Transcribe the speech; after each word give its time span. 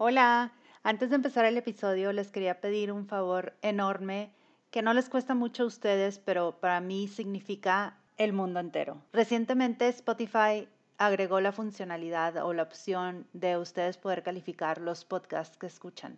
Hola, 0.00 0.52
antes 0.84 1.10
de 1.10 1.16
empezar 1.16 1.44
el 1.44 1.56
episodio 1.56 2.12
les 2.12 2.30
quería 2.30 2.60
pedir 2.60 2.92
un 2.92 3.08
favor 3.08 3.54
enorme 3.62 4.30
que 4.70 4.80
no 4.80 4.94
les 4.94 5.08
cuesta 5.08 5.34
mucho 5.34 5.64
a 5.64 5.66
ustedes, 5.66 6.20
pero 6.20 6.60
para 6.60 6.80
mí 6.80 7.08
significa 7.08 7.98
el 8.16 8.32
mundo 8.32 8.60
entero. 8.60 9.02
Recientemente 9.12 9.88
Spotify 9.88 10.68
agregó 10.98 11.40
la 11.40 11.50
funcionalidad 11.50 12.36
o 12.46 12.52
la 12.52 12.62
opción 12.62 13.26
de 13.32 13.56
ustedes 13.56 13.96
poder 13.96 14.22
calificar 14.22 14.80
los 14.80 15.04
podcasts 15.04 15.56
que 15.56 15.66
escuchan. 15.66 16.16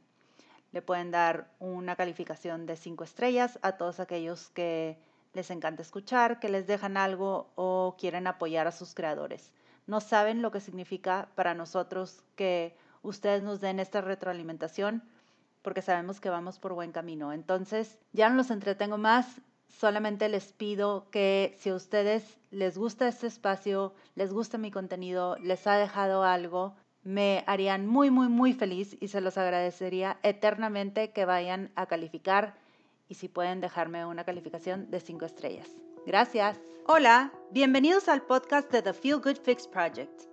Le 0.73 0.83
pueden 0.83 1.11
dar 1.11 1.51
una 1.59 1.97
calificación 1.97 2.67
de 2.67 2.77
cinco 2.77 3.05
estrellas 3.05 3.59
a 3.63 3.79
todos 3.79 3.99
aquellos 3.99 4.51
que 4.51 4.99
les 5.33 5.51
encanta 5.51 5.81
escuchar, 5.81 6.39
que 6.39 6.51
les 6.51 6.67
dejan 6.67 6.99
algo 6.99 7.51
o 7.55 7.97
quieren 7.99 8.27
apoyar 8.27 8.67
a 8.67 8.73
sus 8.73 8.93
creadores. 8.93 9.55
No 9.87 10.03
saben 10.03 10.43
lo 10.43 10.51
que 10.51 10.61
significa 10.61 11.31
para 11.35 11.55
nosotros 11.55 12.23
que 12.37 12.77
ustedes 13.03 13.43
nos 13.43 13.61
den 13.61 13.81
esta 13.81 14.01
retroalimentación 14.01 15.03
porque 15.63 15.83
sabemos 15.83 16.21
que 16.21 16.31
vamos 16.31 16.59
por 16.59 16.75
buen 16.75 16.93
camino. 16.93 17.33
Entonces, 17.33 17.99
ya 18.13 18.29
no 18.29 18.37
los 18.37 18.51
entretengo 18.51 18.99
más, 18.99 19.41
solamente 19.69 20.29
les 20.29 20.53
pido 20.53 21.07
que 21.11 21.55
si 21.59 21.71
a 21.71 21.75
ustedes 21.75 22.39
les 22.51 22.77
gusta 22.79 23.09
este 23.09 23.27
espacio, 23.27 23.95
les 24.15 24.33
gusta 24.33 24.59
mi 24.59 24.71
contenido, 24.71 25.37
les 25.37 25.67
ha 25.67 25.77
dejado 25.77 26.25
algo, 26.25 26.75
me 27.03 27.45
harían 27.47 27.87
muy, 27.87 28.11
muy, 28.11 28.29
muy 28.29 28.53
feliz 28.53 28.97
y 29.01 29.09
se 29.09 29.21
los 29.21 29.39
agradecería 29.39 30.19
eternamente 30.23 31.13
que 31.13 31.25
vayan 31.25 31.71
a 31.75 31.87
calificar 31.87 32.55
y 33.09 33.15
si 33.15 33.29
pueden 33.29 33.61
dejarme 33.61 34.05
una 34.07 34.25
calificación 34.25 34.91
de 34.91 35.01
cinco 35.01 35.25
estrellas. 35.25 35.69
Gracias. 36.07 36.59
Hola, 36.87 37.33
bienvenidos 37.51 38.09
al 38.09 38.23
podcast 38.23 38.71
de 38.71 38.83
The 38.83 38.93
Feel 38.93 39.21
Good 39.21 39.39
Fix 39.43 39.67
Project 39.67 40.30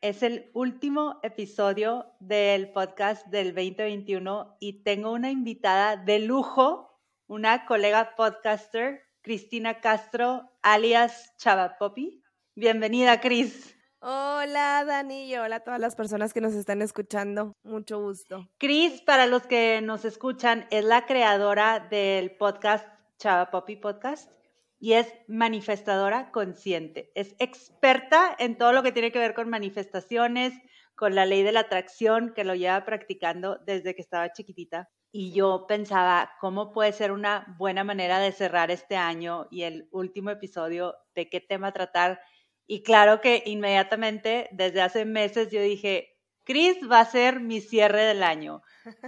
es 0.00 0.22
el 0.22 0.50
último 0.52 1.18
episodio 1.22 2.06
del 2.20 2.72
podcast 2.72 3.26
del 3.28 3.54
2021 3.54 4.56
y 4.60 4.82
tengo 4.82 5.12
una 5.12 5.30
invitada 5.30 5.96
de 5.96 6.18
lujo, 6.18 7.00
una 7.26 7.66
colega 7.66 8.14
podcaster, 8.16 9.02
Cristina 9.22 9.80
Castro, 9.80 10.50
alias 10.62 11.32
Chava 11.38 11.78
Poppy. 11.78 12.22
Bienvenida, 12.54 13.20
Cris. 13.20 13.74
Hola, 14.00 14.84
Dani, 14.86 15.24
y 15.24 15.36
hola 15.36 15.56
a 15.56 15.60
todas 15.60 15.80
las 15.80 15.96
personas 15.96 16.32
que 16.32 16.40
nos 16.40 16.54
están 16.54 16.82
escuchando. 16.82 17.54
Mucho 17.64 18.00
gusto. 18.00 18.48
Cris, 18.58 19.00
para 19.02 19.26
los 19.26 19.46
que 19.46 19.80
nos 19.82 20.04
escuchan, 20.04 20.66
es 20.70 20.84
la 20.84 21.06
creadora 21.06 21.80
del 21.90 22.36
podcast 22.36 22.86
Chava 23.18 23.50
Poppy 23.50 23.76
Podcast 23.76 24.30
y 24.78 24.94
es 24.94 25.12
manifestadora 25.26 26.30
consciente. 26.30 27.10
Es 27.14 27.34
experta 27.38 28.34
en 28.38 28.58
todo 28.58 28.72
lo 28.72 28.82
que 28.82 28.92
tiene 28.92 29.12
que 29.12 29.18
ver 29.18 29.34
con 29.34 29.48
manifestaciones, 29.48 30.52
con 30.94 31.14
la 31.14 31.26
ley 31.26 31.42
de 31.42 31.52
la 31.52 31.60
atracción, 31.60 32.32
que 32.34 32.44
lo 32.44 32.54
lleva 32.54 32.84
practicando 32.84 33.58
desde 33.66 33.94
que 33.94 34.02
estaba 34.02 34.32
chiquitita. 34.32 34.88
Y 35.12 35.32
yo 35.32 35.66
pensaba, 35.66 36.32
¿cómo 36.40 36.72
puede 36.72 36.92
ser 36.92 37.12
una 37.12 37.54
buena 37.58 37.84
manera 37.84 38.18
de 38.18 38.32
cerrar 38.32 38.70
este 38.70 38.96
año 38.96 39.46
y 39.50 39.62
el 39.62 39.88
último 39.92 40.30
episodio? 40.30 40.94
¿De 41.14 41.28
qué 41.28 41.40
tema 41.40 41.72
tratar? 41.72 42.20
Y 42.66 42.82
claro 42.82 43.20
que 43.20 43.42
inmediatamente, 43.46 44.48
desde 44.52 44.82
hace 44.82 45.04
meses, 45.04 45.50
yo 45.50 45.62
dije, 45.62 46.16
Chris 46.44 46.76
va 46.90 47.00
a 47.00 47.04
ser 47.04 47.40
mi 47.40 47.60
cierre 47.60 48.02
del 48.02 48.22
año, 48.22 48.62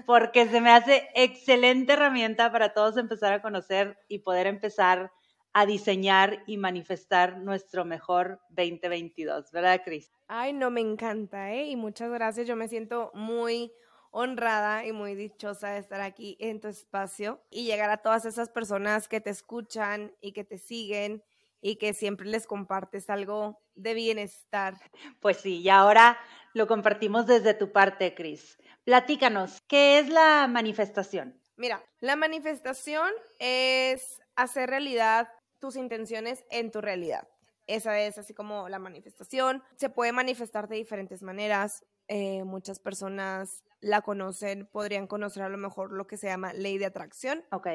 porque 0.07 0.49
se 0.49 0.61
me 0.61 0.71
hace 0.71 1.09
excelente 1.15 1.93
herramienta 1.93 2.51
para 2.51 2.73
todos 2.73 2.97
empezar 2.97 3.33
a 3.33 3.43
conocer 3.43 3.99
y 4.09 4.21
poder 4.21 4.47
empezar 4.47 5.13
a 5.53 5.67
diseñar 5.67 6.43
y 6.47 6.57
manifestar 6.57 7.39
nuestro 7.39 7.85
mejor 7.85 8.41
2022, 8.51 9.51
¿verdad, 9.51 9.83
Cris? 9.85 10.11
Ay, 10.27 10.53
no, 10.53 10.71
me 10.71 10.81
encanta, 10.81 11.53
¿eh? 11.53 11.67
Y 11.67 11.77
muchas 11.77 12.11
gracias. 12.11 12.47
Yo 12.47 12.57
me 12.57 12.69
siento 12.69 13.11
muy 13.15 13.73
honrada 14.11 14.85
y 14.87 14.93
muy 14.93 15.15
dichosa 15.15 15.71
de 15.71 15.79
estar 15.79 16.01
aquí 16.01 16.37
en 16.41 16.61
tu 16.61 16.69
espacio 16.69 17.43
y 17.51 17.65
llegar 17.65 17.91
a 17.91 17.99
todas 17.99 18.25
esas 18.25 18.49
personas 18.49 19.09
que 19.09 19.21
te 19.21 19.31
escuchan 19.31 20.15
y 20.21 20.33
que 20.33 20.45
te 20.45 20.59
siguen 20.59 21.23
y 21.61 21.77
que 21.77 21.93
siempre 21.93 22.27
les 22.27 22.47
compartes 22.47 23.11
algo 23.11 23.61
de 23.75 23.95
bienestar. 23.95 24.75
Pues 25.21 25.39
sí, 25.39 25.61
y 25.61 25.69
ahora 25.69 26.19
lo 26.55 26.67
compartimos 26.67 27.27
desde 27.27 27.55
tu 27.55 27.73
parte, 27.73 28.15
Cris. 28.15 28.59
Platícanos, 28.85 29.61
¿qué 29.69 29.99
es 29.99 30.09
la 30.09 30.47
manifestación? 30.49 31.41
Mira, 31.57 31.83
la 32.01 32.17
manifestación 32.17 33.11
es 33.41 34.21
hacer 34.37 34.71
realidad 34.71 35.29
tus 35.61 35.77
intenciones 35.77 36.45
en 36.51 36.71
tu 36.71 36.81
realidad. 36.81 37.29
Esa 37.67 38.01
es 38.01 38.17
así 38.17 38.33
como 38.33 38.69
la 38.69 38.79
manifestación. 38.79 39.63
Se 39.77 39.91
puede 39.91 40.13
manifestar 40.13 40.69
de 40.69 40.77
diferentes 40.77 41.23
maneras. 41.23 41.85
Eh, 42.09 42.43
muchas 42.45 42.79
personas 42.79 43.63
la 43.81 44.01
conocen, 44.01 44.67
podrían 44.67 45.07
conocer 45.07 45.43
a 45.43 45.49
lo 45.51 45.59
mejor 45.59 45.93
lo 45.93 46.07
que 46.07 46.17
se 46.17 46.29
llama 46.29 46.55
ley 46.55 46.79
de 46.79 46.87
atracción. 46.87 47.45
Ok. 47.53 47.69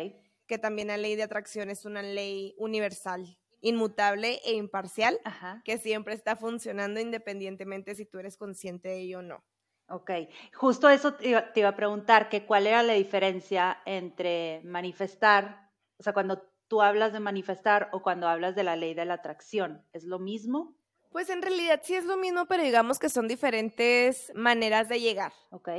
Que 0.47 0.57
también 0.57 0.87
la 0.87 0.97
ley 0.97 1.15
de 1.15 1.23
atracción 1.23 1.69
es 1.69 1.85
una 1.85 2.01
ley 2.01 2.55
universal, 2.57 3.37
inmutable 3.61 4.41
e 4.43 4.53
imparcial, 4.53 5.19
que 5.63 5.77
siempre 5.77 6.15
está 6.15 6.35
funcionando 6.35 6.99
independientemente 6.99 7.95
si 7.95 8.05
tú 8.05 8.19
eres 8.19 8.35
consciente 8.35 8.89
de 8.89 8.99
ello 9.01 9.19
o 9.19 9.21
no. 9.21 9.43
Ok, 9.89 10.11
justo 10.53 10.89
eso 10.89 11.13
te 11.13 11.29
iba, 11.29 11.51
te 11.53 11.59
iba 11.59 11.69
a 11.69 11.75
preguntar, 11.75 12.29
que 12.29 12.45
cuál 12.45 12.67
era 12.67 12.83
la 12.83 12.93
diferencia 12.93 13.81
entre 13.85 14.61
manifestar, 14.63 15.69
o 15.97 16.03
sea, 16.03 16.13
cuando 16.13 16.52
tú 16.67 16.81
hablas 16.81 17.13
de 17.13 17.19
manifestar 17.19 17.89
o 17.91 18.01
cuando 18.01 18.27
hablas 18.27 18.55
de 18.55 18.63
la 18.63 18.75
ley 18.75 18.93
de 18.93 19.05
la 19.05 19.15
atracción? 19.15 19.85
¿Es 19.93 20.03
lo 20.03 20.19
mismo? 20.19 20.75
Pues 21.11 21.29
en 21.29 21.41
realidad 21.41 21.81
sí 21.83 21.95
es 21.95 22.05
lo 22.05 22.17
mismo, 22.17 22.47
pero 22.47 22.63
digamos 22.63 22.97
que 22.97 23.09
son 23.09 23.27
diferentes 23.27 24.31
maneras 24.35 24.89
de 24.89 24.99
llegar. 24.99 25.31
Ok. 25.51 25.69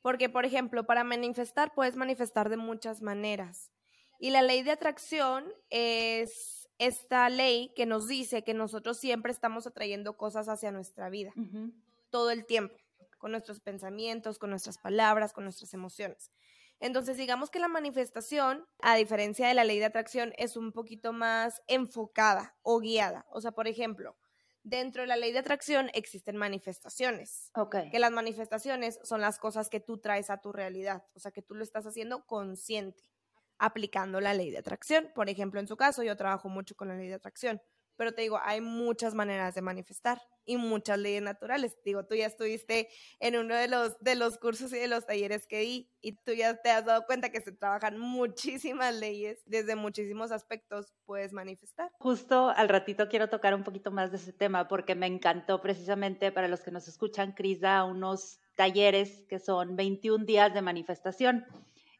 Porque, 0.00 0.28
por 0.28 0.44
ejemplo, 0.44 0.84
para 0.84 1.04
manifestar 1.04 1.74
puedes 1.74 1.96
manifestar 1.96 2.48
de 2.48 2.56
muchas 2.56 3.02
maneras. 3.02 3.70
Y 4.18 4.30
la 4.30 4.42
ley 4.42 4.62
de 4.62 4.70
atracción 4.70 5.52
es 5.68 6.68
esta 6.78 7.28
ley 7.28 7.72
que 7.76 7.86
nos 7.86 8.08
dice 8.08 8.42
que 8.42 8.54
nosotros 8.54 8.98
siempre 8.98 9.30
estamos 9.30 9.66
atrayendo 9.66 10.16
cosas 10.16 10.48
hacia 10.48 10.72
nuestra 10.72 11.10
vida, 11.10 11.32
todo 12.10 12.30
el 12.30 12.46
tiempo, 12.46 12.74
con 13.18 13.30
nuestros 13.32 13.60
pensamientos, 13.60 14.38
con 14.38 14.50
nuestras 14.50 14.78
palabras, 14.78 15.32
con 15.32 15.44
nuestras 15.44 15.74
emociones. 15.74 16.32
Entonces, 16.82 17.16
digamos 17.16 17.48
que 17.48 17.60
la 17.60 17.68
manifestación, 17.68 18.66
a 18.80 18.96
diferencia 18.96 19.46
de 19.46 19.54
la 19.54 19.62
ley 19.62 19.78
de 19.78 19.84
atracción, 19.84 20.32
es 20.36 20.56
un 20.56 20.72
poquito 20.72 21.12
más 21.12 21.62
enfocada 21.68 22.56
o 22.62 22.80
guiada. 22.80 23.24
O 23.30 23.40
sea, 23.40 23.52
por 23.52 23.68
ejemplo, 23.68 24.16
dentro 24.64 25.02
de 25.02 25.06
la 25.06 25.14
ley 25.14 25.30
de 25.30 25.38
atracción 25.38 25.90
existen 25.94 26.36
manifestaciones. 26.36 27.52
Ok. 27.54 27.76
Que 27.92 28.00
las 28.00 28.10
manifestaciones 28.10 28.98
son 29.04 29.20
las 29.20 29.38
cosas 29.38 29.70
que 29.70 29.78
tú 29.78 29.98
traes 29.98 30.28
a 30.28 30.38
tu 30.38 30.50
realidad. 30.52 31.06
O 31.14 31.20
sea, 31.20 31.30
que 31.30 31.40
tú 31.40 31.54
lo 31.54 31.62
estás 31.62 31.86
haciendo 31.86 32.26
consciente, 32.26 33.04
aplicando 33.58 34.20
la 34.20 34.34
ley 34.34 34.50
de 34.50 34.58
atracción. 34.58 35.08
Por 35.14 35.28
ejemplo, 35.28 35.60
en 35.60 35.68
su 35.68 35.76
caso, 35.76 36.02
yo 36.02 36.16
trabajo 36.16 36.48
mucho 36.48 36.74
con 36.74 36.88
la 36.88 36.96
ley 36.96 37.06
de 37.06 37.14
atracción. 37.14 37.62
Pero 37.96 38.12
te 38.12 38.22
digo, 38.22 38.38
hay 38.42 38.60
muchas 38.60 39.14
maneras 39.14 39.54
de 39.54 39.62
manifestar 39.62 40.20
y 40.44 40.56
muchas 40.56 40.98
leyes 40.98 41.22
naturales. 41.22 41.76
Digo, 41.84 42.04
tú 42.04 42.14
ya 42.14 42.26
estuviste 42.26 42.88
en 43.20 43.36
uno 43.36 43.54
de 43.54 43.68
los, 43.68 43.98
de 44.00 44.14
los 44.14 44.38
cursos 44.38 44.72
y 44.72 44.78
de 44.78 44.88
los 44.88 45.06
talleres 45.06 45.46
que 45.46 45.60
di 45.60 45.90
y 46.00 46.12
tú 46.12 46.32
ya 46.32 46.56
te 46.56 46.70
has 46.70 46.84
dado 46.84 47.04
cuenta 47.06 47.30
que 47.30 47.40
se 47.40 47.52
trabajan 47.52 47.98
muchísimas 47.98 48.94
leyes, 48.94 49.42
desde 49.46 49.76
muchísimos 49.76 50.32
aspectos 50.32 50.92
puedes 51.04 51.32
manifestar. 51.32 51.90
Justo 51.98 52.50
al 52.50 52.68
ratito 52.68 53.08
quiero 53.08 53.28
tocar 53.28 53.54
un 53.54 53.64
poquito 53.64 53.90
más 53.90 54.10
de 54.10 54.16
ese 54.16 54.32
tema 54.32 54.68
porque 54.68 54.94
me 54.94 55.06
encantó 55.06 55.60
precisamente 55.60 56.32
para 56.32 56.48
los 56.48 56.60
que 56.60 56.70
nos 56.70 56.88
escuchan, 56.88 57.32
Cris 57.32 57.60
da 57.60 57.84
unos 57.84 58.40
talleres 58.56 59.24
que 59.28 59.38
son 59.38 59.76
21 59.76 60.24
días 60.24 60.52
de 60.52 60.62
manifestación. 60.62 61.46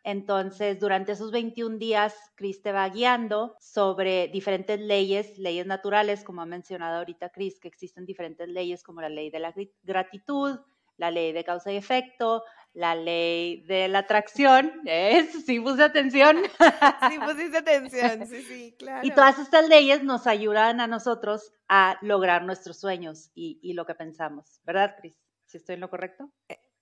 Entonces, 0.04 0.80
durante 0.80 1.12
esos 1.12 1.30
21 1.30 1.78
días, 1.78 2.14
Cris 2.34 2.60
te 2.62 2.72
va 2.72 2.88
guiando 2.88 3.56
sobre 3.60 4.28
diferentes 4.28 4.80
leyes, 4.80 5.38
leyes 5.38 5.66
naturales, 5.66 6.24
como 6.24 6.42
ha 6.42 6.46
mencionado 6.46 6.98
ahorita 6.98 7.30
Cris, 7.30 7.60
que 7.60 7.68
existen 7.68 8.04
diferentes 8.04 8.48
leyes 8.48 8.82
como 8.82 9.00
la 9.00 9.08
ley 9.08 9.30
de 9.30 9.38
la 9.38 9.54
gratitud, 9.82 10.58
la 10.96 11.10
ley 11.10 11.32
de 11.32 11.44
causa 11.44 11.72
y 11.72 11.76
efecto, 11.76 12.42
la 12.74 12.94
ley 12.94 13.62
de 13.62 13.88
la 13.88 14.00
atracción. 14.00 14.72
¿Es? 14.84 15.32
Sí 15.46 15.60
puse 15.60 15.84
atención. 15.84 16.38
Sí 17.10 17.18
pusiste 17.18 17.58
atención, 17.58 18.26
sí, 18.26 18.42
sí, 18.42 18.74
claro. 18.78 19.06
Y 19.06 19.10
todas 19.12 19.38
estas 19.38 19.68
leyes 19.68 20.02
nos 20.02 20.26
ayudan 20.26 20.80
a 20.80 20.86
nosotros 20.86 21.52
a 21.68 21.96
lograr 22.02 22.44
nuestros 22.44 22.80
sueños 22.80 23.30
y, 23.34 23.60
y 23.62 23.74
lo 23.74 23.86
que 23.86 23.94
pensamos, 23.94 24.60
¿verdad, 24.64 24.96
Cris? 24.98 25.16
¿Si 25.46 25.58
estoy 25.58 25.74
en 25.74 25.80
lo 25.80 25.90
correcto? 25.90 26.32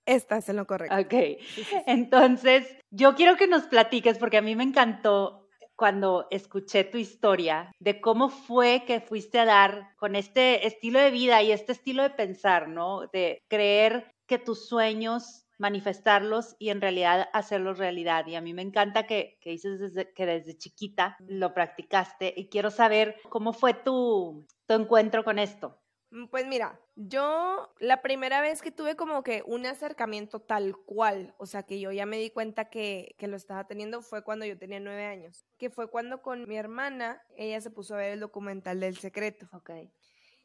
Estás 0.05 0.49
en 0.49 0.57
lo 0.57 0.65
correcto. 0.65 0.95
Ok. 0.95 1.39
Entonces, 1.87 2.67
yo 2.89 3.15
quiero 3.15 3.37
que 3.37 3.47
nos 3.47 3.63
platiques, 3.63 4.17
porque 4.17 4.37
a 4.37 4.41
mí 4.41 4.55
me 4.55 4.63
encantó 4.63 5.47
cuando 5.75 6.27
escuché 6.29 6.83
tu 6.83 6.97
historia 6.97 7.71
de 7.79 8.01
cómo 8.01 8.29
fue 8.29 8.83
que 8.85 8.99
fuiste 8.99 9.39
a 9.39 9.45
dar 9.45 9.95
con 9.97 10.15
este 10.15 10.67
estilo 10.67 10.99
de 10.99 11.09
vida 11.09 11.41
y 11.41 11.51
este 11.51 11.71
estilo 11.71 12.03
de 12.03 12.11
pensar, 12.11 12.67
¿no? 12.67 13.07
De 13.11 13.41
creer 13.47 14.13
que 14.27 14.37
tus 14.37 14.67
sueños 14.67 15.45
manifestarlos 15.61 16.55
y 16.59 16.69
en 16.69 16.81
realidad 16.81 17.29
hacerlos 17.33 17.77
realidad. 17.77 18.25
Y 18.27 18.35
a 18.35 18.41
mí 18.41 18.53
me 18.53 18.63
encanta 18.63 19.07
que, 19.07 19.37
que 19.41 19.51
dices 19.51 19.79
desde, 19.79 20.11
que 20.13 20.25
desde 20.25 20.57
chiquita 20.57 21.15
lo 21.27 21.53
practicaste 21.53 22.33
y 22.35 22.49
quiero 22.49 22.71
saber 22.71 23.15
cómo 23.29 23.53
fue 23.53 23.73
tu, 23.75 24.45
tu 24.65 24.73
encuentro 24.73 25.23
con 25.23 25.39
esto. 25.39 25.79
Mm, 26.11 26.25
pues 26.27 26.45
mira, 26.45 26.79
yo 27.07 27.73
la 27.79 28.01
primera 28.01 28.41
vez 28.41 28.61
que 28.61 28.71
tuve 28.71 28.95
como 28.95 29.23
que 29.23 29.43
un 29.45 29.65
acercamiento 29.65 30.39
tal 30.39 30.75
cual, 30.77 31.33
o 31.37 31.45
sea, 31.45 31.63
que 31.63 31.79
yo 31.79 31.91
ya 31.91 32.05
me 32.05 32.17
di 32.17 32.29
cuenta 32.29 32.69
que, 32.69 33.15
que, 33.17 33.27
lo 33.27 33.35
estaba 33.37 33.67
teniendo 33.67 34.01
fue 34.01 34.23
cuando 34.23 34.45
yo 34.45 34.57
tenía 34.57 34.79
nueve 34.79 35.05
años, 35.05 35.45
que 35.57 35.69
fue 35.69 35.89
cuando 35.89 36.21
con 36.21 36.47
mi 36.47 36.57
hermana, 36.57 37.21
ella 37.35 37.61
se 37.61 37.71
puso 37.71 37.95
a 37.95 37.97
ver 37.97 38.13
el 38.13 38.19
documental 38.19 38.79
del 38.79 38.97
secreto. 38.97 39.47
Ok. 39.53 39.71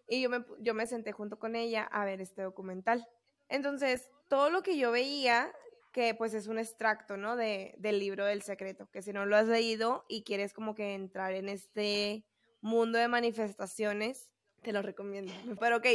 Y 0.09 0.23
yo 0.23 0.31
me, 0.31 0.45
yo 0.61 0.75
me 0.75 0.87
senté 0.87 1.13
junto 1.13 1.39
con 1.39 1.57
ella 1.57 1.85
a 1.85 2.05
ver 2.05 2.21
este 2.21 2.43
documental. 2.43 3.07
Entonces, 3.49 4.11
todo 4.29 4.51
lo 4.51 4.63
que 4.63 4.79
yo 4.79 4.93
veía, 4.93 5.53
que 5.93 6.15
pues 6.15 6.35
es 6.35 6.47
un 6.47 6.59
extracto, 6.59 7.17
¿no? 7.17 7.37
De, 7.37 7.75
del 7.79 7.99
libro 7.99 8.25
del 8.25 8.43
secreto, 8.43 8.89
que 8.91 9.03
si 9.03 9.13
no 9.13 9.27
lo 9.27 9.37
has 9.37 9.47
leído 9.47 10.05
y 10.09 10.23
quieres 10.23 10.53
como 10.53 10.75
que 10.75 10.95
entrar 10.95 11.33
en 11.33 11.49
este 11.49 12.25
mundo 12.61 12.99
de 12.99 13.09
manifestaciones, 13.09 14.31
te 14.63 14.73
lo 14.73 14.83
recomiendo. 14.83 15.33
Pero 15.61 15.79
ok, 15.79 15.87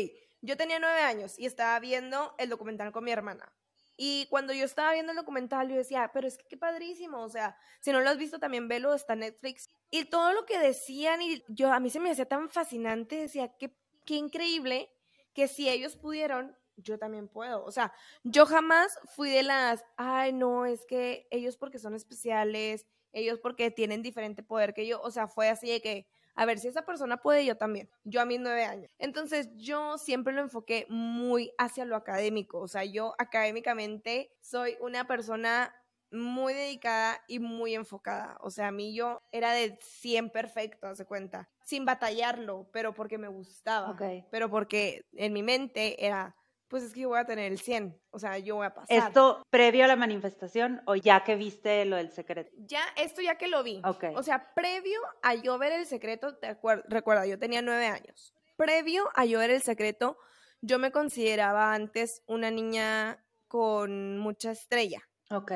yo 0.41 0.57
tenía 0.57 0.79
nueve 0.79 1.01
años 1.01 1.37
y 1.37 1.45
estaba 1.45 1.79
viendo 1.79 2.35
el 2.37 2.49
documental 2.49 2.91
con 2.91 3.03
mi 3.03 3.11
hermana. 3.11 3.51
Y 3.97 4.25
cuando 4.29 4.53
yo 4.53 4.65
estaba 4.65 4.93
viendo 4.93 5.11
el 5.11 5.17
documental, 5.17 5.69
yo 5.69 5.75
decía, 5.75 6.09
pero 6.13 6.27
es 6.27 6.37
que 6.37 6.45
qué 6.47 6.57
padrísimo, 6.57 7.21
o 7.21 7.29
sea, 7.29 7.55
si 7.81 7.91
no 7.91 8.01
lo 8.01 8.09
has 8.09 8.17
visto 8.17 8.39
también 8.39 8.67
velo, 8.67 8.93
está 8.93 9.15
Netflix. 9.15 9.69
Y 9.91 10.05
todo 10.05 10.33
lo 10.33 10.45
que 10.45 10.57
decían, 10.57 11.21
y 11.21 11.43
yo 11.47 11.71
a 11.71 11.79
mí 11.79 11.89
se 11.89 11.99
me 11.99 12.09
hacía 12.09 12.25
tan 12.25 12.49
fascinante, 12.49 13.15
decía, 13.17 13.55
qué, 13.59 13.75
qué 14.05 14.15
increíble 14.15 14.89
que 15.33 15.47
si 15.47 15.69
ellos 15.69 15.97
pudieron, 15.97 16.57
yo 16.77 16.97
también 16.97 17.27
puedo. 17.27 17.63
O 17.63 17.71
sea, 17.71 17.93
yo 18.23 18.45
jamás 18.45 18.97
fui 19.15 19.29
de 19.29 19.43
las, 19.43 19.85
ay, 19.97 20.33
no, 20.33 20.65
es 20.65 20.85
que 20.87 21.27
ellos 21.29 21.57
porque 21.57 21.77
son 21.77 21.93
especiales, 21.93 22.87
ellos 23.13 23.39
porque 23.39 23.71
tienen 23.71 24.01
diferente 24.01 24.41
poder 24.41 24.73
que 24.73 24.87
yo, 24.87 25.01
o 25.01 25.11
sea, 25.11 25.27
fue 25.27 25.49
así 25.49 25.69
de 25.69 25.81
que 25.81 26.07
a 26.35 26.45
ver, 26.45 26.59
si 26.59 26.67
esa 26.67 26.83
persona 26.83 27.17
puede, 27.17 27.45
yo 27.45 27.57
también, 27.57 27.89
yo 28.03 28.21
a 28.21 28.25
mis 28.25 28.39
nueve 28.39 28.65
años. 28.65 28.91
Entonces 28.99 29.49
yo 29.55 29.97
siempre 29.97 30.33
lo 30.33 30.41
enfoqué 30.41 30.85
muy 30.89 31.51
hacia 31.57 31.85
lo 31.85 31.95
académico, 31.95 32.59
o 32.59 32.67
sea, 32.67 32.83
yo 32.85 33.13
académicamente 33.17 34.31
soy 34.41 34.77
una 34.79 35.07
persona 35.07 35.73
muy 36.11 36.53
dedicada 36.53 37.21
y 37.27 37.39
muy 37.39 37.73
enfocada. 37.73 38.37
O 38.41 38.51
sea, 38.51 38.67
a 38.67 38.71
mí 38.71 38.93
yo 38.93 39.21
era 39.31 39.53
de 39.53 39.77
100 39.81 40.29
perfecto, 40.29 40.87
hace 40.87 41.05
cuenta, 41.05 41.49
sin 41.63 41.85
batallarlo, 41.85 42.69
pero 42.73 42.93
porque 42.93 43.17
me 43.17 43.29
gustaba. 43.29 43.95
Pero 44.29 44.49
porque 44.49 45.05
en 45.13 45.33
mi 45.33 45.41
mente 45.41 46.05
era, 46.05 46.35
pues 46.71 46.83
es 46.83 46.93
que 46.93 47.01
yo 47.01 47.09
voy 47.09 47.19
a 47.19 47.25
tener 47.25 47.51
el 47.51 47.59
100, 47.59 48.01
o 48.11 48.17
sea, 48.17 48.37
yo 48.37 48.55
voy 48.55 48.65
a 48.65 48.73
pasar. 48.73 49.09
¿Esto 49.09 49.45
previo 49.49 49.83
a 49.83 49.87
la 49.87 49.97
manifestación 49.97 50.81
o 50.85 50.95
ya 50.95 51.21
que 51.25 51.35
viste 51.35 51.83
lo 51.83 51.97
del 51.97 52.11
secreto? 52.11 52.49
Ya, 52.59 52.81
esto 52.95 53.21
ya 53.21 53.35
que 53.35 53.49
lo 53.49 53.61
vi. 53.61 53.81
Ok. 53.83 54.05
O 54.15 54.23
sea, 54.23 54.53
previo 54.55 55.01
a 55.21 55.35
yo 55.35 55.57
ver 55.57 55.73
el 55.73 55.85
secreto, 55.85 56.37
te 56.37 56.57
recuerda, 56.87 57.25
yo 57.25 57.37
tenía 57.37 57.61
nueve 57.61 57.87
años. 57.87 58.33
Previo 58.55 59.09
a 59.15 59.25
yo 59.25 59.39
ver 59.39 59.49
el 59.49 59.61
secreto, 59.61 60.17
yo 60.61 60.79
me 60.79 60.93
consideraba 60.93 61.73
antes 61.73 62.23
una 62.25 62.49
niña 62.49 63.21
con 63.49 64.17
mucha 64.17 64.51
estrella. 64.51 65.01
Ok. 65.29 65.51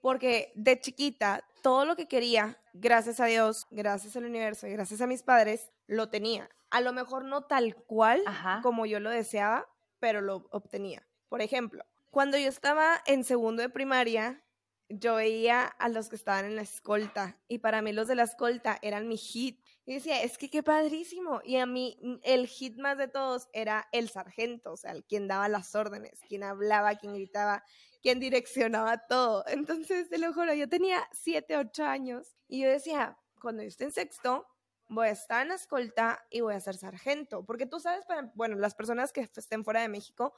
Porque 0.00 0.52
de 0.56 0.80
chiquita, 0.80 1.44
todo 1.62 1.84
lo 1.84 1.94
que 1.94 2.08
quería, 2.08 2.58
gracias 2.72 3.20
a 3.20 3.26
Dios, 3.26 3.68
gracias 3.70 4.16
al 4.16 4.24
universo 4.24 4.66
y 4.66 4.72
gracias 4.72 5.00
a 5.00 5.06
mis 5.06 5.22
padres, 5.22 5.70
lo 5.86 6.08
tenía. 6.08 6.50
A 6.70 6.80
lo 6.80 6.92
mejor 6.92 7.24
no 7.24 7.44
tal 7.44 7.76
cual 7.76 8.22
como 8.62 8.86
yo 8.86 8.98
lo 8.98 9.10
deseaba, 9.10 9.68
pero 10.00 10.20
lo 10.20 10.48
obtenía. 10.50 11.06
Por 11.28 11.42
ejemplo, 11.42 11.84
cuando 12.10 12.38
yo 12.38 12.48
estaba 12.48 13.02
en 13.06 13.24
segundo 13.24 13.62
de 13.62 13.68
primaria, 13.68 14.42
yo 14.88 15.16
veía 15.16 15.64
a 15.64 15.88
los 15.88 16.08
que 16.08 16.16
estaban 16.16 16.46
en 16.46 16.56
la 16.56 16.62
escolta 16.62 17.38
y 17.46 17.58
para 17.58 17.82
mí 17.82 17.92
los 17.92 18.08
de 18.08 18.14
la 18.14 18.22
escolta 18.22 18.78
eran 18.80 19.06
mi 19.06 19.18
hit. 19.18 19.62
Y 19.84 19.94
decía, 19.94 20.22
es 20.22 20.38
que 20.38 20.50
qué 20.50 20.62
padrísimo. 20.62 21.40
Y 21.44 21.56
a 21.56 21.66
mí 21.66 21.98
mm, 22.02 22.14
el 22.22 22.46
hit 22.46 22.78
más 22.78 22.98
de 22.98 23.08
todos 23.08 23.48
era 23.52 23.88
el 23.92 24.08
sargento, 24.08 24.72
o 24.72 24.76
sea, 24.76 24.92
el 24.92 25.04
quien 25.04 25.28
daba 25.28 25.48
las 25.48 25.74
órdenes, 25.74 26.20
quien 26.28 26.42
hablaba, 26.42 26.96
quien 26.96 27.14
gritaba, 27.14 27.64
quien 28.02 28.20
direccionaba 28.20 29.06
todo. 29.06 29.44
Entonces, 29.48 30.08
te 30.08 30.18
lo 30.18 30.32
juro, 30.32 30.54
yo 30.54 30.68
tenía 30.68 31.08
siete, 31.12 31.56
ocho 31.56 31.84
años 31.84 32.36
y 32.48 32.62
yo 32.62 32.68
decía, 32.68 33.18
cuando 33.40 33.62
yo 33.62 33.68
esté 33.68 33.84
en 33.84 33.92
sexto, 33.92 34.46
voy 34.88 35.08
a 35.08 35.10
estar 35.10 35.46
en 35.46 35.52
escolta 35.52 36.24
y 36.30 36.40
voy 36.40 36.54
a 36.54 36.60
ser 36.60 36.76
sargento. 36.76 37.44
Porque 37.44 37.66
tú 37.66 37.80
sabes, 37.80 38.04
bueno, 38.34 38.56
las 38.56 38.74
personas 38.74 39.12
que 39.12 39.20
estén 39.20 39.64
fuera 39.64 39.80
de 39.82 39.88
México, 39.88 40.34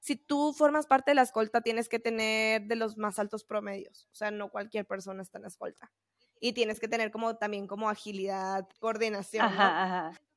si 0.00 0.16
tú 0.16 0.52
formas 0.52 0.86
parte 0.86 1.10
de 1.10 1.14
la 1.14 1.22
escolta, 1.22 1.60
tienes 1.60 1.88
que 1.88 1.98
tener 1.98 2.62
de 2.62 2.76
los 2.76 2.96
más 2.96 3.18
altos 3.18 3.44
promedios. 3.44 4.08
O 4.12 4.14
sea, 4.14 4.30
no 4.30 4.48
cualquier 4.50 4.86
persona 4.86 5.22
está 5.22 5.38
en 5.38 5.46
escolta. 5.46 5.92
Y 6.40 6.54
tienes 6.54 6.80
que 6.80 6.88
tener 6.88 7.10
como 7.10 7.36
también 7.36 7.66
como 7.66 7.90
agilidad, 7.90 8.66
coordinación. 8.78 9.46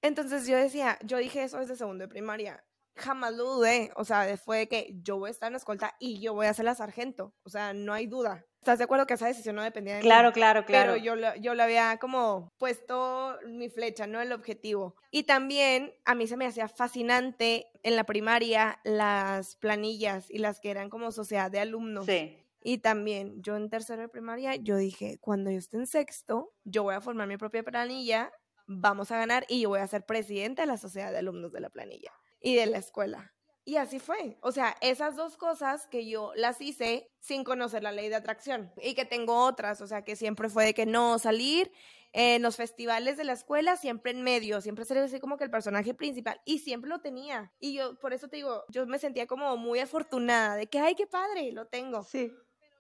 Entonces 0.02 0.46
yo 0.48 0.58
decía, 0.58 1.00
yo 1.04 1.18
dije 1.18 1.44
eso 1.44 1.60
desde 1.60 1.78
segundo 1.78 2.04
de 2.04 2.10
primaria 2.10 2.64
jamás 2.96 3.34
lo 3.34 3.56
dudé. 3.56 3.92
O 3.96 4.06
sea, 4.06 4.38
fue 4.38 4.68
que 4.68 4.94
yo 5.02 5.18
voy 5.18 5.30
a 5.30 5.32
estar 5.32 5.48
en 5.48 5.54
la 5.54 5.58
escolta 5.58 5.96
y 6.00 6.20
yo 6.20 6.34
voy 6.34 6.48
a 6.48 6.54
ser 6.54 6.66
la 6.66 6.76
sargento. 6.76 7.34
O 7.44 7.50
sea, 7.50 7.74
no 7.74 7.94
hay 7.94 8.08
duda. 8.08 8.46
¿Estás 8.60 8.78
de 8.78 8.86
acuerdo 8.86 9.06
que 9.06 9.16
esa 9.16 9.28
decisión 9.28 9.58
no 9.58 9.64
dependía 9.64 9.96
de 9.96 10.02
claro, 10.02 10.30
mí? 10.30 10.34
Claro, 10.34 10.66
claro, 10.66 10.94
Pero 10.94 11.04
yo, 11.04 11.36
yo 11.42 11.54
le 11.54 11.64
había 11.64 11.98
como 11.98 12.54
puesto 12.58 13.38
mi 13.46 13.70
flecha, 13.70 14.08
¿no? 14.08 14.22
El 14.22 14.32
objetivo. 14.32 14.96
Y 15.12 15.24
también 15.24 15.94
a 16.06 16.16
mí 16.16 16.28
se 16.28 16.38
me 16.38 16.46
hacía 16.46 16.70
fascinante 16.70 17.68
en 17.84 17.98
la 17.98 18.06
primaria 18.06 18.80
las 18.86 19.58
planillas 19.58 20.32
y 20.32 20.38
las 20.38 20.62
que 20.62 20.72
eran 20.72 20.90
como 20.90 21.12
sociedad 21.12 21.52
de 21.52 21.60
alumnos. 21.60 22.06
Sí. 22.06 22.40
Y 22.62 22.78
también 22.78 23.44
yo 23.44 23.58
en 23.58 23.70
tercero 23.70 24.04
de 24.04 24.08
primaria, 24.08 24.56
yo 24.56 24.78
dije, 24.78 25.18
cuando 25.20 25.52
yo 25.52 25.58
esté 25.58 25.76
en 25.76 25.86
sexto, 25.86 26.54
yo 26.64 26.84
voy 26.84 26.96
a 26.96 27.02
formar 27.02 27.28
mi 27.28 27.36
propia 27.36 27.64
planilla, 27.64 28.32
vamos 28.66 29.12
a 29.12 29.18
ganar 29.18 29.46
y 29.50 29.60
yo 29.60 29.70
voy 29.70 29.82
a 29.82 29.88
ser 29.88 30.06
presidente 30.06 30.62
de 30.62 30.68
la 30.68 30.78
sociedad 30.78 31.12
de 31.12 31.18
alumnos 31.18 31.52
de 31.52 31.60
la 31.60 31.70
planilla 31.70 32.14
y 32.44 32.56
de 32.56 32.68
la 32.68 32.78
escuela. 32.78 33.34
Y 33.66 33.78
así 33.78 33.98
fue. 33.98 34.38
O 34.42 34.52
sea, 34.52 34.76
esas 34.82 35.16
dos 35.16 35.38
cosas 35.38 35.88
que 35.88 36.06
yo 36.06 36.34
las 36.36 36.60
hice 36.60 37.10
sin 37.20 37.44
conocer 37.44 37.82
la 37.82 37.94
ley 37.94 38.10
de 38.10 38.16
atracción 38.16 38.74
y 38.82 38.94
que 38.94 39.06
tengo 39.06 39.46
otras, 39.46 39.80
o 39.82 39.88
sea, 39.88 40.04
que 40.04 40.18
siempre 40.18 40.50
fue 40.50 40.66
de 40.66 40.74
que 40.74 40.86
no 40.86 41.18
salir 41.18 41.72
en 42.12 42.42
los 42.44 42.58
festivales 42.58 43.16
de 43.18 43.24
la 43.24 43.34
escuela, 43.34 43.78
siempre 43.78 44.12
en 44.12 44.22
medio, 44.22 44.60
siempre 44.62 44.86
ser 44.86 44.98
así 44.98 45.20
como 45.20 45.38
que 45.38 45.46
el 45.46 45.50
personaje 45.50 45.94
principal 45.94 46.42
y 46.46 46.60
siempre 46.60 46.90
lo 46.90 47.00
tenía. 47.00 47.54
Y 47.60 47.74
yo, 47.74 47.98
por 48.00 48.14
eso 48.14 48.28
te 48.28 48.36
digo, 48.36 48.66
yo 48.70 48.86
me 48.86 49.00
sentía 49.00 49.26
como 49.28 49.56
muy 49.56 49.80
afortunada 49.80 50.56
de 50.58 50.68
que, 50.68 50.80
ay, 50.80 50.96
qué 50.96 51.08
padre, 51.08 51.54
lo 51.54 51.68
tengo. 51.68 52.04
Sí. 52.04 52.32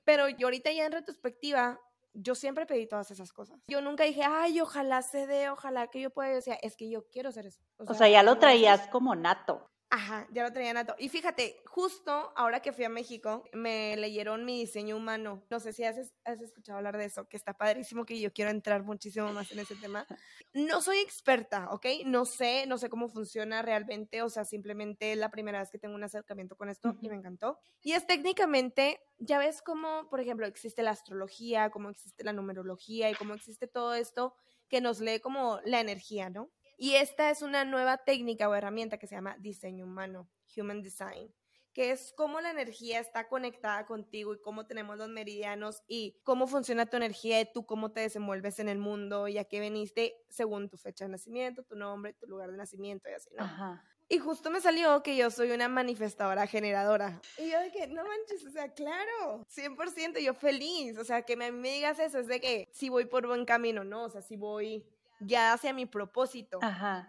Pero 0.04 0.28
yo 0.28 0.48
ahorita 0.48 0.72
ya 0.74 0.86
en 0.86 0.92
retrospectiva, 0.92 1.80
yo 2.14 2.36
siempre 2.36 2.66
pedí 2.66 2.88
todas 2.88 3.12
esas 3.12 3.34
cosas. 3.34 3.60
Yo 3.68 3.82
nunca 3.82 4.04
dije, 4.04 4.24
ay, 4.24 4.62
ojalá 4.62 5.02
se 5.02 5.28
dé, 5.28 5.50
ojalá 5.50 5.88
que 5.88 6.02
yo 6.02 6.10
pueda. 6.12 6.30
Yo 6.30 6.36
decía, 6.36 6.56
es 6.62 6.76
que 6.76 6.90
yo 6.90 7.08
quiero 7.10 7.30
hacer 7.30 7.46
eso. 7.46 7.62
O, 7.78 7.94
sea, 7.94 8.08
ya 8.08 8.24
lo 8.24 8.38
traías 8.38 8.88
como 8.88 9.16
nato. 9.16 9.70
Ajá, 9.96 10.28
ya 10.32 10.42
lo 10.42 10.52
traía 10.52 10.74
nato. 10.74 10.96
Y 10.98 11.08
fíjate, 11.08 11.62
justo 11.66 12.34
ahora 12.36 12.64
que 12.64 12.74
fui 12.74 12.84
a 12.84 12.90
México, 12.90 13.44
me 13.54 13.96
leyeron 13.96 14.44
mi 14.44 14.62
diseño 14.62 14.98
humano. 14.98 15.44
No 15.52 15.60
sé 15.60 15.72
si 15.72 15.84
has, 15.84 16.12
has, 16.26 16.42
escuchado 16.42 16.80
hablar 16.80 16.98
de 16.98 17.06
eso, 17.06 17.30
que 17.30 17.38
está 17.38 17.56
padrísimo, 17.56 18.04
que 18.04 18.20
yo 18.20 18.34
quiero 18.34 18.50
entrar 18.50 18.82
muchísimo 18.82 19.32
más 19.34 19.52
en 19.52 19.60
ese 19.60 19.76
tema. 19.76 20.08
No 20.52 20.82
soy 20.82 20.98
experta, 20.98 21.70
¿ok? 21.70 21.86
No 22.08 22.26
sé, 22.26 22.66
no 22.66 22.80
sé 22.80 22.90
cómo 22.90 23.08
funciona 23.08 23.62
realmente, 23.62 24.24
o 24.24 24.30
sea, 24.30 24.46
simplemente 24.46 25.12
es 25.12 25.18
la 25.20 25.30
primera 25.30 25.60
vez 25.60 25.70
que 25.70 25.78
tengo 25.78 25.94
un 25.94 26.04
acercamiento 26.04 26.56
con 26.56 26.70
esto 26.70 26.98
y 27.00 27.08
me 27.08 27.16
encantó. 27.16 27.60
Y 27.84 27.92
es 27.92 28.08
técnicamente, 28.08 29.00
ya 29.20 29.38
ves 29.38 29.62
cómo, 29.62 30.10
por 30.10 30.20
ejemplo, 30.20 30.48
existe 30.48 30.82
la 30.82 30.90
astrología, 30.90 31.70
cómo 31.70 31.92
existe 31.92 32.24
la 32.24 32.34
numerología 32.34 33.12
y 33.12 33.14
cómo 33.14 33.36
existe 33.36 33.68
todo 33.68 33.94
esto 33.94 34.34
que 34.70 34.82
nos 34.82 35.00
lee 35.02 35.20
como 35.20 35.60
la 35.66 35.82
energía, 35.82 36.32
¿no? 36.32 36.50
Y 36.78 36.96
esta 36.96 37.30
es 37.30 37.42
una 37.42 37.66
nueva 37.66 37.98
técnica 37.98 38.50
o 38.50 38.56
herramienta 38.56 38.98
que 38.98 39.08
se 39.08 39.16
llama 39.16 39.38
diseño 39.40 39.86
humano, 39.86 40.30
Human 40.56 40.82
Design, 40.82 41.34
que 41.74 41.92
es 41.92 42.14
cómo 42.16 42.42
la 42.42 42.52
energía 42.52 43.00
está 43.00 43.28
conectada 43.28 43.86
contigo 43.86 44.34
y 44.34 44.42
cómo 44.42 44.66
tenemos 44.66 44.98
los 44.98 45.10
meridianos 45.10 45.84
y 45.88 46.20
cómo 46.24 46.48
funciona 46.48 46.86
tu 46.86 46.98
energía 46.98 47.42
y 47.42 47.52
tú 47.52 47.66
cómo 47.66 47.92
te 47.92 48.02
desenvuelves 48.02 48.60
en 48.60 48.70
el 48.70 48.78
mundo 48.78 49.28
y 49.28 49.38
a 49.38 49.46
qué 49.46 49.60
veniste 49.60 50.16
según 50.30 50.70
tu 50.70 50.78
fecha 50.78 51.06
de 51.06 51.12
nacimiento, 51.12 51.64
tu 51.64 51.76
nombre, 51.76 52.14
tu 52.14 52.28
lugar 52.28 52.52
de 52.52 52.58
nacimiento 52.58 53.10
y 53.10 53.14
así, 53.14 53.30
¿no? 53.36 53.44
Ajá. 53.44 53.84
Y 54.10 54.20
justo 54.20 54.52
me 54.52 54.62
salió 54.62 55.02
que 55.02 55.16
yo 55.16 55.32
soy 55.32 55.52
una 55.52 55.68
manifestadora 55.68 56.46
generadora. 56.46 57.20
Y 57.38 57.50
yo 57.50 57.60
de 57.60 57.72
que, 57.72 57.88
no 57.88 58.04
manches, 58.04 58.46
o 58.46 58.52
sea, 58.52 58.72
claro, 58.74 59.46
100% 59.48 60.20
yo 60.20 60.34
feliz. 60.34 60.98
O 60.98 61.04
sea, 61.04 61.24
que 61.24 61.36
me, 61.36 61.52
me 61.52 61.72
digas 61.72 61.98
eso 62.00 62.20
es 62.20 62.28
de 62.28 62.40
que 62.40 62.70
si 62.72 62.90
voy 62.90 63.06
por 63.06 63.26
buen 63.26 63.46
camino, 63.46 63.84
¿no? 63.84 64.04
O 64.04 64.10
sea, 64.10 64.22
si 64.22 64.36
voy 64.36 64.86
guiada 65.26 65.54
hacia 65.54 65.74
mi 65.74 65.86
propósito 65.86 66.60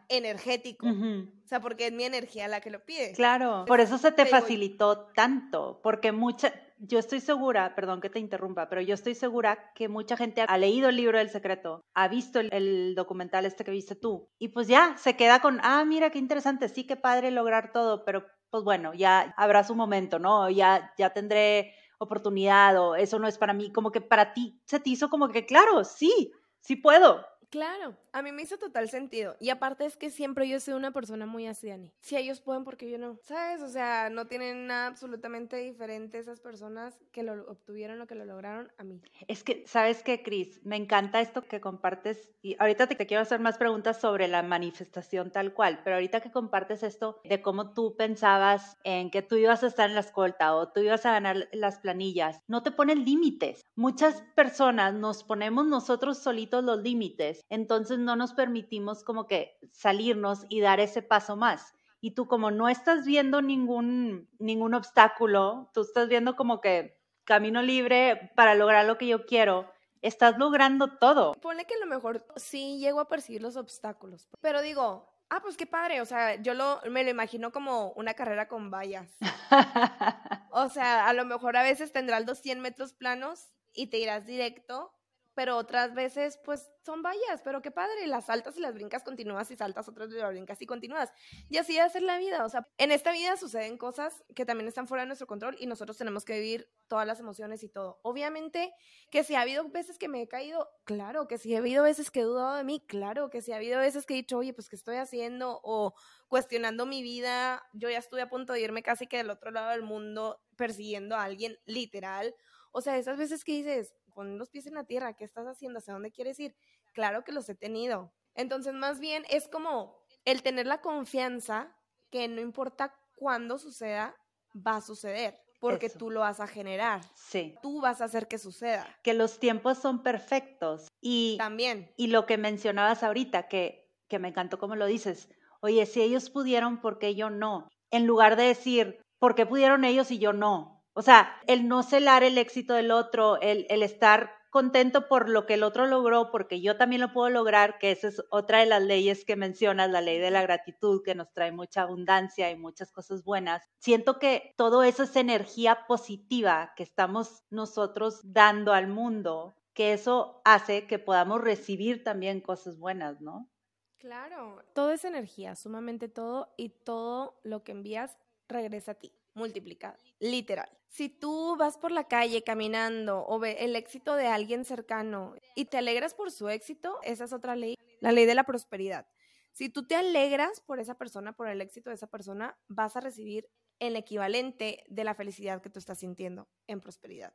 energético. 0.08 0.86
O 0.86 1.46
sea, 1.46 1.60
porque 1.60 1.88
es 1.88 1.92
mi 1.92 2.04
energía 2.04 2.48
la 2.48 2.60
que 2.60 2.70
lo 2.70 2.84
pide. 2.84 3.12
Claro, 3.12 3.64
por 3.66 3.80
eso 3.80 3.98
se 3.98 4.12
te 4.12 4.26
facilitó 4.26 5.06
tanto, 5.14 5.80
porque 5.82 6.12
mucha, 6.12 6.52
yo 6.78 6.98
estoy 6.98 7.20
segura, 7.20 7.74
perdón 7.74 8.00
que 8.00 8.10
te 8.10 8.18
interrumpa, 8.18 8.68
pero 8.68 8.80
yo 8.80 8.94
estoy 8.94 9.14
segura 9.14 9.72
que 9.74 9.88
mucha 9.88 10.16
gente 10.16 10.44
ha 10.46 10.58
leído 10.58 10.88
el 10.88 10.96
libro 10.96 11.18
del 11.18 11.30
secreto, 11.30 11.84
ha 11.94 12.08
visto 12.08 12.40
el, 12.40 12.94
documental 12.94 13.46
este 13.46 13.64
que 13.64 13.70
viste 13.70 13.94
tú, 13.94 14.28
y 14.38 14.48
pues 14.48 14.68
ya 14.68 14.96
se 14.96 15.16
queda 15.16 15.40
con, 15.40 15.60
ah, 15.62 15.84
mira 15.84 16.10
qué 16.10 16.18
interesante, 16.18 16.68
sí, 16.68 16.86
qué 16.86 16.96
padre 16.96 17.30
lograr 17.30 17.72
todo, 17.72 18.04
pero 18.04 18.26
pues 18.50 18.64
bueno, 18.64 18.94
ya 18.94 19.34
habrá 19.36 19.64
su 19.64 19.74
momento, 19.74 20.18
¿no? 20.18 20.48
Ya, 20.48 20.92
ya 20.96 21.10
tendré 21.10 21.74
oportunidad 21.98 22.76
o 22.78 22.94
eso 22.94 23.18
no 23.18 23.26
es 23.26 23.38
para 23.38 23.52
mí, 23.52 23.72
como 23.72 23.90
que 23.90 24.00
para 24.00 24.32
ti 24.32 24.60
se 24.64 24.80
te 24.80 24.90
hizo 24.90 25.10
como 25.10 25.28
que, 25.28 25.46
claro, 25.46 25.84
sí, 25.84 26.32
sí 26.60 26.76
puedo, 26.76 27.24
Claro, 27.54 27.96
a 28.10 28.20
mí 28.20 28.32
me 28.32 28.42
hizo 28.42 28.58
total 28.58 28.88
sentido. 28.88 29.36
Y 29.38 29.50
aparte 29.50 29.84
es 29.86 29.96
que 29.96 30.10
siempre 30.10 30.48
yo 30.48 30.58
soy 30.58 30.74
una 30.74 30.90
persona 30.90 31.24
muy 31.24 31.46
así, 31.46 31.70
Si 32.00 32.16
ellos 32.16 32.40
pueden, 32.40 32.64
porque 32.64 32.90
yo 32.90 32.98
no? 32.98 33.16
¿Sabes? 33.22 33.62
O 33.62 33.68
sea, 33.68 34.10
no 34.10 34.26
tienen 34.26 34.66
nada 34.66 34.88
absolutamente 34.88 35.58
diferente 35.58 36.18
esas 36.18 36.40
personas 36.40 36.98
que 37.12 37.22
lo 37.22 37.48
obtuvieron 37.48 38.00
o 38.00 38.08
que 38.08 38.16
lo 38.16 38.24
lograron 38.24 38.72
a 38.76 38.82
mí. 38.82 39.00
Es 39.28 39.44
que, 39.44 39.62
¿sabes 39.68 40.02
qué, 40.02 40.24
Cris? 40.24 40.60
Me 40.64 40.74
encanta 40.74 41.20
esto 41.20 41.42
que 41.42 41.60
compartes. 41.60 42.28
Y 42.42 42.56
ahorita 42.58 42.88
te, 42.88 42.96
te 42.96 43.06
quiero 43.06 43.22
hacer 43.22 43.38
más 43.38 43.56
preguntas 43.56 44.00
sobre 44.00 44.26
la 44.26 44.42
manifestación 44.42 45.30
tal 45.30 45.54
cual, 45.54 45.80
pero 45.84 45.94
ahorita 45.94 46.22
que 46.22 46.32
compartes 46.32 46.82
esto 46.82 47.20
de 47.22 47.40
cómo 47.40 47.72
tú 47.72 47.94
pensabas 47.96 48.76
en 48.82 49.12
que 49.12 49.22
tú 49.22 49.36
ibas 49.36 49.62
a 49.62 49.68
estar 49.68 49.88
en 49.88 49.94
la 49.94 50.00
escolta 50.00 50.56
o 50.56 50.72
tú 50.72 50.80
ibas 50.80 51.06
a 51.06 51.12
ganar 51.12 51.48
las 51.52 51.78
planillas, 51.78 52.40
no 52.48 52.64
te 52.64 52.72
ponen 52.72 53.04
límites. 53.04 53.64
Muchas 53.76 54.24
personas 54.34 54.92
nos 54.92 55.22
ponemos 55.22 55.68
nosotros 55.68 56.18
solitos 56.18 56.64
los 56.64 56.82
límites 56.82 57.43
entonces 57.48 57.98
no 57.98 58.16
nos 58.16 58.32
permitimos 58.32 59.04
como 59.04 59.26
que 59.26 59.58
salirnos 59.72 60.46
y 60.48 60.60
dar 60.60 60.80
ese 60.80 61.02
paso 61.02 61.36
más. 61.36 61.74
Y 62.00 62.12
tú 62.12 62.26
como 62.26 62.50
no 62.50 62.68
estás 62.68 63.06
viendo 63.06 63.40
ningún, 63.40 64.28
ningún 64.38 64.74
obstáculo, 64.74 65.70
tú 65.72 65.82
estás 65.82 66.08
viendo 66.08 66.36
como 66.36 66.60
que 66.60 67.00
camino 67.24 67.62
libre 67.62 68.30
para 68.36 68.54
lograr 68.54 68.84
lo 68.84 68.98
que 68.98 69.06
yo 69.06 69.24
quiero, 69.24 69.70
estás 70.02 70.36
logrando 70.38 70.98
todo. 70.98 71.34
Pone 71.40 71.64
que 71.64 71.74
a 71.74 71.78
lo 71.78 71.86
mejor 71.86 72.26
sí 72.36 72.78
llego 72.78 73.00
a 73.00 73.08
percibir 73.08 73.42
los 73.42 73.56
obstáculos, 73.56 74.28
pero 74.40 74.60
digo, 74.60 75.10
ah, 75.30 75.40
pues 75.40 75.56
qué 75.56 75.66
padre, 75.66 76.00
o 76.00 76.04
sea, 76.04 76.36
yo 76.36 76.54
lo, 76.54 76.80
me 76.90 77.04
lo 77.04 77.10
imagino 77.10 77.52
como 77.52 77.92
una 77.92 78.14
carrera 78.14 78.48
con 78.48 78.70
vallas. 78.70 79.16
o 80.50 80.68
sea, 80.68 81.08
a 81.08 81.12
lo 81.14 81.24
mejor 81.24 81.56
a 81.56 81.62
veces 81.62 81.92
tendrás 81.92 82.26
los 82.26 82.38
100 82.38 82.60
metros 82.60 82.92
planos 82.92 83.52
y 83.72 83.88
te 83.88 83.98
irás 83.98 84.26
directo, 84.26 84.92
pero 85.34 85.56
otras 85.56 85.94
veces 85.94 86.38
pues 86.44 86.70
son 86.84 87.02
vallas, 87.02 87.40
pero 87.42 87.62
qué 87.62 87.70
padre, 87.70 88.06
las 88.06 88.26
saltas 88.26 88.56
y 88.56 88.60
las 88.60 88.74
brincas 88.74 89.02
continúas 89.02 89.50
y 89.50 89.56
saltas 89.56 89.88
otras 89.88 90.10
y 90.10 90.14
las 90.14 90.30
brincas 90.30 90.60
y 90.60 90.66
continúas. 90.66 91.10
Y 91.48 91.58
así 91.58 91.78
ser 91.90 92.02
la 92.02 92.18
vida, 92.18 92.44
o 92.44 92.48
sea, 92.48 92.68
en 92.78 92.92
esta 92.92 93.12
vida 93.12 93.36
suceden 93.36 93.78
cosas 93.78 94.24
que 94.34 94.44
también 94.44 94.68
están 94.68 94.86
fuera 94.86 95.02
de 95.02 95.08
nuestro 95.08 95.26
control 95.26 95.56
y 95.58 95.66
nosotros 95.66 95.96
tenemos 95.96 96.24
que 96.24 96.34
vivir 96.34 96.68
todas 96.86 97.06
las 97.06 97.20
emociones 97.20 97.62
y 97.62 97.68
todo. 97.68 98.00
Obviamente 98.02 98.72
que 99.10 99.24
si 99.24 99.34
ha 99.34 99.40
habido 99.40 99.68
veces 99.68 99.98
que 99.98 100.08
me 100.08 100.22
he 100.22 100.28
caído, 100.28 100.68
claro, 100.84 101.26
que 101.26 101.38
si 101.38 101.54
ha 101.54 101.58
habido 101.58 101.82
veces 101.82 102.10
que 102.10 102.20
he 102.20 102.24
dudado 102.24 102.56
de 102.56 102.64
mí, 102.64 102.84
claro, 102.86 103.30
que 103.30 103.42
si 103.42 103.52
ha 103.52 103.56
habido 103.56 103.80
veces 103.80 104.06
que 104.06 104.14
he 104.14 104.18
dicho, 104.18 104.38
oye, 104.38 104.52
pues 104.52 104.68
qué 104.68 104.76
estoy 104.76 104.96
haciendo 104.96 105.60
o 105.62 105.94
cuestionando 106.28 106.86
mi 106.86 107.02
vida, 107.02 107.62
yo 107.72 107.90
ya 107.90 107.98
estuve 107.98 108.22
a 108.22 108.28
punto 108.28 108.52
de 108.52 108.60
irme 108.60 108.82
casi 108.82 109.06
que 109.06 109.18
del 109.18 109.30
otro 109.30 109.50
lado 109.50 109.70
del 109.70 109.82
mundo 109.82 110.40
persiguiendo 110.56 111.16
a 111.16 111.24
alguien 111.24 111.58
literal. 111.64 112.34
O 112.72 112.80
sea, 112.80 112.98
esas 112.98 113.16
veces 113.16 113.44
que 113.44 113.52
dices, 113.52 113.94
pon 114.14 114.38
los 114.38 114.50
pies 114.50 114.66
en 114.66 114.74
la 114.74 114.84
tierra, 114.84 115.14
¿qué 115.14 115.24
estás 115.24 115.46
haciendo? 115.46 115.78
¿Hacia 115.78 115.92
dónde 115.92 116.12
quieres 116.12 116.40
ir? 116.40 116.56
Claro 116.92 117.24
que 117.24 117.32
los 117.32 117.48
he 117.48 117.54
tenido. 117.54 118.12
Entonces, 118.34 118.72
más 118.72 119.00
bien 119.00 119.24
es 119.28 119.48
como 119.48 119.96
el 120.24 120.42
tener 120.42 120.66
la 120.66 120.80
confianza 120.80 121.76
que 122.10 122.28
no 122.28 122.40
importa 122.40 122.94
cuándo 123.16 123.58
suceda, 123.58 124.16
va 124.54 124.76
a 124.76 124.80
suceder 124.80 125.44
porque 125.64 125.88
tú 125.88 126.10
lo 126.10 126.20
vas 126.20 126.40
a 126.40 126.46
generar. 126.46 127.00
Sí. 127.14 127.54
Tú 127.62 127.80
vas 127.80 128.02
a 128.02 128.04
hacer 128.04 128.28
que 128.28 128.36
suceda. 128.36 128.86
Que 129.02 129.14
los 129.14 129.38
tiempos 129.38 129.78
son 129.78 130.02
perfectos. 130.02 130.88
Y 131.00 131.36
también. 131.38 131.90
Y 131.96 132.08
lo 132.08 132.26
que 132.26 132.36
mencionabas 132.36 133.02
ahorita, 133.02 133.48
que, 133.48 133.90
que 134.08 134.18
me 134.18 134.28
encantó 134.28 134.58
como 134.58 134.76
lo 134.76 134.84
dices. 134.84 135.30
Oye, 135.60 135.86
si 135.86 136.02
ellos 136.02 136.28
pudieron, 136.28 136.82
¿por 136.82 136.98
qué 136.98 137.14
yo 137.14 137.30
no? 137.30 137.70
En 137.90 138.06
lugar 138.06 138.36
de 138.36 138.42
decir, 138.42 139.00
¿por 139.18 139.34
qué 139.34 139.46
pudieron 139.46 139.84
ellos 139.84 140.10
y 140.10 140.18
yo 140.18 140.34
no? 140.34 140.73
O 140.96 141.02
sea, 141.02 141.40
el 141.48 141.66
no 141.66 141.82
celar 141.82 142.22
el 142.22 142.38
éxito 142.38 142.74
del 142.74 142.92
otro, 142.92 143.40
el, 143.40 143.66
estar 143.82 144.30
contento 144.50 145.08
por 145.08 145.28
lo 145.28 145.44
que 145.44 145.54
el 145.54 145.64
otro 145.64 145.86
logró, 145.86 146.30
porque 146.30 146.60
yo 146.60 146.76
también 146.76 147.00
lo 147.00 147.12
puedo 147.12 147.28
lograr, 147.30 147.78
que 147.80 147.90
esa 147.90 148.06
es 148.06 148.22
otra 148.30 148.60
de 148.60 148.66
las 148.66 148.80
leyes 148.80 149.24
que 149.24 149.34
mencionas, 149.34 149.90
la 149.90 150.00
ley 150.00 150.20
de 150.20 150.30
la 150.30 150.42
gratitud, 150.42 151.02
que 151.02 151.16
nos 151.16 151.32
trae 151.32 151.50
mucha 151.50 151.82
abundancia 151.82 152.48
y 152.52 152.56
muchas 152.56 152.92
cosas 152.92 153.24
buenas. 153.24 153.68
Siento 153.80 154.20
que 154.20 154.54
todo 154.56 154.84
eso 154.84 155.02
es 155.02 155.16
energía 155.16 155.84
positiva 155.88 156.72
que 156.76 156.84
estamos 156.84 157.42
nosotros 157.50 158.20
dando 158.22 158.72
al 158.72 158.86
mundo, 158.86 159.56
que 159.72 159.94
eso 159.94 160.42
hace 160.44 160.86
que 160.86 161.00
podamos 161.00 161.40
recibir 161.40 162.04
también 162.04 162.40
cosas 162.40 162.78
buenas, 162.78 163.20
¿no? 163.20 163.50
Claro, 163.98 164.62
todo 164.74 164.92
es 164.92 165.04
energía, 165.04 165.56
sumamente 165.56 166.08
todo, 166.08 166.54
y 166.56 166.68
todo 166.68 167.40
lo 167.42 167.64
que 167.64 167.72
envías 167.72 168.16
regresa 168.46 168.92
a 168.92 168.94
ti 168.94 169.12
multiplicado, 169.34 169.96
literal. 170.18 170.68
Si 170.88 171.08
tú 171.08 171.56
vas 171.56 171.76
por 171.76 171.90
la 171.90 172.06
calle 172.08 172.42
caminando 172.42 173.24
o 173.26 173.38
ve 173.38 173.56
el 173.60 173.76
éxito 173.76 174.14
de 174.14 174.28
alguien 174.28 174.64
cercano 174.64 175.34
y 175.54 175.66
te 175.66 175.76
alegras 175.76 176.14
por 176.14 176.30
su 176.30 176.48
éxito, 176.48 176.98
esa 177.02 177.24
es 177.24 177.32
otra 177.32 177.56
ley, 177.56 177.76
la 178.00 178.12
ley 178.12 178.26
de 178.26 178.34
la 178.34 178.44
prosperidad. 178.44 179.06
Si 179.52 179.68
tú 179.68 179.86
te 179.86 179.96
alegras 179.96 180.60
por 180.60 180.80
esa 180.80 180.96
persona, 180.96 181.32
por 181.32 181.48
el 181.48 181.60
éxito 181.60 181.90
de 181.90 181.94
esa 181.94 182.08
persona, 182.08 182.58
vas 182.68 182.96
a 182.96 183.00
recibir 183.00 183.48
el 183.78 183.96
equivalente 183.96 184.84
de 184.88 185.04
la 185.04 185.14
felicidad 185.14 185.62
que 185.62 185.70
tú 185.70 185.78
estás 185.78 185.98
sintiendo 185.98 186.48
en 186.66 186.80
prosperidad. 186.80 187.34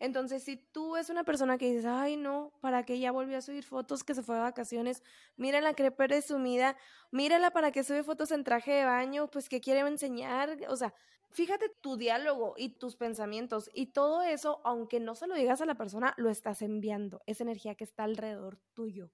Entonces, 0.00 0.44
si 0.44 0.56
tú 0.56 0.96
es 0.96 1.10
una 1.10 1.24
persona 1.24 1.58
que 1.58 1.68
dices, 1.68 1.84
ay, 1.84 2.16
no, 2.16 2.52
¿para 2.60 2.84
qué 2.84 3.00
ya 3.00 3.10
volvió 3.10 3.36
a 3.36 3.40
subir 3.40 3.64
fotos 3.64 4.04
que 4.04 4.14
se 4.14 4.22
fue 4.22 4.36
de 4.36 4.42
vacaciones? 4.42 5.02
Mírala 5.36 5.74
que 5.74 5.90
presumida, 5.90 6.76
mírala 7.10 7.50
para 7.50 7.72
que 7.72 7.82
sube 7.82 8.04
fotos 8.04 8.30
en 8.30 8.44
traje 8.44 8.72
de 8.72 8.84
baño, 8.84 9.28
pues 9.28 9.48
que 9.48 9.60
quiere 9.60 9.80
enseñar. 9.80 10.56
O 10.68 10.76
sea, 10.76 10.94
fíjate 11.30 11.68
tu 11.80 11.96
diálogo 11.96 12.54
y 12.56 12.70
tus 12.70 12.96
pensamientos 12.96 13.70
y 13.74 13.86
todo 13.86 14.22
eso, 14.22 14.60
aunque 14.64 15.00
no 15.00 15.14
se 15.14 15.26
lo 15.26 15.34
digas 15.34 15.60
a 15.60 15.66
la 15.66 15.76
persona, 15.76 16.14
lo 16.16 16.30
estás 16.30 16.62
enviando. 16.62 17.22
Esa 17.26 17.44
energía 17.44 17.74
que 17.74 17.84
está 17.84 18.04
alrededor 18.04 18.58
tuyo. 18.74 19.10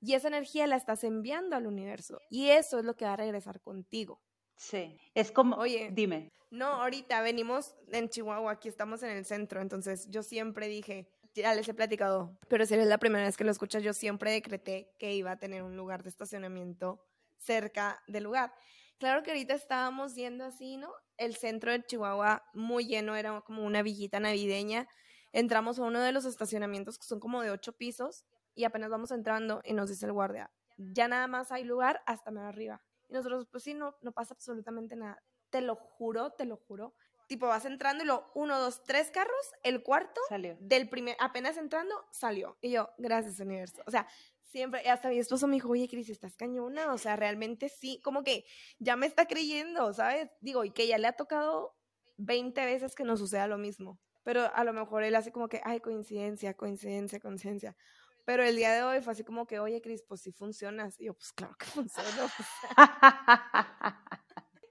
Y 0.00 0.14
esa 0.14 0.28
energía 0.28 0.66
la 0.66 0.76
estás 0.76 1.04
enviando 1.04 1.56
al 1.56 1.66
universo. 1.66 2.20
Y 2.28 2.48
eso 2.48 2.78
es 2.78 2.84
lo 2.84 2.94
que 2.94 3.06
va 3.06 3.14
a 3.14 3.16
regresar 3.16 3.60
contigo. 3.60 4.20
Sí, 4.56 4.96
es 5.14 5.32
como, 5.32 5.56
oye, 5.56 5.90
dime. 5.92 6.30
No, 6.50 6.66
ahorita 6.66 7.20
venimos 7.22 7.74
en 7.90 8.08
Chihuahua, 8.08 8.52
aquí 8.52 8.68
estamos 8.68 9.02
en 9.02 9.10
el 9.10 9.24
centro, 9.24 9.60
entonces 9.60 10.08
yo 10.10 10.22
siempre 10.22 10.68
dije, 10.68 11.08
ya 11.34 11.52
les 11.54 11.68
he 11.68 11.74
platicado, 11.74 12.38
pero 12.48 12.64
si 12.64 12.74
eres 12.74 12.86
la 12.86 12.98
primera 12.98 13.24
vez 13.24 13.36
que 13.36 13.42
lo 13.42 13.50
escuchas, 13.50 13.82
yo 13.82 13.92
siempre 13.92 14.30
decreté 14.30 14.94
que 14.98 15.12
iba 15.14 15.32
a 15.32 15.38
tener 15.38 15.64
un 15.64 15.76
lugar 15.76 16.04
de 16.04 16.10
estacionamiento 16.10 17.04
cerca 17.38 18.00
del 18.06 18.22
lugar. 18.22 18.54
Claro 18.98 19.24
que 19.24 19.32
ahorita 19.32 19.54
estábamos 19.54 20.14
yendo 20.14 20.44
así, 20.44 20.76
¿no? 20.76 20.92
El 21.16 21.36
centro 21.36 21.72
de 21.72 21.84
Chihuahua 21.84 22.44
muy 22.54 22.86
lleno, 22.86 23.16
era 23.16 23.40
como 23.42 23.64
una 23.64 23.82
villita 23.82 24.20
navideña. 24.20 24.88
Entramos 25.32 25.78
a 25.78 25.82
uno 25.82 26.00
de 26.00 26.12
los 26.12 26.24
estacionamientos 26.24 26.98
que 26.98 27.06
son 27.06 27.20
como 27.20 27.42
de 27.42 27.50
ocho 27.50 27.72
pisos 27.72 28.24
y 28.54 28.64
apenas 28.64 28.90
vamos 28.90 29.10
entrando 29.10 29.60
y 29.64 29.72
nos 29.72 29.90
dice 29.90 30.06
el 30.06 30.12
guardia, 30.12 30.50
ya 30.76 31.08
nada 31.08 31.26
más 31.26 31.52
hay 31.52 31.64
lugar 31.64 32.02
hasta 32.06 32.30
más 32.30 32.44
arriba. 32.44 32.80
Y 33.08 33.14
nosotros, 33.14 33.46
pues 33.50 33.64
sí, 33.64 33.74
no, 33.74 33.96
no 34.02 34.12
pasa 34.12 34.34
absolutamente 34.34 34.96
nada. 34.96 35.22
Te 35.50 35.60
lo 35.60 35.76
juro, 35.76 36.30
te 36.32 36.46
lo 36.46 36.56
juro. 36.56 36.94
Tipo, 37.26 37.46
vas 37.46 37.64
entrando 37.64 38.04
y 38.04 38.06
lo, 38.06 38.30
uno, 38.34 38.60
dos, 38.60 38.82
tres 38.84 39.10
carros, 39.10 39.52
el 39.62 39.82
cuarto 39.82 40.20
salió. 40.28 40.56
Del 40.60 40.88
primer, 40.88 41.16
apenas 41.20 41.56
entrando, 41.56 41.94
salió. 42.10 42.58
Y 42.60 42.72
yo, 42.72 42.90
gracias, 42.98 43.40
universo. 43.40 43.82
O 43.86 43.90
sea, 43.90 44.06
siempre, 44.54 44.88
hasta 44.88 45.08
mi 45.08 45.18
esposo 45.18 45.48
me 45.48 45.54
dijo, 45.56 45.68
oye, 45.70 45.88
Cris, 45.88 46.08
estás 46.08 46.36
cañona. 46.36 46.92
O 46.92 46.98
sea, 46.98 47.16
realmente 47.16 47.68
sí, 47.68 48.00
como 48.04 48.22
que 48.22 48.44
ya 48.78 48.94
me 48.94 49.06
está 49.06 49.26
creyendo, 49.26 49.92
¿sabes? 49.92 50.30
Digo, 50.40 50.64
y 50.64 50.70
que 50.70 50.86
ya 50.86 50.96
le 50.96 51.08
ha 51.08 51.12
tocado 51.12 51.74
20 52.18 52.64
veces 52.64 52.94
que 52.94 53.02
nos 53.02 53.18
suceda 53.18 53.48
lo 53.48 53.58
mismo. 53.58 53.98
Pero 54.22 54.48
a 54.54 54.62
lo 54.62 54.72
mejor 54.72 55.02
él 55.02 55.16
hace 55.16 55.32
como 55.32 55.48
que, 55.48 55.60
ay, 55.64 55.80
coincidencia, 55.80 56.54
coincidencia, 56.54 57.18
coincidencia. 57.18 57.76
Pero 58.24 58.44
el 58.44 58.54
día 58.56 58.72
de 58.72 58.84
hoy 58.84 59.02
fue 59.02 59.12
así 59.12 59.24
como 59.24 59.44
que, 59.46 59.58
oye, 59.58 59.82
Cris, 59.82 60.04
pues 60.06 60.20
sí 60.22 60.30
funcionas. 60.30 61.00
Y 61.00 61.06
yo, 61.06 61.14
pues 61.14 61.32
claro 61.32 61.56
que 61.58 61.66
funciona. 61.66 62.32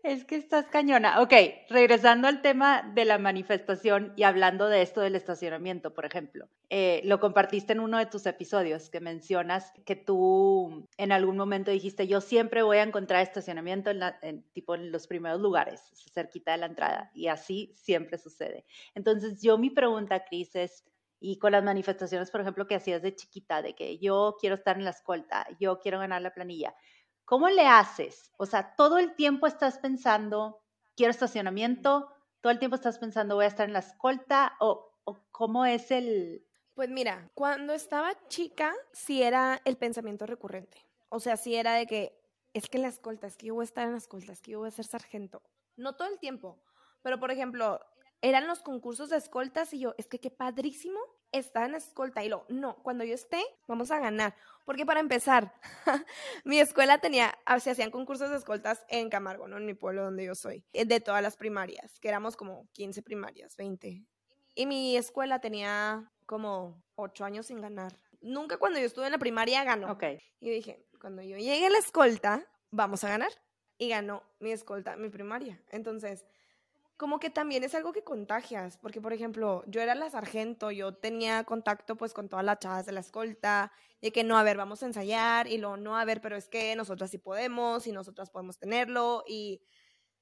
Es 0.04 0.26
que 0.26 0.36
estás 0.36 0.68
cañona. 0.68 1.22
Ok, 1.22 1.32
regresando 1.70 2.28
al 2.28 2.42
tema 2.42 2.92
de 2.94 3.06
la 3.06 3.18
manifestación 3.18 4.12
y 4.18 4.24
hablando 4.24 4.68
de 4.68 4.82
esto 4.82 5.00
del 5.00 5.16
estacionamiento, 5.16 5.94
por 5.94 6.04
ejemplo. 6.04 6.50
Eh, 6.70 7.00
lo 7.06 7.22
compartiste 7.22 7.72
en 7.72 7.80
uno 7.80 7.98
de 7.98 8.06
tus 8.08 8.26
episodios 8.26 8.90
que 8.90 9.00
mencionas 9.00 9.72
que 9.86 9.96
tú 9.96 10.90
en 10.98 11.14
algún 11.14 11.38
momento 11.38 11.72
dijiste, 11.72 12.06
yo 12.06 12.20
siempre 12.20 12.64
voy 12.64 12.80
a 12.80 12.84
encontrar 12.84 13.22
estacionamiento 13.22 13.92
en, 13.92 14.44
tipo 14.52 14.76
en 14.76 14.92
los 14.92 15.08
primeros 15.08 15.40
lugares, 15.40 15.82
cerquita 16.14 16.52
de 16.52 16.58
la 16.58 16.66
entrada. 16.66 17.10
Y 17.14 17.28
así 17.28 17.72
siempre 17.74 18.18
sucede. 18.18 18.66
Entonces, 18.96 19.42
yo 19.42 19.58
mi 19.58 19.70
pregunta, 19.70 20.26
Cris, 20.26 20.54
es, 20.58 20.84
y 21.22 21.38
con 21.40 21.54
las 21.54 21.64
manifestaciones, 21.64 22.30
por 22.30 22.42
ejemplo, 22.42 22.68
que 22.68 22.76
hacías 22.76 23.02
de 23.02 23.16
chiquita, 23.16 23.62
de 23.62 23.74
que 23.74 23.98
yo 24.00 24.36
quiero 24.38 24.56
estar 24.56 24.78
en 24.78 24.84
la 24.84 24.90
escolta, 24.90 25.48
yo 25.62 25.80
quiero 25.80 25.98
ganar 25.98 26.22
la 26.22 26.34
planilla. 26.34 26.76
¿Cómo 27.34 27.50
le 27.50 27.66
haces? 27.66 28.32
O 28.38 28.46
sea, 28.46 28.76
todo 28.76 29.00
el 29.00 29.16
tiempo 29.16 29.48
estás 29.48 29.80
pensando, 29.80 30.62
quiero 30.96 31.10
estacionamiento, 31.10 32.14
todo 32.42 32.52
el 32.52 32.60
tiempo 32.60 32.76
estás 32.76 33.00
pensando, 33.00 33.34
voy 33.34 33.46
a 33.46 33.48
estar 33.48 33.66
en 33.66 33.74
la 33.74 33.80
escolta, 33.80 34.56
o, 34.60 34.92
cómo 35.32 35.66
es 35.66 35.90
el... 35.90 36.46
Pues 36.76 36.92
mira, 36.92 37.32
cuando 37.34 37.74
estaba 37.74 38.14
chica, 38.28 38.72
sí 38.92 39.24
era 39.24 39.60
el 39.66 39.78
pensamiento 39.78 40.28
recurrente. 40.28 40.78
O 41.10 41.20
sea, 41.20 41.36
sí 41.36 41.56
era 41.56 41.74
de 41.74 41.88
que 41.88 42.22
es 42.54 42.70
que 42.70 42.78
la 42.78 42.90
escolta, 42.90 43.26
es 43.26 43.36
que 43.36 43.48
yo 43.48 43.56
voy 43.56 43.64
a 43.64 43.66
estar 43.66 43.88
en 43.88 43.94
la 43.94 43.98
escolta, 43.98 44.32
es 44.32 44.40
que 44.40 44.52
yo 44.52 44.60
voy 44.60 44.68
a 44.68 44.72
ser 44.72 44.86
sargento. 44.86 45.42
No 45.76 45.96
todo 45.96 46.10
el 46.10 46.20
tiempo, 46.20 46.62
pero 47.02 47.20
por 47.20 47.32
ejemplo, 47.32 47.80
eran 48.22 48.46
los 48.46 48.62
concursos 48.62 49.10
de 49.10 49.18
escoltas 49.18 49.74
y 49.74 49.80
yo, 49.80 49.96
es 49.98 50.06
que 50.06 50.20
qué 50.20 50.30
padrísimo 50.30 51.00
estar 51.34 51.68
en 51.68 51.76
escolta. 51.76 52.24
Y 52.24 52.30
lo, 52.30 52.46
no, 52.48 52.78
cuando 52.84 53.04
yo 53.04 53.14
esté, 53.14 53.44
vamos 53.68 53.92
a 53.92 54.00
ganar. 54.00 54.36
Porque 54.66 54.86
para 54.86 55.02
empezar, 55.02 55.54
mi 56.46 56.60
escuela 56.60 57.00
tenía, 57.00 57.38
ah, 57.46 57.60
se 57.60 57.72
hacían 57.72 57.92
concursos 57.92 58.30
de 58.30 58.38
escoltas 58.38 58.86
en 58.88 59.10
Camargo, 59.10 59.48
¿no? 59.48 59.58
En 59.58 59.66
mi 59.66 59.74
pueblo 59.74 60.04
donde 60.04 60.26
yo 60.26 60.36
soy, 60.36 60.64
eh, 60.72 60.86
de 60.86 61.02
todas 61.02 61.22
las 61.22 61.36
primarias, 61.36 62.00
que 62.00 62.08
éramos 62.08 62.38
como 62.38 62.70
15 62.72 63.02
primarias, 63.02 63.58
20. 63.58 64.06
Y 64.56 64.66
mi 64.66 64.96
escuela 64.96 65.40
tenía 65.40 66.10
como 66.26 66.82
8 66.96 67.26
años 67.26 67.48
sin 67.48 67.60
ganar. 67.60 68.00
Nunca 68.22 68.58
cuando 68.58 68.80
yo 68.80 68.86
estuve 68.86 69.08
en 69.08 69.12
la 69.12 69.18
primaria 69.18 69.64
ganó. 69.66 69.98
Y 70.40 70.50
dije, 70.50 70.86
cuando 71.02 71.22
yo 71.22 71.38
llegue 71.38 71.66
a 71.66 71.70
la 71.70 71.80
escolta, 71.80 72.48
vamos 72.72 73.04
a 73.04 73.10
ganar. 73.10 73.32
Y 73.78 73.90
ganó 73.90 74.24
mi 74.40 74.52
escolta, 74.52 74.96
mi 74.96 75.10
primaria. 75.10 75.62
Entonces, 75.72 76.26
como 76.98 77.20
que 77.20 77.30
también 77.30 77.64
es 77.64 77.76
algo 77.76 77.92
que 77.92 78.04
contagias, 78.04 78.78
porque 78.78 79.02
por 79.02 79.14
ejemplo, 79.14 79.64
yo 79.68 79.82
era 79.82 79.96
la 79.96 80.10
sargento, 80.10 80.72
yo 80.72 80.94
tenía 80.94 81.44
contacto 81.44 81.96
pues 81.96 82.14
con 82.14 82.30
todas 82.30 82.46
las 82.46 82.60
chavas 82.60 82.86
de 82.86 82.92
la 82.92 83.00
escolta, 83.00 83.72
y 84.00 84.12
que 84.12 84.24
no, 84.24 84.38
a 84.38 84.44
ver, 84.44 84.58
vamos 84.58 84.84
a 84.84 84.86
ensayar, 84.86 85.48
y 85.48 85.58
lo 85.58 85.78
no, 85.78 85.98
a 85.98 86.06
ver, 86.06 86.22
pero 86.22 86.36
es 86.36 86.50
que 86.50 86.76
nosotras 86.76 87.10
sí 87.12 87.18
podemos, 87.18 87.88
y 87.88 87.92
nosotras 87.92 88.30
podemos 88.30 88.60
tenerlo, 88.60 89.24
y, 89.28 89.62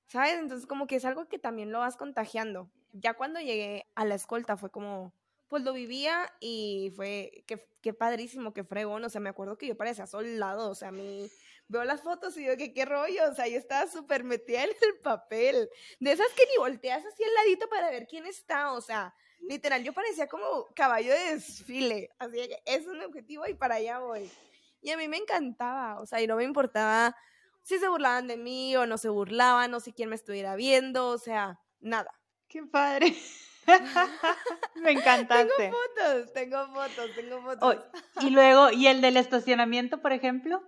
¿sabes? 0.07 0.33
Entonces 0.39 0.67
como 0.67 0.87
que 0.87 0.97
es 0.97 1.05
algo 1.05 1.27
que 1.27 1.39
también 1.39 1.71
lo 1.71 1.79
vas 1.79 1.97
contagiando. 1.97 2.71
Ya 2.93 3.15
cuando 3.15 3.39
llegué 3.39 3.85
a 3.95 4.05
la 4.05 4.15
escolta 4.15 4.57
fue 4.57 4.69
como, 4.71 5.13
pues 5.47 5.63
lo 5.63 5.73
vivía 5.73 6.31
y 6.39 6.93
fue, 6.95 7.43
qué, 7.47 7.67
qué 7.81 7.93
padrísimo, 7.93 8.53
qué 8.53 8.63
fregón, 8.63 9.03
o 9.03 9.09
sea, 9.09 9.19
me 9.21 9.29
acuerdo 9.29 9.57
que 9.57 9.67
yo 9.67 9.75
parecía 9.77 10.07
soldado, 10.07 10.69
o 10.69 10.75
sea, 10.75 10.89
a 10.89 10.91
mí 10.91 11.29
veo 11.71 11.83
las 11.85 12.01
fotos 12.01 12.35
y 12.37 12.41
digo 12.41 12.57
que 12.57 12.73
qué 12.73 12.85
rollo, 12.85 13.31
o 13.31 13.33
sea, 13.33 13.47
yo 13.47 13.57
estaba 13.57 13.87
súper 13.87 14.23
metida 14.23 14.63
en 14.63 14.69
el 14.69 14.99
papel, 15.01 15.69
de 15.99 16.11
esas 16.11 16.27
que 16.35 16.45
ni 16.45 16.57
volteas 16.57 17.03
así 17.05 17.23
al 17.23 17.33
ladito 17.33 17.69
para 17.69 17.89
ver 17.89 18.05
quién 18.07 18.25
está, 18.25 18.73
o 18.73 18.81
sea, 18.81 19.15
literal, 19.39 19.83
yo 19.83 19.93
parecía 19.93 20.27
como 20.27 20.67
caballo 20.75 21.13
de 21.13 21.35
desfile, 21.35 22.09
así 22.19 22.35
que 22.35 22.61
es 22.65 22.85
un 22.85 23.01
objetivo 23.01 23.47
y 23.47 23.53
para 23.53 23.75
allá 23.75 23.99
voy. 23.99 24.29
Y 24.81 24.91
a 24.91 24.97
mí 24.97 25.07
me 25.07 25.17
encantaba, 25.17 25.99
o 26.01 26.05
sea, 26.05 26.21
y 26.21 26.27
no 26.27 26.35
me 26.35 26.43
importaba 26.43 27.15
si 27.63 27.77
se 27.77 27.87
burlaban 27.87 28.27
de 28.27 28.37
mí 28.37 28.75
o 28.75 28.85
no 28.85 28.97
se 28.97 29.09
burlaban, 29.09 29.73
o 29.73 29.79
si 29.79 29.93
quién 29.93 30.09
me 30.09 30.15
estuviera 30.15 30.55
viendo, 30.55 31.07
o 31.07 31.17
sea, 31.17 31.59
nada. 31.79 32.11
¡Qué 32.47 32.63
padre! 32.63 33.15
me 34.75 34.91
encantaste. 34.91 35.53
Tengo 35.57 35.77
fotos, 35.77 36.33
tengo 36.33 36.67
fotos, 36.73 37.15
tengo 37.15 37.41
fotos. 37.43 37.77
y 38.21 38.31
luego, 38.31 38.71
¿y 38.71 38.87
el 38.87 39.01
del 39.01 39.17
estacionamiento, 39.17 40.01
por 40.01 40.11
ejemplo? 40.11 40.63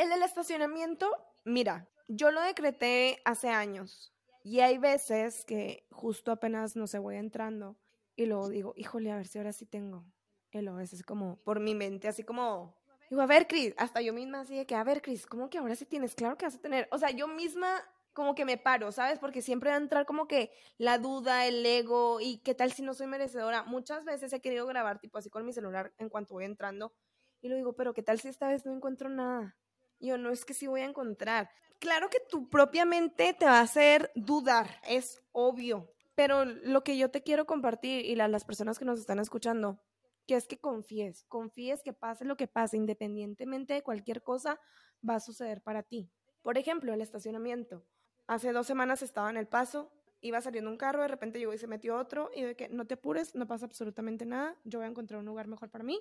El 0.00 0.08
del 0.08 0.22
estacionamiento, 0.22 1.14
mira, 1.44 1.86
yo 2.08 2.30
lo 2.30 2.40
decreté 2.40 3.20
hace 3.26 3.50
años 3.50 4.14
y 4.42 4.60
hay 4.60 4.78
veces 4.78 5.44
que 5.44 5.86
justo 5.90 6.32
apenas 6.32 6.74
no 6.74 6.86
se 6.86 6.98
voy 6.98 7.16
entrando 7.16 7.76
y 8.16 8.24
luego 8.24 8.48
digo, 8.48 8.72
híjole, 8.76 9.12
a 9.12 9.16
ver 9.16 9.26
si 9.26 9.36
ahora 9.36 9.52
sí 9.52 9.66
tengo. 9.66 10.06
Y 10.52 10.62
luego 10.62 10.80
es 10.80 10.94
así 10.94 11.02
como 11.02 11.36
por 11.42 11.60
mi 11.60 11.74
mente, 11.74 12.08
así 12.08 12.24
como, 12.24 12.74
digo, 13.10 13.20
a 13.20 13.26
ver, 13.26 13.46
Cris, 13.46 13.74
hasta 13.76 14.00
yo 14.00 14.14
misma 14.14 14.40
así 14.40 14.56
de 14.56 14.64
que, 14.64 14.74
a 14.74 14.82
ver, 14.84 15.02
Cris, 15.02 15.26
¿cómo 15.26 15.50
que 15.50 15.58
ahora 15.58 15.76
sí 15.76 15.84
tienes? 15.84 16.14
Claro 16.14 16.38
que 16.38 16.46
vas 16.46 16.54
a 16.54 16.62
tener. 16.62 16.88
O 16.92 16.96
sea, 16.96 17.10
yo 17.10 17.28
misma 17.28 17.68
como 18.14 18.34
que 18.34 18.46
me 18.46 18.56
paro, 18.56 18.92
¿sabes? 18.92 19.18
Porque 19.18 19.42
siempre 19.42 19.68
va 19.68 19.76
a 19.76 19.80
entrar 19.80 20.06
como 20.06 20.26
que 20.26 20.50
la 20.78 20.96
duda, 20.96 21.44
el 21.44 21.66
ego 21.66 22.22
y 22.22 22.38
qué 22.38 22.54
tal 22.54 22.72
si 22.72 22.80
no 22.80 22.94
soy 22.94 23.06
merecedora. 23.06 23.64
Muchas 23.64 24.06
veces 24.06 24.32
he 24.32 24.40
querido 24.40 24.66
grabar 24.66 24.98
tipo 24.98 25.18
así 25.18 25.28
con 25.28 25.44
mi 25.44 25.52
celular 25.52 25.92
en 25.98 26.08
cuanto 26.08 26.32
voy 26.32 26.46
entrando 26.46 26.94
y 27.42 27.50
lo 27.50 27.56
digo, 27.56 27.74
pero 27.74 27.92
qué 27.92 28.02
tal 28.02 28.18
si 28.18 28.28
esta 28.28 28.48
vez 28.48 28.64
no 28.64 28.74
encuentro 28.74 29.10
nada 29.10 29.58
yo 30.00 30.18
no 30.18 30.30
es 30.30 30.44
que 30.44 30.54
sí 30.54 30.66
voy 30.66 30.80
a 30.80 30.86
encontrar. 30.86 31.50
Claro 31.78 32.08
que 32.10 32.20
tu 32.28 32.48
propia 32.48 32.84
mente 32.84 33.34
te 33.34 33.46
va 33.46 33.58
a 33.58 33.62
hacer 33.62 34.10
dudar, 34.14 34.80
es 34.86 35.22
obvio, 35.32 35.92
pero 36.14 36.44
lo 36.44 36.84
que 36.84 36.98
yo 36.98 37.10
te 37.10 37.22
quiero 37.22 37.46
compartir 37.46 38.04
y 38.04 38.14
las 38.14 38.44
personas 38.44 38.78
que 38.78 38.84
nos 38.84 39.00
están 39.00 39.18
escuchando, 39.18 39.80
que 40.26 40.34
es 40.34 40.46
que 40.46 40.58
confíes, 40.58 41.24
confíes 41.28 41.82
que 41.82 41.92
pase 41.92 42.24
lo 42.24 42.36
que 42.36 42.46
pase, 42.46 42.76
independientemente 42.76 43.74
de 43.74 43.82
cualquier 43.82 44.22
cosa, 44.22 44.60
va 45.08 45.14
a 45.14 45.20
suceder 45.20 45.62
para 45.62 45.82
ti. 45.82 46.10
Por 46.42 46.58
ejemplo, 46.58 46.92
el 46.92 47.00
estacionamiento. 47.00 47.86
Hace 48.26 48.52
dos 48.52 48.66
semanas 48.66 49.02
estaba 49.02 49.30
en 49.30 49.36
el 49.36 49.48
paso, 49.48 49.90
iba 50.20 50.40
saliendo 50.40 50.70
un 50.70 50.76
carro, 50.76 51.02
de 51.02 51.08
repente 51.08 51.38
llegó 51.38 51.54
y 51.54 51.58
se 51.58 51.66
metió 51.66 51.96
otro, 51.96 52.30
y 52.34 52.42
de 52.42 52.54
que 52.54 52.68
no 52.68 52.86
te 52.86 52.94
apures, 52.94 53.34
no 53.34 53.46
pasa 53.46 53.66
absolutamente 53.66 54.26
nada, 54.26 54.56
yo 54.64 54.78
voy 54.78 54.86
a 54.86 54.90
encontrar 54.90 55.20
un 55.20 55.26
lugar 55.26 55.48
mejor 55.48 55.70
para 55.70 55.84
mí. 55.84 55.98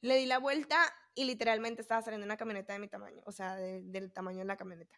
Le 0.00 0.16
di 0.16 0.26
la 0.26 0.38
vuelta 0.38 0.76
y 1.14 1.24
literalmente 1.24 1.82
estaba 1.82 2.00
saliendo 2.02 2.24
una 2.24 2.36
camioneta 2.36 2.72
de 2.72 2.78
mi 2.78 2.88
tamaño, 2.88 3.22
o 3.26 3.32
sea, 3.32 3.56
del 3.56 4.12
tamaño 4.12 4.38
de 4.38 4.44
la 4.44 4.56
camioneta. 4.56 4.96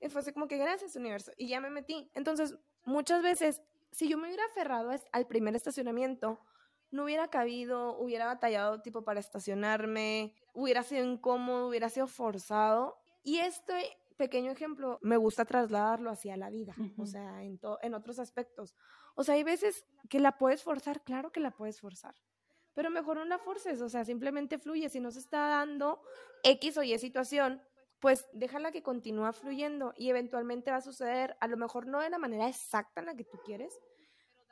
Y 0.00 0.08
fue 0.08 0.20
así 0.20 0.32
como 0.32 0.48
que 0.48 0.56
gracias, 0.56 0.96
universo. 0.96 1.32
Y 1.36 1.48
ya 1.48 1.60
me 1.60 1.70
metí. 1.70 2.10
Entonces, 2.14 2.56
muchas 2.84 3.22
veces, 3.22 3.62
si 3.90 4.08
yo 4.08 4.18
me 4.18 4.28
hubiera 4.28 4.44
aferrado 4.46 4.90
al 5.12 5.26
primer 5.26 5.54
estacionamiento, 5.54 6.40
no 6.90 7.04
hubiera 7.04 7.28
cabido, 7.28 7.98
hubiera 7.98 8.26
batallado 8.26 8.80
tipo 8.80 9.04
para 9.04 9.20
estacionarme, 9.20 10.34
hubiera 10.54 10.82
sido 10.82 11.04
incómodo, 11.04 11.68
hubiera 11.68 11.88
sido 11.88 12.06
forzado. 12.06 12.98
Y 13.22 13.38
este 13.38 13.98
pequeño 14.16 14.50
ejemplo 14.50 14.98
me 15.02 15.16
gusta 15.16 15.44
trasladarlo 15.44 16.10
hacia 16.10 16.36
la 16.36 16.48
vida, 16.48 16.74
o 16.96 17.04
sea, 17.04 17.42
en, 17.42 17.60
en 17.82 17.94
otros 17.94 18.18
aspectos. 18.18 18.74
O 19.14 19.24
sea, 19.24 19.34
hay 19.34 19.42
veces 19.42 19.84
que 20.08 20.20
la 20.20 20.38
puedes 20.38 20.62
forzar, 20.62 21.02
claro 21.02 21.32
que 21.32 21.40
la 21.40 21.50
puedes 21.50 21.80
forzar 21.80 22.14
pero 22.76 22.90
mejor 22.90 23.16
no 23.16 23.24
la 23.24 23.38
forces, 23.38 23.80
o 23.80 23.88
sea, 23.88 24.04
simplemente 24.04 24.58
fluye. 24.58 24.90
Si 24.90 25.00
no 25.00 25.10
se 25.10 25.18
está 25.18 25.48
dando 25.48 26.02
X 26.42 26.76
o 26.76 26.82
Y 26.82 26.96
situación, 26.98 27.62
pues 28.00 28.28
déjala 28.34 28.70
que 28.70 28.82
continúa 28.82 29.32
fluyendo 29.32 29.94
y 29.96 30.10
eventualmente 30.10 30.70
va 30.70 30.76
a 30.76 30.82
suceder, 30.82 31.38
a 31.40 31.48
lo 31.48 31.56
mejor 31.56 31.86
no 31.86 32.02
de 32.02 32.10
la 32.10 32.18
manera 32.18 32.46
exacta 32.48 33.00
en 33.00 33.06
la 33.06 33.16
que 33.16 33.24
tú 33.24 33.38
quieres, 33.46 33.72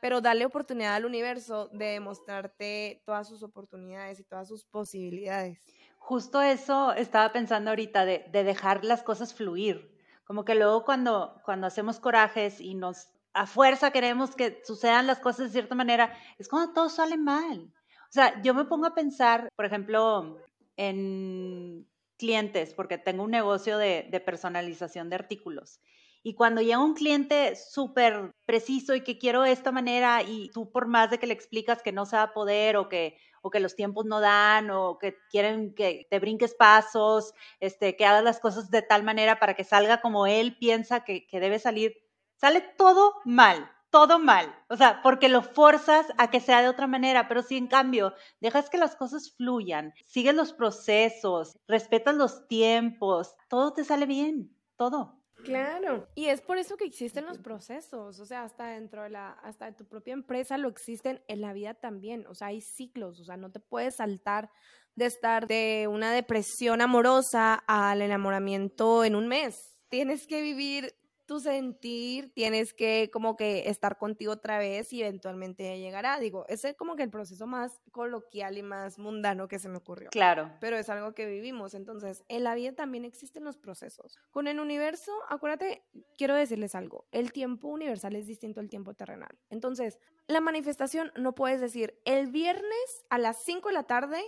pero 0.00 0.22
dale 0.22 0.46
oportunidad 0.46 0.94
al 0.94 1.04
universo 1.04 1.68
de 1.68 1.84
demostrarte 1.84 3.02
todas 3.04 3.28
sus 3.28 3.42
oportunidades 3.42 4.18
y 4.20 4.24
todas 4.24 4.48
sus 4.48 4.64
posibilidades. 4.64 5.60
Justo 5.98 6.40
eso 6.40 6.94
estaba 6.94 7.30
pensando 7.30 7.70
ahorita, 7.70 8.06
de, 8.06 8.24
de 8.32 8.42
dejar 8.42 8.86
las 8.86 9.02
cosas 9.02 9.34
fluir. 9.34 9.94
Como 10.24 10.46
que 10.46 10.54
luego 10.54 10.86
cuando, 10.86 11.42
cuando 11.44 11.66
hacemos 11.66 12.00
corajes 12.00 12.58
y 12.58 12.74
nos 12.74 13.08
a 13.34 13.46
fuerza 13.46 13.90
queremos 13.90 14.34
que 14.34 14.62
sucedan 14.64 15.06
las 15.06 15.18
cosas 15.18 15.46
de 15.46 15.52
cierta 15.52 15.74
manera, 15.74 16.16
es 16.38 16.48
cuando 16.48 16.72
todo 16.72 16.88
sale 16.88 17.18
mal. 17.18 17.70
O 18.14 18.16
sea, 18.16 18.40
yo 18.42 18.54
me 18.54 18.64
pongo 18.66 18.86
a 18.86 18.94
pensar, 18.94 19.48
por 19.56 19.64
ejemplo, 19.64 20.38
en 20.76 21.84
clientes, 22.16 22.72
porque 22.72 22.96
tengo 22.96 23.24
un 23.24 23.32
negocio 23.32 23.76
de, 23.76 24.22
personalización 24.24 25.10
de 25.10 25.16
artículos. 25.16 25.80
Y 26.22 26.34
cuando 26.34 26.60
llega 26.60 26.78
un 26.78 26.94
cliente 26.94 27.56
súper 27.56 28.30
preciso 28.46 28.94
y 28.94 29.00
que 29.00 29.18
quiero 29.18 29.42
de 29.42 29.50
esta 29.50 29.72
manera 29.72 30.22
y 30.22 30.48
tú 30.54 30.70
por 30.70 30.86
más 30.86 31.10
de 31.10 31.18
que 31.18 31.26
le 31.26 31.34
explicas 31.34 31.82
que 31.82 31.90
no 31.90 32.06
se 32.06 32.14
va 32.14 32.22
a 32.22 32.32
poder 32.32 32.76
o 32.76 32.88
que, 32.88 33.16
o 33.42 33.50
que 33.50 33.58
los 33.58 33.74
tiempos 33.74 34.04
no 34.04 34.20
dan 34.20 34.70
o 34.70 34.96
que 35.00 35.16
quieren 35.28 35.74
que 35.74 36.06
te 36.08 36.20
brinques 36.20 36.54
pasos, 36.54 37.32
este, 37.58 37.96
que 37.96 38.06
hagas 38.06 38.22
las 38.22 38.38
cosas 38.38 38.70
de 38.70 38.82
tal 38.82 39.02
manera 39.02 39.40
para 39.40 39.54
que 39.54 39.64
salga 39.64 40.00
como 40.00 40.28
él 40.28 40.56
piensa 40.56 41.02
que, 41.02 41.26
que 41.26 41.40
debe 41.40 41.58
salir, 41.58 41.96
sale 42.36 42.60
todo 42.78 43.14
mal 43.24 43.73
todo 43.94 44.18
mal, 44.18 44.52
o 44.68 44.76
sea, 44.76 45.02
porque 45.04 45.28
lo 45.28 45.40
forzas 45.40 46.08
a 46.18 46.28
que 46.28 46.40
sea 46.40 46.60
de 46.60 46.68
otra 46.68 46.88
manera, 46.88 47.28
pero 47.28 47.42
si 47.42 47.56
en 47.56 47.68
cambio 47.68 48.12
dejas 48.40 48.68
que 48.68 48.76
las 48.76 48.96
cosas 48.96 49.32
fluyan, 49.36 49.94
sigues 50.04 50.34
los 50.34 50.52
procesos, 50.52 51.56
respetas 51.68 52.16
los 52.16 52.48
tiempos, 52.48 53.36
todo 53.48 53.72
te 53.72 53.84
sale 53.84 54.06
bien, 54.06 54.52
todo. 54.74 55.20
Claro, 55.44 56.08
y 56.16 56.24
es 56.24 56.40
por 56.40 56.58
eso 56.58 56.76
que 56.76 56.86
existen 56.86 57.24
los 57.24 57.38
procesos, 57.38 58.18
o 58.18 58.26
sea, 58.26 58.42
hasta 58.42 58.66
dentro 58.66 59.04
de 59.04 59.10
la, 59.10 59.30
hasta 59.44 59.76
tu 59.76 59.86
propia 59.86 60.14
empresa 60.14 60.58
lo 60.58 60.68
existen 60.68 61.22
en 61.28 61.40
la 61.40 61.52
vida 61.52 61.74
también, 61.74 62.26
o 62.26 62.34
sea, 62.34 62.48
hay 62.48 62.62
ciclos, 62.62 63.20
o 63.20 63.24
sea, 63.24 63.36
no 63.36 63.52
te 63.52 63.60
puedes 63.60 63.94
saltar 63.94 64.50
de 64.96 65.06
estar 65.06 65.46
de 65.46 65.86
una 65.88 66.10
depresión 66.10 66.80
amorosa 66.80 67.62
al 67.68 68.02
enamoramiento 68.02 69.04
en 69.04 69.14
un 69.14 69.28
mes. 69.28 69.78
Tienes 69.88 70.26
que 70.26 70.42
vivir 70.42 70.96
tu 71.26 71.40
sentir, 71.40 72.32
tienes 72.34 72.74
que 72.74 73.10
como 73.12 73.36
que 73.36 73.68
estar 73.68 73.98
contigo 73.98 74.32
otra 74.32 74.58
vez 74.58 74.92
y 74.92 75.02
eventualmente 75.02 75.78
llegará. 75.78 76.18
Digo, 76.18 76.44
ese 76.48 76.70
es 76.70 76.76
como 76.76 76.96
que 76.96 77.02
el 77.02 77.10
proceso 77.10 77.46
más 77.46 77.80
coloquial 77.90 78.58
y 78.58 78.62
más 78.62 78.98
mundano 78.98 79.48
que 79.48 79.58
se 79.58 79.68
me 79.68 79.78
ocurrió. 79.78 80.10
Claro. 80.10 80.50
Pero 80.60 80.76
es 80.76 80.88
algo 80.88 81.14
que 81.14 81.26
vivimos. 81.26 81.74
Entonces, 81.74 82.24
en 82.28 82.44
la 82.44 82.54
vida 82.54 82.72
también 82.72 83.04
existen 83.04 83.44
los 83.44 83.56
procesos. 83.56 84.18
Con 84.30 84.46
el 84.48 84.60
universo, 84.60 85.12
acuérdate, 85.28 85.82
quiero 86.16 86.34
decirles 86.34 86.74
algo, 86.74 87.06
el 87.12 87.32
tiempo 87.32 87.68
universal 87.68 88.16
es 88.16 88.26
distinto 88.26 88.60
al 88.60 88.68
tiempo 88.68 88.94
terrenal. 88.94 89.38
Entonces, 89.50 89.98
la 90.26 90.40
manifestación 90.40 91.12
no 91.16 91.34
puedes 91.34 91.60
decir, 91.60 92.00
el 92.04 92.28
viernes 92.28 93.04
a 93.10 93.18
las 93.18 93.42
5 93.44 93.68
de 93.68 93.74
la 93.74 93.84
tarde 93.84 94.22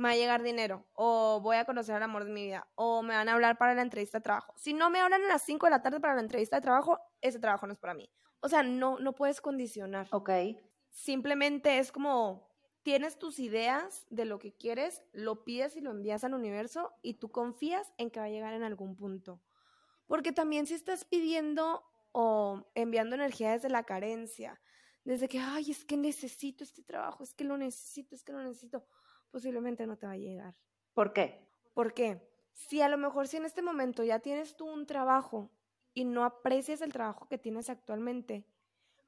me 0.00 0.08
va 0.08 0.12
a 0.14 0.16
llegar 0.16 0.42
dinero, 0.42 0.86
o 0.94 1.40
voy 1.42 1.56
a 1.56 1.64
conocer 1.64 1.94
al 1.94 2.02
amor 2.02 2.24
de 2.24 2.32
mi 2.32 2.44
vida, 2.44 2.66
o 2.74 3.02
me 3.02 3.14
van 3.14 3.28
a 3.28 3.34
hablar 3.34 3.58
para 3.58 3.74
la 3.74 3.82
entrevista 3.82 4.18
de 4.18 4.22
trabajo. 4.22 4.54
Si 4.56 4.72
no 4.72 4.88
me 4.88 4.98
hablan 4.98 5.22
a 5.24 5.28
las 5.28 5.42
5 5.42 5.66
de 5.66 5.70
la 5.70 5.82
tarde 5.82 6.00
para 6.00 6.14
la 6.14 6.22
entrevista 6.22 6.56
de 6.56 6.62
trabajo, 6.62 6.98
ese 7.20 7.38
trabajo 7.38 7.66
no 7.66 7.74
es 7.74 7.78
para 7.78 7.94
mí. 7.94 8.10
O 8.40 8.48
sea, 8.48 8.62
no, 8.62 8.98
no 8.98 9.14
puedes 9.14 9.40
condicionar. 9.40 10.08
Ok. 10.10 10.30
Simplemente 10.88 11.78
es 11.78 11.92
como, 11.92 12.50
tienes 12.82 13.18
tus 13.18 13.38
ideas 13.38 14.06
de 14.08 14.24
lo 14.24 14.38
que 14.38 14.54
quieres, 14.54 15.02
lo 15.12 15.44
pides 15.44 15.76
y 15.76 15.82
lo 15.82 15.90
envías 15.90 16.24
al 16.24 16.32
universo 16.34 16.92
y 17.02 17.14
tú 17.14 17.30
confías 17.30 17.92
en 17.98 18.10
que 18.10 18.20
va 18.20 18.26
a 18.26 18.30
llegar 18.30 18.54
en 18.54 18.62
algún 18.62 18.96
punto. 18.96 19.42
Porque 20.06 20.32
también 20.32 20.66
si 20.66 20.74
estás 20.74 21.04
pidiendo 21.04 21.84
o 22.12 22.64
enviando 22.74 23.16
energía 23.16 23.52
desde 23.52 23.68
la 23.68 23.84
carencia, 23.84 24.60
desde 25.04 25.28
que, 25.28 25.38
ay, 25.38 25.70
es 25.70 25.84
que 25.84 25.96
necesito 25.96 26.64
este 26.64 26.82
trabajo, 26.82 27.22
es 27.22 27.34
que 27.34 27.44
lo 27.44 27.56
necesito, 27.56 28.14
es 28.14 28.22
que 28.22 28.32
lo 28.32 28.42
necesito, 28.42 28.84
posiblemente 29.30 29.86
no 29.86 29.96
te 29.98 30.06
va 30.06 30.12
a 30.12 30.16
llegar. 30.16 30.56
¿Por 30.94 31.12
qué? 31.12 31.26
¿Por 31.74 31.94
qué? 31.94 32.28
Si 32.52 32.80
a 32.82 32.88
lo 32.88 32.98
mejor 32.98 33.28
si 33.28 33.36
en 33.36 33.44
este 33.44 33.62
momento 33.62 34.04
ya 34.04 34.18
tienes 34.20 34.56
tú 34.56 34.66
un 34.70 34.86
trabajo 34.86 35.50
y 35.94 36.04
no 36.04 36.24
aprecias 36.24 36.80
el 36.80 36.92
trabajo 36.92 37.28
que 37.28 37.38
tienes 37.38 37.70
actualmente, 37.70 38.46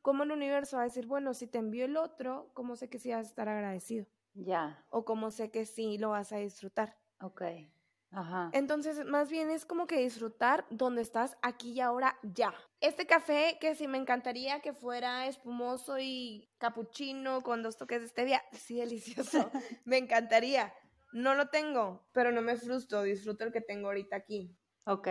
¿cómo 0.03 0.25
el 0.25 0.33
universo 0.33 0.77
va 0.77 0.83
a 0.85 0.87
decir, 0.87 1.07
bueno, 1.07 1.35
si 1.35 1.47
te 1.47 1.59
envío 1.59 1.85
el 1.87 1.97
otro, 1.97 2.51
¿cómo 2.55 2.77
sé 2.77 2.89
que 2.91 2.99
sí 2.99 3.11
vas 3.11 3.27
a 3.27 3.31
estar 3.31 3.49
agradecido? 3.49 4.07
Ya. 4.35 4.85
O 4.89 5.05
cómo 5.05 5.31
sé 5.31 5.51
que 5.51 5.67
sí 5.67 5.99
lo 5.99 6.11
vas 6.11 6.33
a 6.33 6.39
disfrutar. 6.39 6.99
Ok. 7.21 7.43
Ajá. 8.13 8.51
Entonces, 8.53 9.05
más 9.07 9.31
bien 9.31 9.51
es 9.51 9.65
como 9.65 9.87
que 9.87 9.97
disfrutar 9.99 10.67
donde 10.71 11.03
estás 11.03 11.37
aquí 11.43 11.73
y 11.73 11.81
ahora 11.81 12.19
ya. 12.23 12.55
Este 12.81 13.07
café 13.07 13.57
que 13.61 13.75
sí 13.75 13.89
me 13.89 13.99
encantaría 13.99 14.61
que 14.61 14.73
fuera 14.73 15.27
espumoso 15.27 15.99
y 15.99 16.49
capuchino 16.59 17.41
con 17.43 17.63
dos 17.63 17.77
toques 17.77 18.03
de 18.03 18.09
stevia, 18.09 18.43
sí 18.53 18.77
delicioso. 18.77 19.51
me 19.85 19.99
encantaría. 19.99 20.75
No 21.13 21.35
lo 21.35 21.49
tengo, 21.49 22.07
pero 22.13 22.33
no 22.33 22.43
me 22.43 22.57
frustro, 22.57 23.03
disfruto 23.03 23.45
el 23.45 23.53
que 23.53 23.61
tengo 23.61 23.89
ahorita 23.89 24.17
aquí. 24.17 24.57
Ok. 24.85 25.09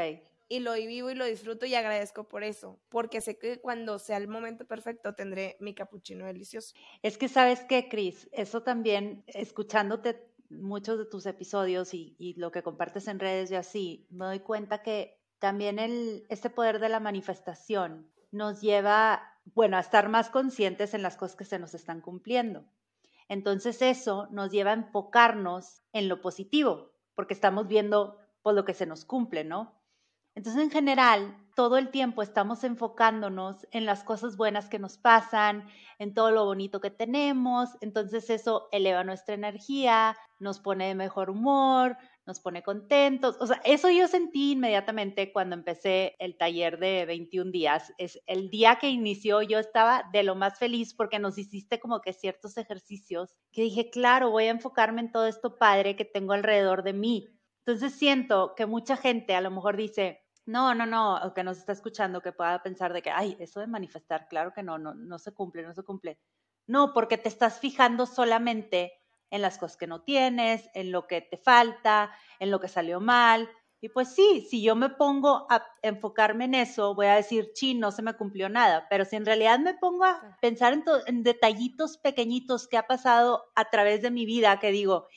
Y 0.50 0.60
lo 0.60 0.74
vivo 0.74 1.10
y 1.10 1.16
lo 1.16 1.24
disfruto 1.24 1.66
y 1.66 1.76
agradezco 1.76 2.28
por 2.28 2.44
eso, 2.44 2.78
porque 2.90 3.22
sé 3.22 3.38
que 3.38 3.62
cuando 3.62 4.00
sea 4.00 4.18
el 4.18 4.28
momento 4.28 4.66
perfecto 4.66 5.16
tendré 5.16 5.56
mi 5.62 5.74
capuchino 5.74 6.26
delicioso. 6.26 6.76
Es 7.02 7.18
que 7.18 7.30
sabes 7.30 7.64
qué, 7.70 7.88
Cris, 7.88 8.28
eso 8.34 8.62
también, 8.62 9.24
escuchándote 9.28 10.31
muchos 10.52 10.98
de 10.98 11.06
tus 11.06 11.26
episodios 11.26 11.94
y, 11.94 12.36
lo 12.38 12.52
que 12.52 12.64
compartes 12.64 13.08
en 13.08 13.20
redes 13.20 13.52
y 13.52 13.56
así, 13.56 14.08
me 14.10 14.26
doy 14.26 14.40
cuenta 14.40 14.82
que 14.82 15.20
también 15.40 15.80
el, 15.80 16.26
este 16.30 16.50
poder 16.50 16.80
de 16.80 16.90
la 16.90 17.00
manifestación 17.00 18.12
nos 18.32 18.62
lleva, 18.62 19.22
bueno, 19.56 19.78
a 19.78 19.82
estar 19.82 20.10
más 20.10 20.30
conscientes 20.30 20.94
en 20.94 21.02
las 21.02 21.18
cosas 21.18 21.36
que 21.36 21.46
se 21.46 21.60
nos 21.60 21.74
están 21.74 22.02
cumpliendo. 22.02 22.66
Entonces 23.28 23.82
eso 23.82 24.28
nos 24.32 24.52
lleva 24.52 24.72
a 24.72 24.76
enfocarnos 24.76 25.82
en 25.94 26.10
lo 26.10 26.22
positivo, 26.22 26.92
porque 27.16 27.34
estamos 27.34 27.68
viendo 27.68 28.16
por 28.42 28.54
pues, 28.54 28.56
lo 28.56 28.66
que 28.66 28.74
se 28.74 28.86
nos 28.86 29.06
cumple, 29.06 29.44
¿no? 29.44 29.81
Entonces, 30.36 30.64
en 30.64 30.72
general, 30.72 31.38
todo 31.56 31.78
el 31.78 31.90
tiempo 31.90 32.22
estamos 32.22 32.64
enfocándonos 32.64 33.68
en 33.72 33.86
las 33.86 34.04
cosas 34.04 34.38
buenas 34.38 34.70
que 34.70 34.80
nos 34.80 34.98
pasan, 34.98 35.68
en 36.00 36.14
todo 36.14 36.32
lo 36.32 36.46
bonito 36.46 36.80
que 36.80 36.90
tenemos. 36.90 37.70
Entonces, 37.82 38.30
eso 38.30 38.70
eleva 38.72 39.04
nuestra 39.04 39.36
energía, 39.36 40.16
nos 40.40 40.60
pone 40.60 40.88
de 40.88 40.96
mejor 40.96 41.30
humor, 41.30 41.98
nos 42.26 42.40
pone 42.40 42.64
contentos. 42.64 43.36
O 43.40 43.48
sea, 43.48 43.62
eso 43.66 43.90
yo 43.90 44.08
sentí 44.08 44.54
inmediatamente 44.54 45.34
cuando 45.34 45.56
empecé 45.56 46.16
el 46.20 46.38
taller 46.38 46.80
de 46.80 47.06
21 47.06 47.52
días. 47.52 47.94
Es 47.98 48.22
el 48.26 48.50
día 48.50 48.78
que 48.78 48.90
inició, 48.90 49.42
yo 49.42 49.60
estaba 49.60 50.10
de 50.14 50.24
lo 50.24 50.36
más 50.36 50.58
feliz 50.58 50.94
porque 50.94 51.20
nos 51.20 51.38
hiciste 51.38 51.80
como 51.80 52.02
que 52.02 52.14
ciertos 52.14 52.58
ejercicios 52.58 53.36
que 53.52 53.64
dije, 53.64 53.90
claro, 53.90 54.32
voy 54.32 54.46
a 54.46 54.52
enfocarme 54.52 55.02
en 55.02 55.12
todo 55.12 55.28
esto 55.28 55.58
padre 55.58 55.96
que 55.96 56.06
tengo 56.06 56.34
alrededor 56.34 56.84
de 56.84 56.94
mí. 56.94 57.28
Entonces 57.66 57.94
siento 57.94 58.54
que 58.56 58.66
mucha 58.66 58.98
gente 58.98 59.36
a 59.36 59.42
lo 59.42 59.52
mejor 59.52 59.78
dice, 59.78 60.21
no, 60.46 60.74
no, 60.74 60.86
no, 60.86 61.18
o 61.18 61.34
que 61.34 61.44
nos 61.44 61.58
está 61.58 61.72
escuchando, 61.72 62.22
que 62.22 62.32
pueda 62.32 62.62
pensar 62.64 62.94
de 62.94 63.02
que, 63.02 63.12
ay, 63.12 63.38
eso 63.40 63.60
de 63.60 63.68
manifestar, 63.68 64.28
claro 64.28 64.54
que 64.54 64.64
no, 64.64 64.78
no, 64.78 64.94
no 64.94 65.20
se 65.20 65.34
cumple, 65.34 65.64
no 65.64 65.74
se 65.74 65.84
cumple. 65.84 66.20
No, 66.68 66.94
porque 66.94 67.18
te 67.18 67.30
estás 67.30 67.60
fijando 67.60 68.06
solamente 68.06 68.94
en 69.32 69.42
las 69.42 69.58
cosas 69.58 69.78
que 69.78 69.88
no 69.88 70.04
tienes, 70.04 70.70
en 70.74 70.92
lo 70.92 71.08
que 71.08 71.22
te 71.22 71.38
falta, 71.38 72.12
en 72.40 72.52
lo 72.52 72.60
que 72.60 72.68
salió 72.68 73.00
mal. 73.00 73.50
Y 73.84 73.90
pues 73.90 74.14
sí, 74.14 74.46
si 74.48 74.62
yo 74.62 74.76
me 74.76 74.90
pongo 74.90 75.48
a 75.50 75.66
enfocarme 75.82 76.46
en 76.46 76.54
eso, 76.54 76.94
voy 76.94 77.08
a 77.08 77.16
decir, 77.16 77.50
sí, 77.56 77.74
no 77.74 77.92
se 77.92 78.04
me 78.04 78.14
cumplió 78.14 78.48
nada. 78.48 78.86
Pero 78.90 79.06
si 79.06 79.16
en 79.16 79.26
realidad 79.26 79.58
me 79.60 79.74
pongo 79.74 80.06
a 80.06 80.38
pensar 80.40 80.74
en, 80.74 80.84
en 81.08 81.24
detallitos 81.24 81.98
pequeñitos 81.98 82.68
que 82.68 82.78
ha 82.78 82.86
pasado 82.86 83.46
a 83.56 83.66
través 83.72 84.02
de 84.04 84.12
mi 84.12 84.26
vida, 84.26 84.60
que 84.60 84.72
digo, 84.72 85.08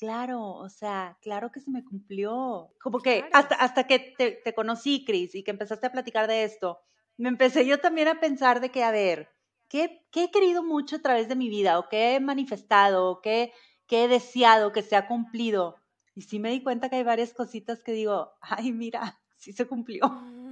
Claro, 0.00 0.40
o 0.54 0.70
sea, 0.70 1.18
claro 1.20 1.52
que 1.52 1.60
se 1.60 1.70
me 1.70 1.84
cumplió. 1.84 2.72
Como 2.82 3.00
que 3.00 3.22
hasta, 3.34 3.54
hasta 3.56 3.86
que 3.86 3.98
te, 3.98 4.32
te 4.32 4.54
conocí, 4.54 5.04
Cris, 5.04 5.34
y 5.34 5.44
que 5.44 5.50
empezaste 5.50 5.88
a 5.88 5.92
platicar 5.92 6.26
de 6.26 6.44
esto, 6.44 6.80
me 7.18 7.28
empecé 7.28 7.66
yo 7.66 7.80
también 7.80 8.08
a 8.08 8.18
pensar 8.18 8.62
de 8.62 8.70
que, 8.70 8.82
a 8.82 8.92
ver, 8.92 9.28
¿qué, 9.68 10.06
qué 10.10 10.24
he 10.24 10.30
querido 10.30 10.64
mucho 10.64 10.96
a 10.96 11.02
través 11.02 11.28
de 11.28 11.36
mi 11.36 11.50
vida? 11.50 11.78
¿O 11.78 11.90
qué 11.90 12.14
he 12.14 12.20
manifestado? 12.20 13.10
¿O 13.10 13.20
qué, 13.20 13.52
qué 13.86 14.04
he 14.04 14.08
deseado 14.08 14.72
que 14.72 14.80
se 14.80 14.96
ha 14.96 15.06
cumplido? 15.06 15.76
Y 16.14 16.22
sí 16.22 16.38
me 16.38 16.50
di 16.50 16.62
cuenta 16.62 16.88
que 16.88 16.96
hay 16.96 17.02
varias 17.02 17.34
cositas 17.34 17.82
que 17.82 17.92
digo, 17.92 18.32
ay, 18.40 18.72
mira, 18.72 19.20
sí 19.36 19.52
se 19.52 19.66
cumplió. 19.66 20.00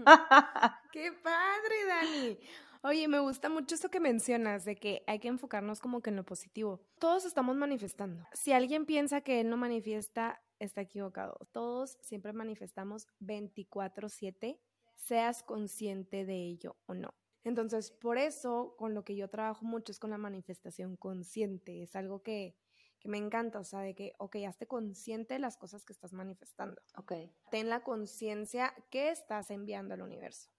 ¡Qué 0.92 1.10
padre, 1.22 1.84
Dani! 1.86 2.38
Oye, 2.82 3.08
me 3.08 3.18
gusta 3.18 3.48
mucho 3.48 3.74
esto 3.74 3.90
que 3.90 3.98
mencionas 3.98 4.64
de 4.64 4.76
que 4.76 5.02
hay 5.06 5.18
que 5.18 5.28
enfocarnos 5.28 5.80
como 5.80 6.00
que 6.00 6.10
en 6.10 6.16
lo 6.16 6.24
positivo. 6.24 6.80
Todos 7.00 7.24
estamos 7.24 7.56
manifestando. 7.56 8.24
Si 8.32 8.52
alguien 8.52 8.86
piensa 8.86 9.20
que 9.20 9.40
él 9.40 9.50
no 9.50 9.56
manifiesta, 9.56 10.40
está 10.60 10.82
equivocado. 10.82 11.48
Todos 11.52 11.98
siempre 12.02 12.32
manifestamos 12.32 13.08
24/7, 13.20 14.60
seas 14.94 15.42
consciente 15.42 16.24
de 16.24 16.36
ello 16.36 16.76
o 16.86 16.94
no. 16.94 17.14
Entonces, 17.44 17.90
por 17.90 18.18
eso, 18.18 18.74
con 18.76 18.94
lo 18.94 19.04
que 19.04 19.16
yo 19.16 19.28
trabajo 19.28 19.64
mucho 19.64 19.90
es 19.90 19.98
con 19.98 20.10
la 20.10 20.18
manifestación 20.18 20.96
consciente. 20.96 21.82
Es 21.82 21.96
algo 21.96 22.22
que, 22.22 22.56
que 23.00 23.08
me 23.08 23.18
encanta, 23.18 23.58
o 23.58 23.64
sea, 23.64 23.80
de 23.80 23.94
que, 23.94 24.12
ok, 24.18 24.36
hazte 24.46 24.66
consciente 24.66 25.34
de 25.34 25.40
las 25.40 25.56
cosas 25.56 25.84
que 25.84 25.92
estás 25.92 26.12
manifestando. 26.12 26.80
Ok. 26.96 27.12
Ten 27.50 27.68
la 27.68 27.82
conciencia 27.82 28.74
que 28.90 29.10
estás 29.10 29.50
enviando 29.50 29.94
al 29.94 30.02
universo. 30.02 30.50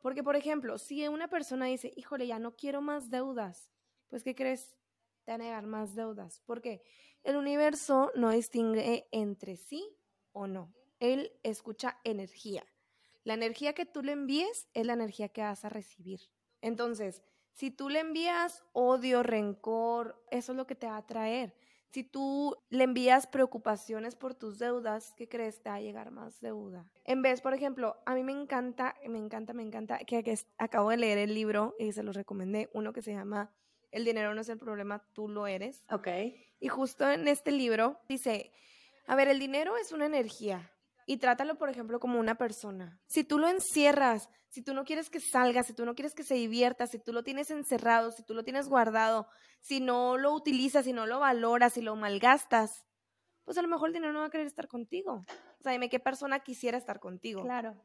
Porque, 0.00 0.22
por 0.22 0.36
ejemplo, 0.36 0.78
si 0.78 1.06
una 1.08 1.28
persona 1.28 1.66
dice, 1.66 1.92
híjole, 1.96 2.26
ya 2.26 2.38
no 2.38 2.56
quiero 2.56 2.80
más 2.80 3.10
deudas, 3.10 3.72
pues, 4.08 4.22
¿qué 4.22 4.34
crees? 4.34 4.76
Te 5.24 5.32
va 5.32 5.36
a 5.36 5.38
negar 5.38 5.66
más 5.66 5.94
deudas. 5.94 6.42
Porque 6.46 6.82
el 7.24 7.36
universo 7.36 8.12
no 8.14 8.30
distingue 8.30 9.08
entre 9.10 9.56
sí 9.56 9.96
o 10.32 10.46
no. 10.46 10.72
Él 11.00 11.32
escucha 11.42 11.98
energía. 12.04 12.64
La 13.24 13.34
energía 13.34 13.72
que 13.72 13.86
tú 13.86 14.02
le 14.02 14.12
envíes 14.12 14.68
es 14.72 14.86
la 14.86 14.92
energía 14.92 15.28
que 15.28 15.42
vas 15.42 15.64
a 15.64 15.68
recibir. 15.68 16.20
Entonces, 16.60 17.22
si 17.52 17.70
tú 17.70 17.88
le 17.88 18.00
envías 18.00 18.62
odio, 18.72 19.22
rencor, 19.22 20.22
eso 20.30 20.52
es 20.52 20.56
lo 20.56 20.66
que 20.66 20.74
te 20.74 20.86
va 20.86 20.98
a 20.98 21.06
traer. 21.06 21.56
Si 21.90 22.04
tú 22.04 22.56
le 22.68 22.84
envías 22.84 23.26
preocupaciones 23.26 24.16
por 24.16 24.34
tus 24.34 24.58
deudas, 24.58 25.14
¿qué 25.16 25.28
crees? 25.28 25.62
Te 25.62 25.70
va 25.70 25.76
a 25.76 25.80
llegar 25.80 26.10
más 26.10 26.40
deuda. 26.40 26.86
En 27.04 27.22
vez, 27.22 27.40
por 27.40 27.54
ejemplo, 27.54 27.96
a 28.04 28.14
mí 28.14 28.22
me 28.22 28.32
encanta, 28.32 28.94
me 29.08 29.18
encanta, 29.18 29.52
me 29.52 29.62
encanta, 29.62 29.98
que, 30.00 30.38
acabo 30.58 30.90
de 30.90 30.98
leer 30.98 31.18
el 31.18 31.34
libro 31.34 31.74
y 31.78 31.92
se 31.92 32.02
los 32.02 32.14
recomendé, 32.14 32.68
uno 32.74 32.92
que 32.92 33.02
se 33.02 33.12
llama 33.12 33.50
El 33.92 34.04
dinero 34.04 34.34
no 34.34 34.40
es 34.40 34.48
el 34.48 34.58
problema, 34.58 35.04
tú 35.12 35.28
lo 35.28 35.46
eres. 35.46 35.84
Ok. 35.90 36.08
Y 36.60 36.68
justo 36.68 37.10
en 37.10 37.28
este 37.28 37.50
libro 37.52 37.98
dice, 38.08 38.52
a 39.06 39.16
ver, 39.16 39.28
el 39.28 39.38
dinero 39.38 39.76
es 39.76 39.92
una 39.92 40.06
energía, 40.06 40.70
y 41.06 41.18
trátalo, 41.18 41.56
por 41.56 41.70
ejemplo, 41.70 42.00
como 42.00 42.18
una 42.18 42.34
persona. 42.34 43.00
Si 43.06 43.22
tú 43.24 43.38
lo 43.38 43.48
encierras, 43.48 44.28
si 44.48 44.62
tú 44.62 44.74
no 44.74 44.84
quieres 44.84 45.08
que 45.08 45.20
salga, 45.20 45.62
si 45.62 45.72
tú 45.72 45.86
no 45.86 45.94
quieres 45.94 46.14
que 46.14 46.24
se 46.24 46.34
divierta, 46.34 46.86
si 46.86 46.98
tú 46.98 47.12
lo 47.12 47.22
tienes 47.22 47.50
encerrado, 47.50 48.10
si 48.10 48.24
tú 48.24 48.34
lo 48.34 48.42
tienes 48.42 48.68
guardado, 48.68 49.28
si 49.60 49.80
no 49.80 50.18
lo 50.18 50.32
utilizas, 50.32 50.84
si 50.84 50.92
no 50.92 51.06
lo 51.06 51.20
valoras, 51.20 51.74
si 51.74 51.80
lo 51.80 51.94
malgastas, 51.94 52.84
pues 53.44 53.56
a 53.56 53.62
lo 53.62 53.68
mejor 53.68 53.88
el 53.88 53.94
dinero 53.94 54.12
no 54.12 54.20
va 54.20 54.26
a 54.26 54.30
querer 54.30 54.48
estar 54.48 54.66
contigo. 54.66 55.24
O 55.60 55.62
sea, 55.62 55.72
dime 55.72 55.88
qué 55.88 56.00
persona 56.00 56.40
quisiera 56.40 56.76
estar 56.76 56.98
contigo. 56.98 57.42
Claro. 57.42 57.76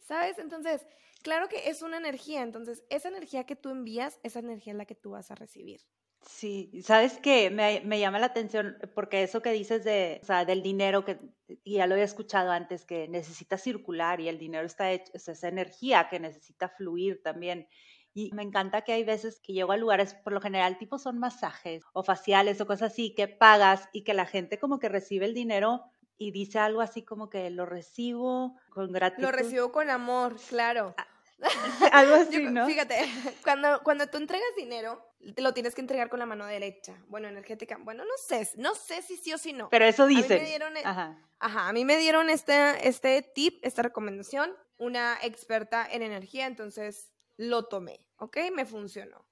¿Sabes? 0.00 0.38
Entonces, 0.38 0.86
claro 1.22 1.48
que 1.48 1.68
es 1.68 1.82
una 1.82 1.98
energía. 1.98 2.42
Entonces, 2.42 2.82
esa 2.88 3.08
energía 3.08 3.44
que 3.44 3.56
tú 3.56 3.68
envías, 3.68 4.18
esa 4.22 4.38
energía 4.38 4.72
es 4.72 4.78
la 4.78 4.86
que 4.86 4.94
tú 4.94 5.10
vas 5.10 5.30
a 5.30 5.34
recibir. 5.34 5.82
Sí, 6.22 6.70
sabes 6.82 7.18
que 7.18 7.50
me, 7.50 7.80
me, 7.84 7.98
llama 7.98 8.18
la 8.18 8.26
atención 8.26 8.76
porque 8.94 9.22
eso 9.22 9.40
que 9.40 9.52
dices 9.52 9.84
de, 9.84 10.20
o 10.22 10.26
sea, 10.26 10.44
del 10.44 10.62
dinero, 10.62 11.04
que 11.04 11.18
y 11.64 11.74
ya 11.74 11.86
lo 11.86 11.94
había 11.94 12.04
escuchado 12.04 12.50
antes, 12.50 12.84
que 12.84 13.08
necesita 13.08 13.56
circular 13.56 14.20
y 14.20 14.28
el 14.28 14.38
dinero 14.38 14.66
está 14.66 14.90
hecho, 14.92 15.10
es 15.14 15.28
esa 15.28 15.48
energía 15.48 16.08
que 16.08 16.20
necesita 16.20 16.68
fluir 16.68 17.22
también. 17.22 17.68
Y 18.12 18.30
me 18.32 18.42
encanta 18.42 18.82
que 18.82 18.92
hay 18.92 19.04
veces 19.04 19.40
que 19.40 19.52
llego 19.52 19.72
a 19.72 19.76
lugares, 19.76 20.14
por 20.14 20.32
lo 20.32 20.40
general, 20.40 20.78
tipo 20.78 20.98
son 20.98 21.18
masajes 21.18 21.84
o 21.92 22.02
faciales 22.02 22.60
o 22.60 22.66
cosas 22.66 22.92
así, 22.92 23.14
que 23.14 23.28
pagas 23.28 23.88
y 23.92 24.02
que 24.02 24.14
la 24.14 24.26
gente 24.26 24.58
como 24.58 24.78
que 24.78 24.88
recibe 24.88 25.26
el 25.26 25.34
dinero 25.34 25.84
y 26.18 26.32
dice 26.32 26.58
algo 26.58 26.82
así 26.82 27.02
como 27.02 27.30
que 27.30 27.48
lo 27.50 27.64
recibo 27.66 28.56
con 28.68 28.92
gratitud. 28.92 29.22
Lo 29.22 29.32
recibo 29.32 29.72
con 29.72 29.88
amor, 29.88 30.36
claro. 30.48 30.94
Algo 31.92 32.14
así, 32.14 32.42
¿no? 32.44 32.66
Fíjate, 32.66 32.96
cuando, 33.44 33.82
cuando 33.82 34.06
tú 34.08 34.18
entregas 34.18 34.48
dinero, 34.56 35.04
te 35.34 35.42
lo 35.42 35.54
tienes 35.54 35.74
que 35.74 35.80
entregar 35.80 36.08
con 36.08 36.18
la 36.18 36.26
mano 36.26 36.46
derecha. 36.46 36.96
Bueno, 37.08 37.28
energética. 37.28 37.78
Bueno, 37.80 38.04
no 38.04 38.14
sé, 38.16 38.48
no 38.56 38.74
sé 38.74 39.02
si 39.02 39.16
sí 39.16 39.32
o 39.32 39.38
si 39.38 39.52
no. 39.52 39.68
Pero 39.70 39.84
eso 39.84 40.06
dice. 40.06 40.36
E 40.36 40.82
ajá. 40.84 41.18
Ajá, 41.38 41.68
a 41.68 41.72
mí 41.72 41.84
me 41.84 41.96
dieron 41.96 42.28
este, 42.28 42.86
este 42.86 43.22
tip, 43.22 43.64
esta 43.64 43.82
recomendación, 43.82 44.54
una 44.76 45.18
experta 45.22 45.88
en 45.90 46.02
energía, 46.02 46.46
entonces 46.46 47.12
lo 47.38 47.64
tomé, 47.64 48.04
¿ok? 48.16 48.36
Me 48.54 48.66
funcionó. 48.66 49.26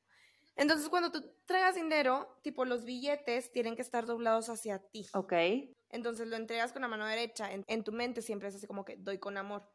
Entonces, 0.57 0.89
cuando 0.89 1.13
tú 1.13 1.25
traigas 1.47 1.77
dinero, 1.77 2.37
tipo 2.43 2.65
los 2.65 2.85
billetes 2.85 3.53
tienen 3.53 3.77
que 3.77 3.83
estar 3.83 4.07
doblados 4.07 4.49
hacia 4.49 4.79
ti. 4.79 5.07
Ok. 5.13 5.33
Entonces 5.91 6.27
lo 6.27 6.37
entregas 6.37 6.73
con 6.73 6.83
la 6.83 6.89
mano 6.89 7.07
derecha. 7.07 7.51
En, 7.53 7.85
tu 7.85 7.93
mente 7.93 8.23
siempre 8.23 8.49
es 8.49 8.57
así 8.57 8.67
como 8.67 8.85
que 8.85 8.97
doy 8.97 9.19
con 9.19 9.39
amor. 9.39 9.71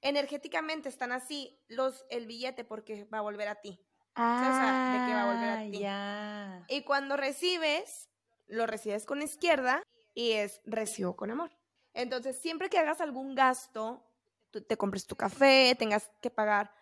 Energéticamente 0.00 0.88
están 0.88 1.12
así 1.12 1.60
los 1.68 2.06
el 2.10 2.26
billete 2.26 2.64
porque 2.64 3.04
va 3.04 3.18
a 3.18 3.22
volver 3.22 3.48
a 3.48 3.56
ti. 3.56 3.80
Ah, 4.14 4.92
de 4.92 5.06
que 5.06 5.14
va 5.14 5.22
a 5.22 5.34
volver 5.34 5.50
a 5.50 5.70
ti. 5.70 5.78
Ya. 5.80 6.64
Y 6.68 6.82
cuando 6.82 7.16
recibes, 7.16 8.08
lo 8.46 8.66
recibes 8.66 9.06
con 9.06 9.18
la 9.18 9.24
izquierda 9.24 9.82
y 10.14 10.32
es 10.32 10.60
recibo 10.64 11.16
con 11.16 11.30
amor. 11.30 11.50
Entonces, 11.94 12.36
siempre 12.38 12.68
que 12.68 12.78
hagas 12.78 13.00
algún 13.00 13.34
gasto, 13.34 14.04
te 14.50 14.76
compres 14.76 15.06
tu 15.06 15.16
café, 15.16 15.74
tengas 15.78 16.10
que 16.20 16.30
pagar 16.30 16.72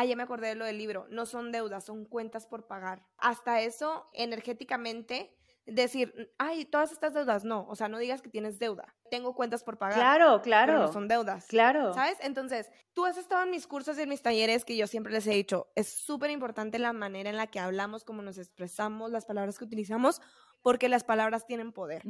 Ah, 0.00 0.04
ya 0.04 0.14
me 0.14 0.22
acordé 0.22 0.46
de 0.46 0.54
lo 0.54 0.64
del 0.64 0.78
libro. 0.78 1.08
No 1.10 1.26
son 1.26 1.50
deudas, 1.50 1.84
son 1.84 2.04
cuentas 2.04 2.46
por 2.46 2.68
pagar. 2.68 3.04
Hasta 3.16 3.62
eso, 3.62 4.08
energéticamente, 4.14 5.36
decir, 5.68 6.32
ay, 6.38 6.64
todas 6.64 6.92
estas 6.92 7.14
deudas, 7.14 7.44
no. 7.44 7.66
O 7.68 7.76
sea, 7.76 7.88
no 7.88 7.98
digas 7.98 8.22
que 8.22 8.28
tienes 8.28 8.58
deuda. 8.58 8.94
Tengo 9.10 9.34
cuentas 9.34 9.62
por 9.62 9.78
pagar. 9.78 9.96
Claro, 9.96 10.42
claro. 10.42 10.72
Pero 10.72 10.86
no 10.86 10.92
son 10.92 11.08
deudas. 11.08 11.46
Claro. 11.46 11.94
¿Sabes? 11.94 12.18
Entonces, 12.20 12.70
tú 12.94 13.04
has 13.04 13.16
estado 13.16 13.42
en 13.42 13.50
mis 13.50 13.66
cursos 13.66 13.98
y 13.98 14.02
en 14.02 14.08
mis 14.08 14.22
talleres 14.22 14.64
que 14.64 14.76
yo 14.76 14.86
siempre 14.86 15.12
les 15.12 15.26
he 15.26 15.32
dicho, 15.32 15.70
es 15.74 15.88
súper 15.88 16.30
importante 16.30 16.78
la 16.78 16.92
manera 16.92 17.30
en 17.30 17.36
la 17.36 17.46
que 17.46 17.60
hablamos, 17.60 18.04
cómo 18.04 18.22
nos 18.22 18.38
expresamos, 18.38 19.10
las 19.10 19.26
palabras 19.26 19.58
que 19.58 19.64
utilizamos, 19.64 20.20
porque 20.62 20.88
las 20.88 21.04
palabras 21.04 21.46
tienen 21.46 21.72
poder. 21.72 22.02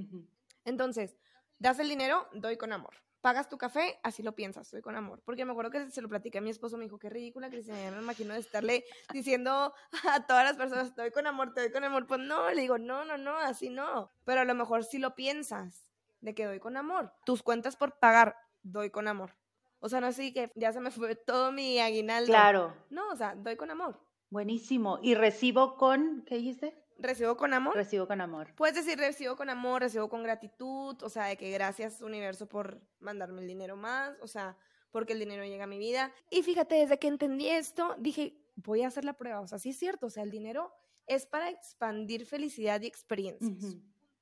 Entonces, 0.64 1.16
das 1.58 1.78
el 1.78 1.88
dinero, 1.88 2.28
doy 2.32 2.56
con 2.56 2.72
amor 2.72 3.07
pagas 3.20 3.48
tu 3.48 3.58
café, 3.58 3.98
así 4.02 4.22
lo 4.22 4.34
piensas, 4.34 4.66
estoy 4.66 4.82
con 4.82 4.96
amor. 4.96 5.20
Porque 5.24 5.44
me 5.44 5.52
acuerdo 5.52 5.70
que 5.70 5.90
se 5.90 6.02
lo 6.02 6.08
platiqué 6.08 6.38
a 6.38 6.40
mi 6.40 6.50
esposo, 6.50 6.76
me 6.76 6.84
dijo, 6.84 6.98
qué 6.98 7.10
ridícula, 7.10 7.50
Cristina, 7.50 7.82
ya 7.82 7.90
me 7.90 8.02
imagino 8.02 8.34
de 8.34 8.40
estarle 8.40 8.84
diciendo 9.12 9.74
a 10.10 10.26
todas 10.26 10.44
las 10.44 10.56
personas, 10.56 10.88
estoy 10.88 11.10
con 11.10 11.26
amor, 11.26 11.54
te 11.54 11.62
doy 11.62 11.72
con 11.72 11.84
amor. 11.84 12.06
Pues 12.06 12.20
no, 12.20 12.50
le 12.50 12.60
digo, 12.60 12.78
no, 12.78 13.04
no, 13.04 13.18
no, 13.18 13.36
así 13.38 13.70
no. 13.70 14.10
Pero 14.24 14.40
a 14.40 14.44
lo 14.44 14.54
mejor 14.54 14.84
sí 14.84 14.98
lo 14.98 15.14
piensas, 15.14 15.86
de 16.20 16.34
que 16.34 16.46
doy 16.46 16.60
con 16.60 16.76
amor. 16.76 17.12
Tus 17.24 17.42
cuentas 17.42 17.76
por 17.76 17.98
pagar, 17.98 18.36
doy 18.62 18.90
con 18.90 19.08
amor. 19.08 19.36
O 19.80 19.88
sea, 19.88 20.00
no 20.00 20.08
así 20.08 20.32
que 20.32 20.50
ya 20.56 20.72
se 20.72 20.80
me 20.80 20.90
fue 20.90 21.14
todo 21.14 21.52
mi 21.52 21.78
aguinaldo. 21.78 22.32
Claro. 22.32 22.74
No, 22.90 23.10
o 23.10 23.16
sea, 23.16 23.34
doy 23.36 23.56
con 23.56 23.70
amor. 23.70 24.00
Buenísimo. 24.30 24.98
¿Y 25.02 25.14
recibo 25.14 25.76
con, 25.76 26.24
qué 26.26 26.36
dijiste? 26.36 26.76
¿Recibo 26.98 27.36
con 27.36 27.54
amor? 27.54 27.74
Recibo 27.74 28.06
con 28.06 28.20
amor. 28.20 28.52
Puedes 28.56 28.74
decir 28.74 28.98
recibo 28.98 29.36
con 29.36 29.48
amor, 29.50 29.82
recibo 29.82 30.08
con 30.08 30.22
gratitud, 30.22 31.00
o 31.02 31.08
sea, 31.08 31.26
de 31.26 31.36
que 31.36 31.50
gracias 31.50 32.00
universo 32.00 32.48
por 32.48 32.80
mandarme 32.98 33.40
el 33.40 33.46
dinero 33.46 33.76
más, 33.76 34.16
o 34.20 34.26
sea, 34.26 34.56
porque 34.90 35.12
el 35.12 35.20
dinero 35.20 35.44
llega 35.44 35.64
a 35.64 35.68
mi 35.68 35.78
vida. 35.78 36.12
Y 36.30 36.42
fíjate, 36.42 36.74
desde 36.74 36.98
que 36.98 37.06
entendí 37.06 37.48
esto, 37.48 37.94
dije, 37.98 38.36
voy 38.56 38.82
a 38.82 38.88
hacer 38.88 39.04
la 39.04 39.12
prueba, 39.12 39.40
o 39.40 39.46
sea, 39.46 39.58
sí 39.58 39.70
es 39.70 39.78
cierto, 39.78 40.06
o 40.06 40.10
sea, 40.10 40.24
el 40.24 40.30
dinero 40.30 40.72
es 41.06 41.24
para 41.24 41.48
expandir 41.50 42.26
felicidad 42.26 42.80
y 42.82 42.86
experiencias. 42.86 43.76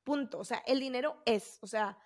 Punto, 0.04 0.38
o 0.38 0.44
sea, 0.44 0.58
el 0.66 0.78
dinero 0.78 1.20
es, 1.24 1.58
o 1.62 1.66
sea, 1.66 1.98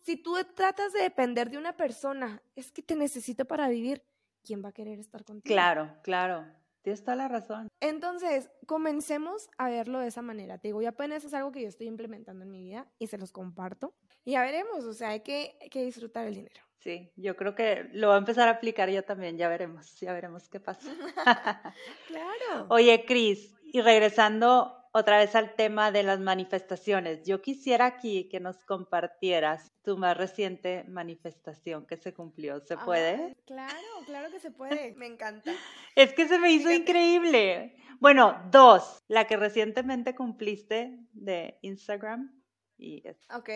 si 0.00 0.16
tú 0.16 0.36
tratas 0.54 0.92
de 0.92 1.02
depender 1.02 1.50
de 1.50 1.58
una 1.58 1.76
persona, 1.76 2.42
es 2.54 2.70
que 2.70 2.82
te 2.82 2.96
necesito 2.96 3.44
para 3.44 3.68
vivir, 3.68 4.02
¿quién 4.44 4.62
va 4.62 4.70
a 4.70 4.72
querer 4.72 4.98
estar 4.98 5.24
contigo? 5.24 5.54
Claro, 5.54 5.96
claro. 6.02 6.44
Tienes 6.86 7.02
toda 7.02 7.16
la 7.16 7.26
razón. 7.26 7.66
Entonces, 7.80 8.48
comencemos 8.64 9.48
a 9.58 9.68
verlo 9.68 9.98
de 9.98 10.06
esa 10.06 10.22
manera. 10.22 10.58
Te 10.58 10.68
digo, 10.68 10.80
y 10.82 10.86
apenas 10.86 11.24
es 11.24 11.34
algo 11.34 11.50
que 11.50 11.62
yo 11.62 11.66
estoy 11.66 11.88
implementando 11.88 12.44
en 12.44 12.50
mi 12.52 12.62
vida 12.62 12.86
y 13.00 13.08
se 13.08 13.18
los 13.18 13.32
comparto. 13.32 13.96
Y 14.24 14.34
ya 14.34 14.42
veremos, 14.42 14.84
o 14.84 14.92
sea, 14.92 15.08
hay 15.08 15.22
que, 15.22 15.58
hay 15.60 15.68
que 15.68 15.82
disfrutar 15.82 16.28
el 16.28 16.36
dinero. 16.36 16.60
Sí, 16.78 17.10
yo 17.16 17.34
creo 17.34 17.56
que 17.56 17.88
lo 17.92 18.06
voy 18.06 18.14
a 18.14 18.18
empezar 18.18 18.46
a 18.46 18.52
aplicar 18.52 18.88
yo 18.88 19.02
también, 19.02 19.36
ya 19.36 19.48
veremos, 19.48 19.98
ya 19.98 20.12
veremos 20.12 20.48
qué 20.48 20.60
pasa. 20.60 20.88
claro. 22.06 22.66
Oye, 22.70 23.04
Cris, 23.04 23.52
y 23.64 23.80
regresando 23.80 24.75
otra 24.96 25.18
vez 25.18 25.34
al 25.34 25.54
tema 25.54 25.92
de 25.92 26.02
las 26.02 26.20
manifestaciones. 26.20 27.22
Yo 27.24 27.42
quisiera 27.42 27.84
aquí 27.84 28.30
que 28.30 28.40
nos 28.40 28.64
compartieras 28.64 29.70
tu 29.82 29.98
más 29.98 30.16
reciente 30.16 30.84
manifestación 30.84 31.86
que 31.86 31.98
se 31.98 32.14
cumplió. 32.14 32.60
¿Se 32.60 32.78
puede? 32.78 33.36
claro, 33.44 33.76
claro 34.06 34.30
que 34.30 34.40
se 34.40 34.50
puede. 34.52 34.94
Me 34.94 35.04
encanta. 35.04 35.52
Es 35.94 36.14
que 36.14 36.26
se 36.26 36.38
me 36.38 36.50
hizo 36.50 36.72
increíble. 36.72 37.76
Bueno, 38.00 38.40
dos. 38.50 39.02
La 39.06 39.26
que 39.26 39.36
recientemente 39.36 40.14
cumpliste 40.14 40.98
de 41.12 41.58
Instagram 41.60 42.42
y... 42.78 43.02
Ok. 43.34 43.50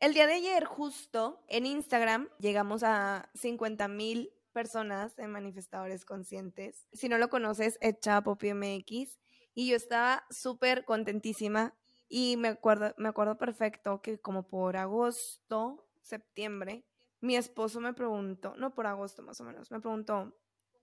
El 0.00 0.12
día 0.12 0.26
de 0.26 0.34
ayer, 0.34 0.66
justo 0.66 1.42
en 1.48 1.64
Instagram, 1.64 2.28
llegamos 2.38 2.82
a 2.82 3.30
50 3.32 3.88
mil 3.88 4.34
personas 4.52 5.18
en 5.18 5.30
manifestadores 5.30 6.04
conscientes. 6.04 6.86
Si 6.92 7.08
no 7.08 7.16
lo 7.16 7.30
conoces, 7.30 7.78
es 7.80 7.96
MX. 8.04 9.18
Y 9.54 9.68
yo 9.68 9.76
estaba 9.76 10.24
súper 10.30 10.84
contentísima 10.84 11.74
y 12.08 12.36
me 12.36 12.48
acuerdo, 12.48 12.94
me 12.98 13.08
acuerdo 13.08 13.38
perfecto 13.38 14.02
que 14.02 14.20
como 14.20 14.46
por 14.46 14.76
agosto, 14.76 15.88
septiembre, 16.02 16.84
mi 17.20 17.36
esposo 17.36 17.80
me 17.80 17.94
preguntó, 17.94 18.54
no 18.56 18.74
por 18.74 18.86
agosto 18.86 19.22
más 19.22 19.40
o 19.40 19.44
menos, 19.44 19.70
me 19.70 19.80
preguntó 19.80 20.34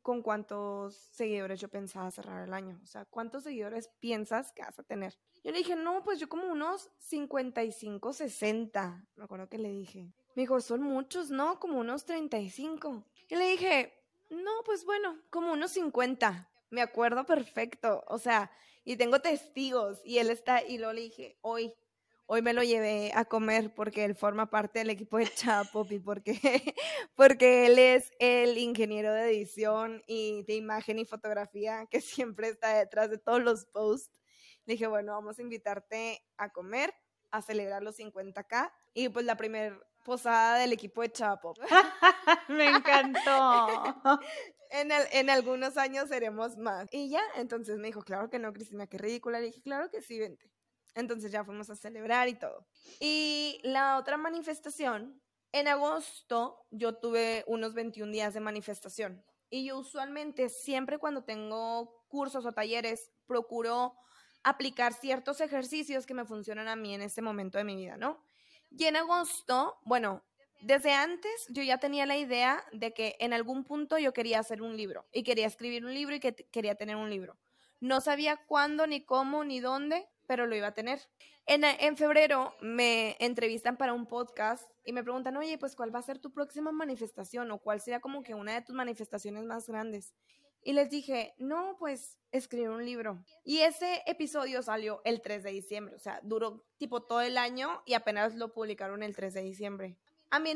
con 0.02 0.24
cuántos 0.24 0.96
seguidores 0.96 1.60
yo 1.60 1.70
pensaba 1.70 2.10
cerrar 2.10 2.48
el 2.48 2.54
año. 2.54 2.80
O 2.82 2.88
sea, 2.88 3.06
¿cuántos 3.06 3.44
seguidores 3.44 3.90
piensas 4.00 4.52
que 4.52 4.64
vas 4.64 4.80
a 4.80 4.84
tener? 4.84 5.18
Yo 5.44 5.52
le 5.52 5.60
dije, 5.60 5.76
no, 5.76 6.04
pues 6.04 6.20
yo 6.20 6.28
como 6.28 6.48
unos 6.48 6.90
55, 6.98 8.14
60. 8.14 9.08
Me 9.16 9.24
acuerdo 9.24 9.48
que 9.48 9.60
le 9.60 9.70
dije. 9.70 10.12
Me 10.36 10.44
dijo, 10.44 10.60
son 10.62 10.82
muchos, 10.82 11.30
¿no? 11.30 11.60
Como 11.60 11.80
unos 11.80 12.06
35. 12.06 13.06
Y 13.30 13.36
le 13.36 13.52
dije, 13.52 13.94
no, 14.30 14.52
pues 14.66 14.86
bueno, 14.86 15.22
como 15.30 15.54
unos 15.54 15.72
50 15.72 16.51
me 16.72 16.82
acuerdo 16.82 17.26
perfecto, 17.26 18.04
o 18.08 18.18
sea, 18.18 18.52
y 18.84 18.96
tengo 18.96 19.20
testigos, 19.20 20.02
y 20.04 20.18
él 20.18 20.30
está, 20.30 20.64
y 20.64 20.78
lo 20.78 20.92
le 20.94 21.02
dije, 21.02 21.38
hoy, 21.42 21.74
hoy 22.26 22.42
me 22.42 22.54
lo 22.54 22.64
llevé 22.64 23.12
a 23.14 23.26
comer 23.26 23.76
porque 23.76 24.06
él 24.06 24.16
forma 24.16 24.50
parte 24.50 24.80
del 24.80 24.90
equipo 24.90 25.18
de 25.18 25.28
Chapopi, 25.28 26.00
porque, 26.00 26.34
porque 27.16 27.68
él 27.68 27.78
es 27.78 28.12
el 28.20 28.58
ingeniero 28.58 29.14
de 29.14 29.30
edición 29.30 30.02
y 30.08 30.44
de 30.44 30.56
imagen 30.56 30.98
y 30.98 31.06
fotografía 31.06 31.86
que 31.92 32.02
siempre 32.02 32.48
está 32.48 32.74
detrás 32.78 33.10
de 33.10 33.18
todos 33.18 33.42
los 33.42 33.66
posts. 33.66 34.22
Le 34.66 34.76
dije, 34.76 34.88
bueno, 34.88 35.14
vamos 35.14 35.38
a 35.38 35.42
invitarte 35.42 36.24
a 36.38 36.50
comer, 36.50 36.94
a 37.32 37.42
celebrar 37.42 37.84
los 37.84 38.00
50K. 38.00 38.72
Y 38.94 39.10
pues 39.10 39.26
la 39.26 39.36
primera 39.36 39.78
posada 40.04 40.60
del 40.60 40.74
equipo 40.74 41.02
de 41.02 41.12
Chapo. 41.12 41.54
Me 42.50 42.70
encantó. 42.70 43.68
en, 44.72 45.30
algunos 45.30 45.78
años 45.78 46.10
seremos 46.10 46.58
más. 46.58 46.88
Y 46.92 47.10
ya, 47.10 47.22
entonces 47.36 47.78
me 47.78 47.88
dijo, 47.88 48.02
claro 48.02 48.30
que 48.30 48.40
no, 48.40 48.54
Cristina, 48.54 48.88
qué 48.88 48.98
ridícula. 48.98 49.40
Le 49.40 49.48
dije, 49.48 49.62
claro 49.62 49.90
que 49.90 50.02
sí, 50.02 50.20
vente. 50.20 50.50
Entonces 50.96 51.32
ya 51.32 51.44
fuimos 51.44 51.70
a 51.70 51.76
celebrar 51.76 52.28
y 52.28 52.36
todo. 52.36 52.68
Y 53.00 53.60
la 53.64 53.98
otra 53.98 54.18
manifestación, 54.18 55.22
en 55.52 55.68
agosto 55.68 56.66
yo 56.72 56.96
tuve 56.96 57.44
unos 57.48 57.74
21 57.74 58.12
días 58.12 58.34
de 58.34 58.40
manifestación. 58.40 59.24
Y 59.50 59.66
yo 59.66 59.78
usualmente 59.78 60.50
siempre 60.50 60.98
cuando 60.98 61.24
tengo 61.24 62.06
cursos 62.08 62.46
o 62.46 62.54
talleres 62.54 63.12
procuro 63.26 63.96
aplicar 64.44 64.94
ciertos 64.94 65.42
ejercicios 65.42 66.06
que 66.06 66.14
me 66.14 66.26
funcionan 66.26 66.68
a 66.68 66.76
mí 66.76 66.94
en 66.94 67.02
este 67.02 67.22
momento 67.22 67.58
de 67.58 67.64
mi 67.64 67.76
vida, 67.76 67.98
¿no? 67.98 68.24
Y 68.70 68.86
en 68.86 68.96
agosto, 68.96 69.78
bueno, 69.84 70.24
desde 70.62 70.94
antes 70.94 71.48
yo 71.50 71.64
ya 71.64 71.78
tenía 71.78 72.06
la 72.06 72.18
idea 72.18 72.64
de 72.72 72.94
que 72.94 73.16
en 73.20 73.34
algún 73.34 73.64
punto 73.64 73.98
yo 73.98 74.14
quería 74.14 74.40
hacer 74.40 74.62
un 74.62 74.78
libro 74.78 75.06
y 75.12 75.24
quería 75.24 75.48
escribir 75.48 75.86
un 75.86 75.94
libro 75.94 76.16
y 76.16 76.20
que 76.20 76.34
quería 76.34 76.76
tener 76.76 76.96
un 76.96 77.10
libro. 77.10 77.38
No 77.80 78.00
sabía 78.00 78.38
cuándo, 78.48 78.86
ni 78.86 79.04
cómo, 79.04 79.44
ni 79.44 79.60
dónde, 79.60 80.08
pero 80.28 80.46
lo 80.46 80.56
iba 80.56 80.68
a 80.68 80.74
tener. 80.74 81.00
En, 81.48 81.64
en, 81.64 81.98
febrero 81.98 82.56
me 82.62 83.18
entrevistan 83.20 83.76
para 83.76 83.94
un 83.94 84.06
podcast 84.06 84.72
y 84.86 84.94
me 84.94 85.04
preguntan, 85.04 85.36
oye, 85.36 85.58
pues 85.58 85.76
cuál 85.76 85.94
va 85.94 86.00
a 86.00 86.04
ser 86.04 86.20
tu 86.20 86.32
próxima 86.32 86.72
manifestación 86.72 87.50
o 87.50 87.58
cuál 87.58 87.82
sería 87.82 88.00
como 88.00 88.22
que 88.22 88.36
una 88.36 88.54
de 88.54 88.62
tus 88.62 88.76
manifestaciones 88.76 89.44
más 89.46 89.68
grandes. 89.68 90.14
Y 90.64 90.74
les 90.74 90.92
dije, 90.92 91.34
no, 91.40 91.76
pues 91.80 92.20
escribir 92.32 92.70
un 92.70 92.86
libro. 92.86 93.26
Y 93.44 93.60
ese 93.62 94.04
episodio 94.06 94.62
salió 94.62 95.02
el 95.04 95.22
3 95.22 95.44
de 95.44 95.52
diciembre, 95.52 95.96
o 95.96 96.00
sea, 96.00 96.20
duró 96.24 96.64
tipo 96.78 97.02
todo 97.02 97.22
el 97.22 97.38
año 97.38 97.82
y 97.86 97.96
apenas 97.96 98.36
lo 98.36 98.54
publicaron 98.54 99.02
el 99.02 99.16
3 99.16 99.34
de 99.34 99.42
diciembre. 99.42 99.98
A 100.32 100.40
mí 100.40 100.54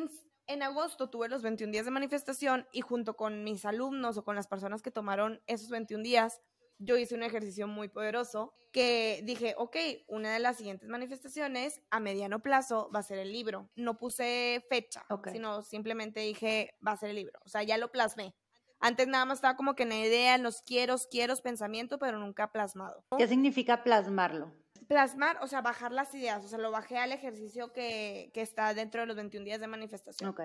en, 0.47 0.63
agosto 0.63 1.09
tuve 1.09 1.27
los 1.27 1.41
21 1.41 1.71
días 1.71 1.85
de 1.85 1.91
manifestación 1.91 2.65
y 2.71 2.81
junto 2.81 3.15
con 3.17 3.43
mis 3.43 3.65
alumnos 3.65 4.17
o 4.17 4.23
con 4.23 4.35
las 4.35 4.47
personas 4.47 4.81
que 4.81 4.89
tomaron 4.89 5.41
esos 5.47 5.69
21 5.69 6.01
días, 6.01 6.41
yo 6.77 6.97
hice 6.97 7.13
un 7.13 7.23
ejercicio 7.23 7.67
muy 7.67 7.89
poderoso 7.89 8.53
que 8.71 9.21
dije, 9.23 9.53
ok, 9.57 9.75
una 10.07 10.33
de 10.33 10.39
las 10.39 10.57
siguientes 10.57 10.89
manifestaciones 10.89 11.81
a 11.89 11.99
mediano 11.99 12.41
plazo 12.41 12.89
va 12.93 12.99
a 12.99 13.03
ser 13.03 13.19
el 13.19 13.31
libro. 13.31 13.69
No 13.75 13.97
puse 13.97 14.65
fecha, 14.69 15.05
sino 15.31 15.61
simplemente 15.61 16.21
dije, 16.21 16.75
va 16.85 16.91
a 16.91 16.97
ser 16.97 17.09
el 17.09 17.17
libro. 17.17 17.39
O 17.45 17.49
sea, 17.49 17.63
ya 17.63 17.77
lo 17.77 17.91
plasmé. 17.91 18.33
Antes 18.79 19.07
nada 19.07 19.25
más 19.25 19.39
estaba 19.39 19.55
como 19.57 19.75
que 19.75 19.83
en 19.83 19.89
la 19.89 19.99
idea, 19.99 20.35
en 20.35 20.43
los 20.43 20.61
quiero, 20.61 20.95
quiero, 21.09 21.35
pensamiento, 21.38 21.97
pero 21.99 22.19
nunca 22.19 22.51
plasmado. 22.51 23.05
¿Qué 23.17 23.27
significa 23.27 23.83
plasmarlo? 23.83 24.53
Plasmar, 24.88 25.38
o 25.41 25.48
sea, 25.48 25.62
bajar 25.62 25.91
las 25.91 26.13
ideas, 26.13 26.43
o 26.43 26.48
sea, 26.48 26.60
lo 26.60 26.71
bajé 26.71 26.98
al 26.98 27.12
ejercicio 27.12 27.74
que, 27.74 28.32
que 28.34 28.41
está 28.41 28.74
dentro 28.74 29.02
de 29.02 29.08
los 29.08 29.15
21 29.15 29.45
días 29.45 29.60
de 29.60 29.67
manifestación. 29.67 30.30
Ok. 30.30 30.41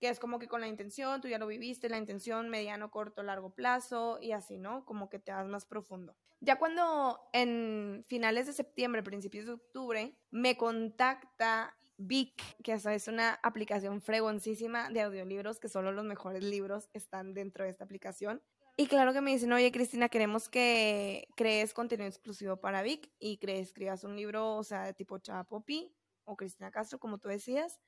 Que 0.00 0.08
es 0.08 0.18
como 0.18 0.38
que 0.38 0.48
con 0.48 0.60
la 0.60 0.66
intención, 0.66 1.20
tú 1.20 1.28
ya 1.28 1.38
lo 1.38 1.46
viviste, 1.46 1.88
la 1.88 1.98
intención 1.98 2.48
mediano, 2.48 2.90
corto, 2.90 3.22
largo 3.22 3.54
plazo 3.54 4.18
y 4.20 4.32
así, 4.32 4.58
¿no? 4.58 4.84
Como 4.84 5.08
que 5.08 5.20
te 5.20 5.32
vas 5.32 5.46
más 5.46 5.64
profundo. 5.64 6.16
Ya 6.40 6.58
cuando 6.58 7.20
en 7.32 8.04
finales 8.08 8.46
de 8.46 8.52
septiembre, 8.52 9.04
principios 9.04 9.46
de 9.46 9.52
octubre, 9.52 10.18
me 10.32 10.56
contacta 10.56 11.76
Vic, 11.96 12.42
que 12.64 12.72
es 12.72 13.06
una 13.06 13.38
aplicación 13.44 14.00
fregoncísima 14.00 14.90
de 14.90 15.02
audiolibros, 15.02 15.60
que 15.60 15.68
solo 15.68 15.92
los 15.92 16.04
mejores 16.04 16.42
libros 16.42 16.88
están 16.94 17.32
dentro 17.32 17.64
de 17.64 17.70
esta 17.70 17.84
aplicación. 17.84 18.42
Y 18.76 18.86
claro 18.86 19.12
que 19.12 19.20
me 19.20 19.32
dicen, 19.32 19.52
oye 19.52 19.70
Cristina, 19.70 20.08
queremos 20.08 20.48
que 20.48 21.28
crees 21.36 21.74
contenido 21.74 22.08
exclusivo 22.08 22.56
para 22.56 22.82
Vic 22.82 23.10
y 23.18 23.36
que 23.36 23.60
escribas 23.60 24.02
un 24.04 24.16
libro, 24.16 24.56
o 24.56 24.64
sea, 24.64 24.84
de 24.84 24.94
tipo 24.94 25.18
Chava 25.18 25.44
Popi 25.44 25.94
o 26.24 26.36
Cristina 26.36 26.70
Castro, 26.70 26.98
como 26.98 27.18
tú 27.18 27.28
decías, 27.28 27.80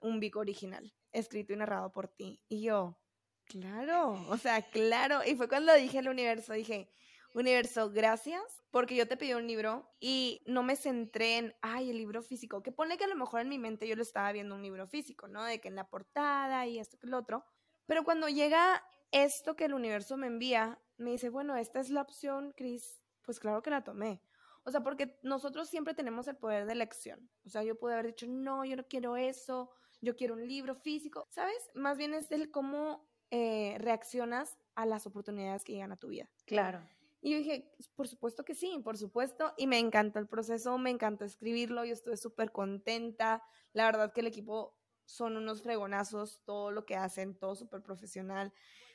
un 0.00 0.18
Vic 0.18 0.36
original, 0.36 0.92
escrito 1.12 1.52
y 1.52 1.56
narrado 1.56 1.92
por 1.92 2.08
ti. 2.08 2.42
Y 2.48 2.62
yo, 2.62 2.98
claro, 3.44 4.12
o 4.28 4.36
sea, 4.36 4.62
claro. 4.62 5.20
Y 5.24 5.36
fue 5.36 5.48
cuando 5.48 5.72
dije 5.74 5.98
al 5.98 6.08
universo, 6.08 6.54
dije, 6.54 6.90
universo, 7.34 7.90
gracias, 7.90 8.42
porque 8.72 8.96
yo 8.96 9.06
te 9.06 9.16
pedí 9.16 9.34
un 9.34 9.46
libro 9.46 9.94
y 10.00 10.42
no 10.46 10.64
me 10.64 10.74
centré 10.74 11.36
en, 11.36 11.54
ay, 11.60 11.90
el 11.90 11.98
libro 11.98 12.22
físico, 12.22 12.62
que 12.62 12.72
pone 12.72 12.96
que 12.96 13.04
a 13.04 13.08
lo 13.08 13.16
mejor 13.16 13.42
en 13.42 13.48
mi 13.48 13.58
mente 13.58 13.86
yo 13.86 13.94
lo 13.94 14.02
estaba 14.02 14.32
viendo 14.32 14.54
un 14.54 14.62
libro 14.62 14.88
físico, 14.88 15.28
¿no? 15.28 15.44
De 15.44 15.60
que 15.60 15.68
en 15.68 15.76
la 15.76 15.88
portada 15.88 16.66
y 16.66 16.78
esto 16.78 16.98
que 16.98 17.06
el 17.06 17.14
otro. 17.14 17.44
Pero 17.86 18.04
cuando 18.04 18.28
llega 18.28 18.82
esto 19.12 19.56
que 19.56 19.64
el 19.64 19.74
universo 19.74 20.16
me 20.16 20.26
envía, 20.26 20.80
me 20.96 21.10
dice, 21.12 21.28
bueno, 21.28 21.56
esta 21.56 21.80
es 21.80 21.90
la 21.90 22.02
opción, 22.02 22.52
Cris, 22.56 23.02
pues 23.22 23.40
claro 23.40 23.62
que 23.62 23.70
la 23.70 23.84
tomé. 23.84 24.22
O 24.64 24.70
sea, 24.70 24.82
porque 24.82 25.18
nosotros 25.22 25.68
siempre 25.68 25.94
tenemos 25.94 26.28
el 26.28 26.36
poder 26.36 26.66
de 26.66 26.72
elección. 26.72 27.30
O 27.44 27.48
sea, 27.48 27.62
yo 27.62 27.78
pude 27.78 27.94
haber 27.94 28.08
dicho, 28.08 28.26
no, 28.28 28.64
yo 28.64 28.76
no 28.76 28.86
quiero 28.86 29.16
eso, 29.16 29.70
yo 30.00 30.16
quiero 30.16 30.34
un 30.34 30.46
libro 30.46 30.74
físico, 30.74 31.26
¿sabes? 31.30 31.70
Más 31.74 31.96
bien 31.96 32.14
es 32.14 32.30
el 32.30 32.50
cómo 32.50 33.08
eh, 33.30 33.76
reaccionas 33.78 34.58
a 34.74 34.86
las 34.86 35.06
oportunidades 35.06 35.64
que 35.64 35.72
llegan 35.72 35.92
a 35.92 35.96
tu 35.96 36.08
vida. 36.08 36.28
Claro. 36.46 36.80
Y 37.22 37.32
yo 37.32 37.38
dije, 37.38 37.70
por 37.96 38.08
supuesto 38.08 38.44
que 38.44 38.54
sí, 38.54 38.80
por 38.82 38.96
supuesto. 38.96 39.52
Y 39.56 39.66
me 39.66 39.78
encantó 39.78 40.18
el 40.18 40.26
proceso, 40.26 40.78
me 40.78 40.90
encantó 40.90 41.24
escribirlo, 41.24 41.84
yo 41.84 41.92
estuve 41.92 42.16
súper 42.16 42.50
contenta. 42.50 43.42
La 43.72 43.84
verdad 43.84 44.12
que 44.12 44.20
el 44.20 44.26
equipo 44.26 44.74
son 45.04 45.36
unos 45.36 45.62
fregonazos, 45.62 46.42
todo 46.44 46.70
lo 46.70 46.86
que 46.86 46.96
hacen, 46.96 47.38
todo 47.38 47.54
súper 47.54 47.82
profesional. 47.82 48.52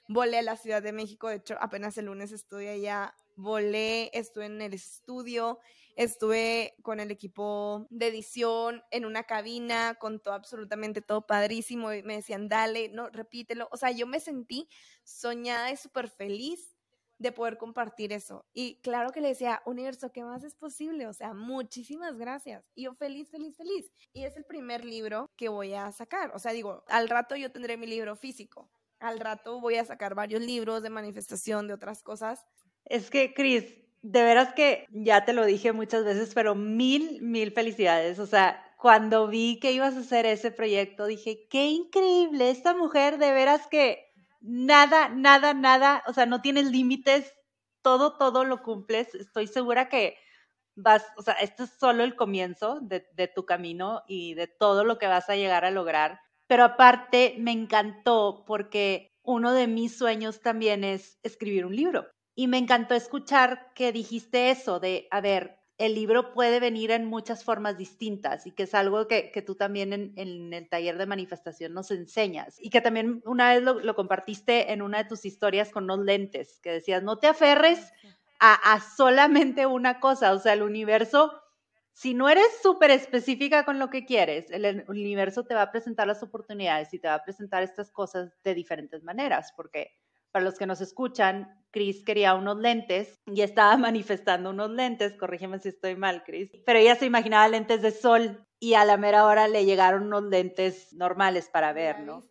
Volé 0.08 0.38
a 0.38 0.42
la 0.44 0.56
Ciudad 0.56 0.84
de 0.84 0.92
México, 0.92 1.30
de 1.30 1.38
hecho, 1.38 1.56
apenas 1.60 1.98
el 1.98 2.06
lunes 2.06 2.32
estuve 2.32 2.70
allá, 2.70 3.16
volé, 3.36 4.12
estuve 4.14 4.46
en 4.46 4.62
el 4.62 4.74
estudio, 4.74 5.60
estuve 5.96 6.76
con 6.84 7.00
el 7.00 7.10
equipo 7.10 7.88
de 7.90 8.08
edición 8.08 8.84
en 8.92 9.06
una 9.06 9.24
cabina, 9.24 9.96
con 9.96 10.20
todo, 10.20 10.36
absolutamente 10.36 11.02
todo 11.02 11.26
padrísimo, 11.26 11.92
y 11.92 12.04
me 12.04 12.16
decían, 12.16 12.50
dale, 12.50 12.90
no, 12.90 13.10
repítelo. 13.10 13.68
O 13.72 13.78
sea, 13.78 13.92
yo 13.92 14.06
me 14.06 14.20
sentí 14.20 14.70
soñada 15.04 15.72
y 15.72 15.78
súper 15.78 16.10
feliz 16.10 16.76
de 17.18 17.32
poder 17.32 17.58
compartir 17.58 18.12
eso. 18.12 18.46
Y 18.54 18.82
claro 18.82 19.12
que 19.12 19.22
le 19.22 19.30
decía, 19.30 19.62
universo, 19.66 20.12
¿qué 20.12 20.24
más 20.24 20.44
es 20.44 20.54
posible? 20.54 21.08
O 21.08 21.14
sea, 21.14 21.34
muchísimas 21.34 22.18
gracias. 22.18 22.66
Y 22.76 22.84
yo 22.84 22.94
feliz, 22.94 23.30
feliz, 23.30 23.56
feliz. 23.56 23.92
Y 24.14 24.26
es 24.26 24.36
el 24.36 24.46
primer 24.46 24.84
libro 24.84 25.32
que 25.38 25.50
voy 25.50 25.74
a 25.74 25.92
sacar. 25.92 26.32
O 26.36 26.40
sea, 26.40 26.52
digo, 26.52 26.84
al 26.88 27.10
rato 27.10 27.36
yo 27.36 27.52
tendré 27.52 27.78
mi 27.78 27.88
libro 27.88 28.16
físico. 28.16 28.70
Al 29.00 29.20
rato 29.20 29.60
voy 29.60 29.76
a 29.76 29.86
sacar 29.86 30.16
varios 30.16 30.42
libros 30.42 30.82
de 30.82 30.90
manifestación, 30.90 31.68
de 31.68 31.74
otras 31.74 32.02
cosas. 32.02 32.46
Es 32.86 33.10
que, 33.10 33.34
Cris, 33.34 33.66
de 34.02 34.24
veras 34.24 34.54
que 34.54 34.86
ya 34.92 35.26
te 35.26 35.34
lo 35.34 35.46
dije 35.46 35.72
muchas 35.72 36.06
veces, 36.06 36.34
pero 36.34 36.56
mil, 36.56 37.22
mil 37.22 37.52
felicidades. 37.52 38.20
O 38.20 38.28
sea, 38.28 38.64
cuando 38.78 39.28
vi 39.28 39.60
que 39.60 39.72
ibas 39.72 39.96
a 39.96 40.02
hacer 40.02 40.26
ese 40.26 40.52
proyecto, 40.52 41.08
dije, 41.08 41.48
qué 41.50 41.66
increíble, 41.66 42.52
esta 42.52 42.76
mujer 42.76 43.18
de 43.18 43.32
veras 43.32 43.68
que 43.68 44.06
nada, 44.42 45.10
nada, 45.10 45.54
nada, 45.56 46.04
o 46.08 46.14
sea, 46.14 46.28
no 46.28 46.42
tienes 46.42 46.68
límites, 46.68 47.34
todo, 47.82 48.18
todo 48.18 48.44
lo 48.44 48.62
cumples. 48.62 49.14
Estoy 49.16 49.48
segura 49.48 49.90
que 49.90 50.18
vas, 50.76 51.04
o 51.18 51.24
sea, 51.24 51.34
este 51.36 51.64
es 51.64 51.72
solo 51.80 52.04
el 52.04 52.16
comienzo 52.16 52.80
de, 52.82 53.08
de, 53.14 53.28
tu 53.28 53.46
camino 53.46 54.04
y 54.08 54.36
de 54.36 54.48
todo 54.48 54.84
lo 54.84 55.00
que 55.00 55.08
vas 55.08 55.30
a 55.30 55.36
llegar 55.36 55.66
a 55.66 55.72
lograr. 55.72 56.20
Pero 56.48 56.64
aparte, 56.64 57.36
me 57.40 57.52
encantó 57.52 58.44
porque 58.46 59.12
uno 59.24 59.54
de 59.54 59.68
mis 59.68 59.98
sueños 59.98 60.42
también 60.42 60.84
es 60.84 61.20
escribir 61.24 61.66
un 61.66 61.76
libro. 61.76 62.08
Y 62.36 62.48
me 62.48 62.58
encantó 62.58 62.96
escuchar 62.96 63.72
que 63.74 63.92
dijiste 63.92 64.52
eso 64.52 64.80
de, 64.80 65.08
a 65.10 65.22
ver, 65.22 65.58
el 65.78 65.96
libro 65.96 66.34
puede 66.34 66.60
venir 66.60 66.92
en 66.92 67.06
muchas 67.06 67.44
formas 67.44 67.78
distintas 67.78 68.46
y 68.48 68.52
que 68.52 68.64
es 68.64 68.74
algo 68.74 69.08
que, 69.08 69.44
tú 69.46 69.56
también 69.56 69.94
en, 70.16 70.54
el 70.54 70.70
taller 70.70 70.98
de 70.98 71.06
manifestación 71.06 71.74
nos 71.74 71.92
enseñas 71.92 72.58
y 72.60 72.70
que 72.70 72.82
también 72.82 73.22
una 73.26 73.54
vez 73.54 73.62
lo, 73.62 73.96
compartiste 73.96 74.72
en 74.72 74.82
una 74.82 75.00
de 75.00 75.10
tus 75.10 75.26
historias 75.26 75.72
con 75.72 75.86
unos 75.86 76.00
lentes, 76.00 76.60
que 76.62 76.72
decías, 76.72 77.04
no 77.04 77.18
te 77.18 77.28
aferres 77.28 77.92
a, 78.40 78.54
a 78.74 78.80
solamente 78.80 79.66
una 79.66 80.00
cosa, 80.00 80.32
o 80.34 80.40
sea, 80.40 80.54
el 80.54 80.62
universo, 80.62 81.34
si 81.96 82.14
no 82.14 82.28
eres 82.28 82.60
súper 82.62 82.92
específica 82.92 83.64
con 83.64 83.80
lo 83.80 83.90
que 83.90 84.06
quieres, 84.06 84.52
el 84.52 84.84
universo 84.90 85.46
te 85.46 85.56
va 85.56 85.62
a 85.62 85.72
presentar 85.72 86.06
las 86.06 86.22
oportunidades 86.22 86.94
y 86.94 87.00
te 87.00 87.08
va 87.08 87.14
a 87.14 87.24
presentar 87.24 87.64
estas 87.64 87.90
cosas 87.90 88.34
de 88.44 88.54
diferentes 88.54 89.02
maneras, 89.02 89.54
porque 89.56 89.94
para 90.34 90.44
los 90.44 90.58
que 90.58 90.66
nos 90.66 90.82
escuchan, 90.82 91.58
Chris 91.72 92.04
quería 92.04 92.36
unos 92.36 92.58
lentes 92.58 93.18
y 93.26 93.42
estaba 93.42 93.78
manifestando 93.78 94.50
unos 94.50 94.72
lentes, 94.72 95.14
corrígeme 95.14 95.58
si 95.60 95.70
estoy 95.70 95.96
mal, 95.96 96.26
Chris, 96.26 96.52
pero 96.66 96.80
ella 96.80 96.96
se 96.96 97.06
imaginaba 97.06 97.48
lentes 97.48 97.82
de 97.82 97.92
sol 97.92 98.46
y 98.60 98.74
a 98.74 98.84
la 98.84 98.98
mera 98.98 99.26
hora 99.26 99.48
le 99.48 99.64
llegaron 99.64 100.08
unos 100.08 100.24
lentes 100.24 100.92
normales 100.92 101.50
para 101.50 101.72
ver, 101.72 102.02
¿no? 102.02 102.24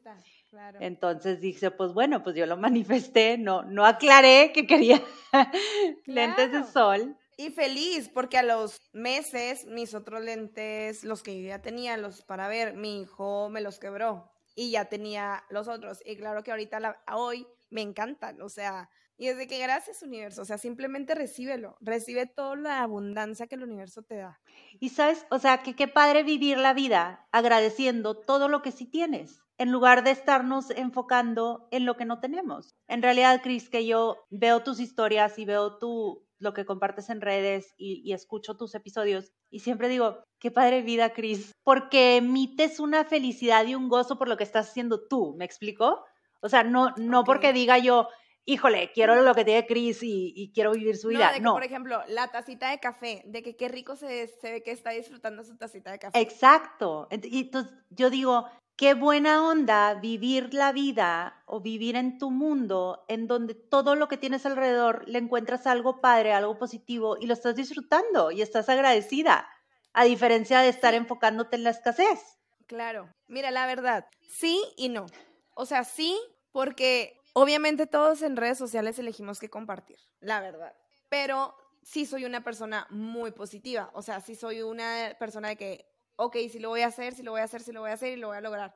Entonces 0.79 1.41
dije, 1.41 1.71
pues 1.71 1.95
bueno, 1.95 2.23
pues 2.23 2.37
yo 2.37 2.45
lo 2.45 2.59
manifesté, 2.59 3.39
no, 3.39 3.63
no 3.63 3.87
aclaré 3.87 4.53
que 4.53 4.67
quería 4.67 5.01
lentes 6.05 6.53
de 6.53 6.65
sol. 6.65 7.17
Y 7.37 7.51
feliz, 7.51 8.09
porque 8.09 8.39
a 8.39 8.43
los 8.43 8.81
meses 8.93 9.67
mis 9.67 9.95
otros 9.95 10.23
lentes, 10.23 11.05
los 11.05 11.23
que 11.23 11.41
yo 11.41 11.49
ya 11.49 11.63
tenía, 11.63 11.97
los 11.97 12.23
para 12.23 12.49
ver, 12.49 12.75
mi 12.75 13.01
hijo 13.01 13.49
me 13.49 13.61
los 13.61 13.79
quebró 13.79 14.31
y 14.55 14.71
ya 14.71 14.87
tenía 14.87 15.45
los 15.51 15.69
otros. 15.69 16.01
Y 16.05 16.17
claro 16.17 16.43
que 16.43 16.51
ahorita, 16.51 16.81
la, 16.81 17.03
hoy, 17.13 17.47
me 17.71 17.83
encantan, 17.83 18.41
o 18.41 18.49
sea, 18.49 18.89
y 19.17 19.29
desde 19.29 19.47
que 19.47 19.59
gracias 19.59 20.03
universo, 20.03 20.43
o 20.43 20.45
sea, 20.45 20.59
simplemente 20.59 21.15
recíbelo, 21.15 21.77
recibe 21.81 22.27
toda 22.27 22.57
la 22.57 22.83
abundancia 22.83 23.47
que 23.47 23.55
el 23.55 23.63
universo 23.63 24.03
te 24.03 24.17
da. 24.17 24.41
Y 24.81 24.89
sabes, 24.89 25.25
o 25.31 25.39
sea, 25.39 25.63
que 25.63 25.77
qué 25.77 25.87
padre 25.87 26.25
vivir 26.25 26.59
la 26.59 26.75
vida 26.75 27.29
agradeciendo 27.31 28.17
todo 28.17 28.49
lo 28.49 28.61
que 28.63 28.73
sí 28.73 28.87
tienes, 28.87 29.41
en 29.57 29.71
lugar 29.71 30.03
de 30.03 30.11
estarnos 30.11 30.71
enfocando 30.71 31.69
en 31.71 31.85
lo 31.85 31.97
que 31.97 32.05
no 32.05 32.19
tenemos. 32.19 32.75
En 32.89 33.03
realidad, 33.03 33.41
Cris, 33.43 33.71
que 33.71 33.87
yo 33.87 34.27
veo 34.31 34.65
tus 34.65 34.81
historias 34.81 35.39
y 35.39 35.45
veo 35.45 35.79
tu, 35.79 36.24
lo 36.39 36.53
que 36.53 36.65
compartes 36.65 37.11
en 37.11 37.21
redes 37.21 37.75
y, 37.77 38.03
y, 38.05 38.13
escucho 38.13 38.57
tus 38.57 38.75
episodios 38.75 39.33
y 39.51 39.61
siempre 39.61 39.89
digo, 39.89 40.25
qué 40.39 40.51
padre 40.51 40.83
vida, 40.83 41.13
Cris, 41.13 41.53
porque 41.63 42.17
emites 42.17 42.81
una 42.81 43.05
felicidad 43.05 43.65
y 43.67 43.75
un 43.75 43.89
gozo 43.89 44.19
por 44.19 44.29
lo 44.29 44.37
que 44.37 44.45
estás 44.45 44.69
haciendo 44.71 45.07
tú, 45.07 45.35
¿me 45.37 45.45
explico? 45.45 46.05
O 46.41 46.49
sea, 46.49 46.65
no, 46.65 46.91
no 46.97 47.25
porque 47.25 47.53
diga 47.53 47.79
yo, 47.79 48.09
híjole, 48.45 48.93
quiero 48.93 49.21
lo 49.23 49.35
que 49.35 49.45
tiene 49.45 49.67
Cris 49.67 50.01
y, 50.03 50.53
quiero 50.55 50.73
vivir 50.73 50.97
su 50.97 51.09
vida. 51.09 51.39
No, 51.41 51.55
por 51.55 51.65
ejemplo, 51.65 52.03
la 52.09 52.29
tacita 52.29 52.71
de 52.71 52.79
café, 52.79 53.23
de 53.27 53.43
que 53.43 53.57
qué 53.57 53.69
rico 53.69 53.97
se, 53.97 54.29
se 54.29 54.53
ve 54.53 54.63
que 54.63 54.71
está 54.71 54.91
disfrutando 54.91 55.43
su 55.45 55.57
tacita 55.57 55.91
de 55.91 55.99
café. 55.99 56.21
Exacto. 56.21 57.09
Y 57.11 57.41
entonces 57.41 57.73
yo 57.91 58.11
digo, 58.11 58.47
qué 58.77 58.95
buena 58.95 59.47
onda 59.47 59.95
vivir 59.95 60.53
la 60.53 60.73
vida 60.73 61.43
o 61.47 61.61
vivir 61.61 61.97
en 61.97 62.19
tu 62.19 62.31
mundo 62.31 63.05
en 63.09 63.27
donde 63.27 63.55
todo 63.55 63.95
lo 63.95 64.09
que 64.09 64.17
tienes 64.17 64.47
alrededor 64.47 65.05
le 65.07 65.19
encuentras 65.19 65.67
algo 65.67 66.01
padre, 66.01 66.33
algo 66.33 66.59
positivo 66.59 67.17
y 67.21 67.27
lo 67.27 67.35
estás 67.35 67.55
disfrutando 67.55 68.31
y 68.31 68.43
estás 68.43 68.69
agradecida, 68.69 69.49
a 69.93 70.05
diferencia 70.05 70.61
de 70.61 70.69
estar 70.69 70.95
enfocándote 70.95 71.57
en 71.57 71.65
la 71.65 71.71
escasez. 71.71 72.21
Claro. 72.67 73.09
Mira, 73.29 73.51
la 73.51 73.67
verdad, 73.67 74.07
sí 74.29 74.61
y 74.77 74.89
no. 74.89 75.07
O 75.55 75.67
sea, 75.67 75.85
sí, 75.85 76.19
porque 76.51 77.21
obviamente 77.33 77.87
todos 77.87 78.23
en 78.23 78.37
redes 78.37 78.59
sociales 78.59 78.99
elegimos 78.99 79.39
que 79.39 79.51
compartir, 79.51 79.99
la 80.21 80.41
verdad. 80.41 80.75
Pero 81.09 81.55
sí 81.83 82.07
soy 82.07 82.25
una 82.25 82.43
persona 82.43 82.87
muy 82.91 83.31
positiva, 83.31 83.91
o 83.93 84.03
sea, 84.03 84.21
sí 84.21 84.35
soy 84.35 84.63
una 84.63 85.15
persona 85.19 85.49
de 85.49 85.57
que, 85.57 85.94
ok, 86.17 86.37
sí 86.51 86.59
lo 86.59 86.71
voy 86.71 86.83
a 86.83 86.89
hacer, 86.89 87.15
sí 87.15 87.23
lo 87.23 87.33
voy 87.33 87.41
a 87.41 87.45
hacer, 87.45 87.63
sí 87.63 87.73
lo 87.73 87.81
voy 87.81 87.91
a 87.91 87.95
hacer 87.95 88.13
y 88.13 88.21
lo 88.21 88.29
voy 88.29 88.37
a 88.37 88.41
lograr. 88.41 88.75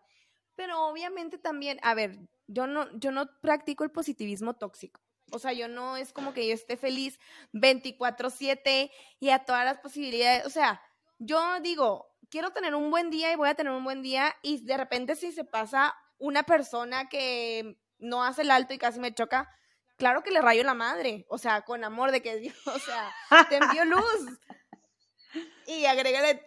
Pero 0.55 0.87
obviamente 0.87 1.39
también, 1.39 1.79
a 1.83 1.95
ver, 1.95 2.19
yo 2.47 2.67
no, 2.67 2.89
yo 2.99 3.13
no 3.13 3.29
practico 3.41 3.85
el 3.85 3.91
positivismo 3.91 4.55
tóxico. 4.55 5.01
O 5.31 5.39
sea, 5.39 5.53
yo 5.53 5.69
no 5.69 5.97
es 5.97 6.13
como 6.13 6.33
que 6.33 6.47
yo 6.49 6.55
esté 6.55 6.77
feliz 6.77 7.19
24/7 7.53 8.91
y 9.21 9.31
a 9.31 9.45
todas 9.45 9.65
las 9.65 9.79
posibilidades. 9.79 10.47
O 10.47 10.51
sea, 10.51 10.81
yo 11.19 11.61
digo, 11.61 12.09
quiero 12.31 12.51
tener 12.51 12.75
un 12.75 12.91
buen 12.91 13.11
día 13.11 13.33
y 13.33 13.37
voy 13.37 13.49
a 13.49 13.55
tener 13.55 13.73
un 13.73 13.85
buen 13.85 14.03
día 14.03 14.35
y 14.43 14.65
de 14.65 14.77
repente 14.77 15.17
si 15.17 15.33
se 15.33 15.45
pasa 15.45 15.95
una 16.19 16.45
persona 16.45 17.09
que 17.09 17.79
no 17.99 18.25
hace 18.25 18.43
el 18.43 18.51
alto 18.51 18.75
y 18.75 18.79
casi 18.79 19.01
me 19.01 19.15
choca, 19.15 19.49
claro 19.97 20.23
que 20.23 20.31
le 20.31 20.41
rayo 20.41 20.65
la 20.65 20.75
madre, 20.75 21.27
o 21.29 21.39
sea, 21.39 21.63
con 21.63 21.85
amor 21.85 22.11
de 22.11 22.23
que 22.23 22.37
Dios, 22.37 22.57
o 22.67 22.79
sea, 22.79 23.13
te 23.49 23.57
envió 23.57 23.85
luz. 23.85 24.03
Y 25.67 25.85
agrégale 25.85 26.43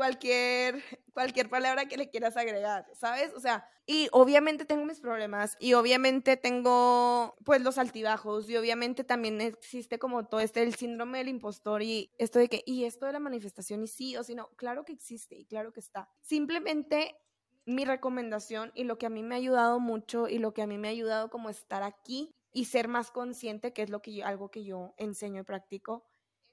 cualquier, 0.00 0.82
cualquier 1.12 1.50
palabra 1.50 1.84
que 1.84 1.98
le 1.98 2.08
quieras 2.08 2.34
agregar, 2.38 2.86
¿sabes? 2.94 3.34
O 3.36 3.40
sea, 3.40 3.68
y 3.84 4.08
obviamente 4.12 4.64
tengo 4.64 4.86
mis 4.86 4.98
problemas 4.98 5.58
y 5.60 5.74
obviamente 5.74 6.38
tengo 6.38 7.36
pues 7.44 7.60
los 7.60 7.76
altibajos 7.76 8.48
y 8.48 8.56
obviamente 8.56 9.04
también 9.04 9.42
existe 9.42 9.98
como 9.98 10.26
todo 10.26 10.40
este 10.40 10.62
el 10.62 10.74
síndrome 10.74 11.18
del 11.18 11.28
impostor 11.28 11.82
y 11.82 12.10
esto 12.16 12.38
de 12.38 12.48
que, 12.48 12.62
y 12.64 12.84
esto 12.84 13.04
de 13.04 13.12
la 13.12 13.18
manifestación 13.18 13.82
y 13.82 13.88
sí 13.88 14.16
o 14.16 14.24
sí 14.24 14.34
no, 14.34 14.48
claro 14.56 14.86
que 14.86 14.94
existe 14.94 15.36
y 15.36 15.44
claro 15.44 15.70
que 15.74 15.80
está. 15.80 16.08
Simplemente 16.22 17.14
mi 17.66 17.84
recomendación 17.84 18.72
y 18.74 18.84
lo 18.84 18.96
que 18.96 19.04
a 19.04 19.10
mí 19.10 19.22
me 19.22 19.34
ha 19.34 19.38
ayudado 19.38 19.80
mucho 19.80 20.28
y 20.28 20.38
lo 20.38 20.54
que 20.54 20.62
a 20.62 20.66
mí 20.66 20.78
me 20.78 20.88
ha 20.88 20.92
ayudado 20.92 21.28
como 21.28 21.50
estar 21.50 21.82
aquí 21.82 22.34
y 22.54 22.64
ser 22.64 22.88
más 22.88 23.10
consciente, 23.10 23.74
que 23.74 23.82
es 23.82 23.90
lo 23.90 24.00
que 24.00 24.24
algo 24.24 24.50
que 24.50 24.64
yo 24.64 24.94
enseño 24.96 25.42
y 25.42 25.44
practico, 25.44 26.06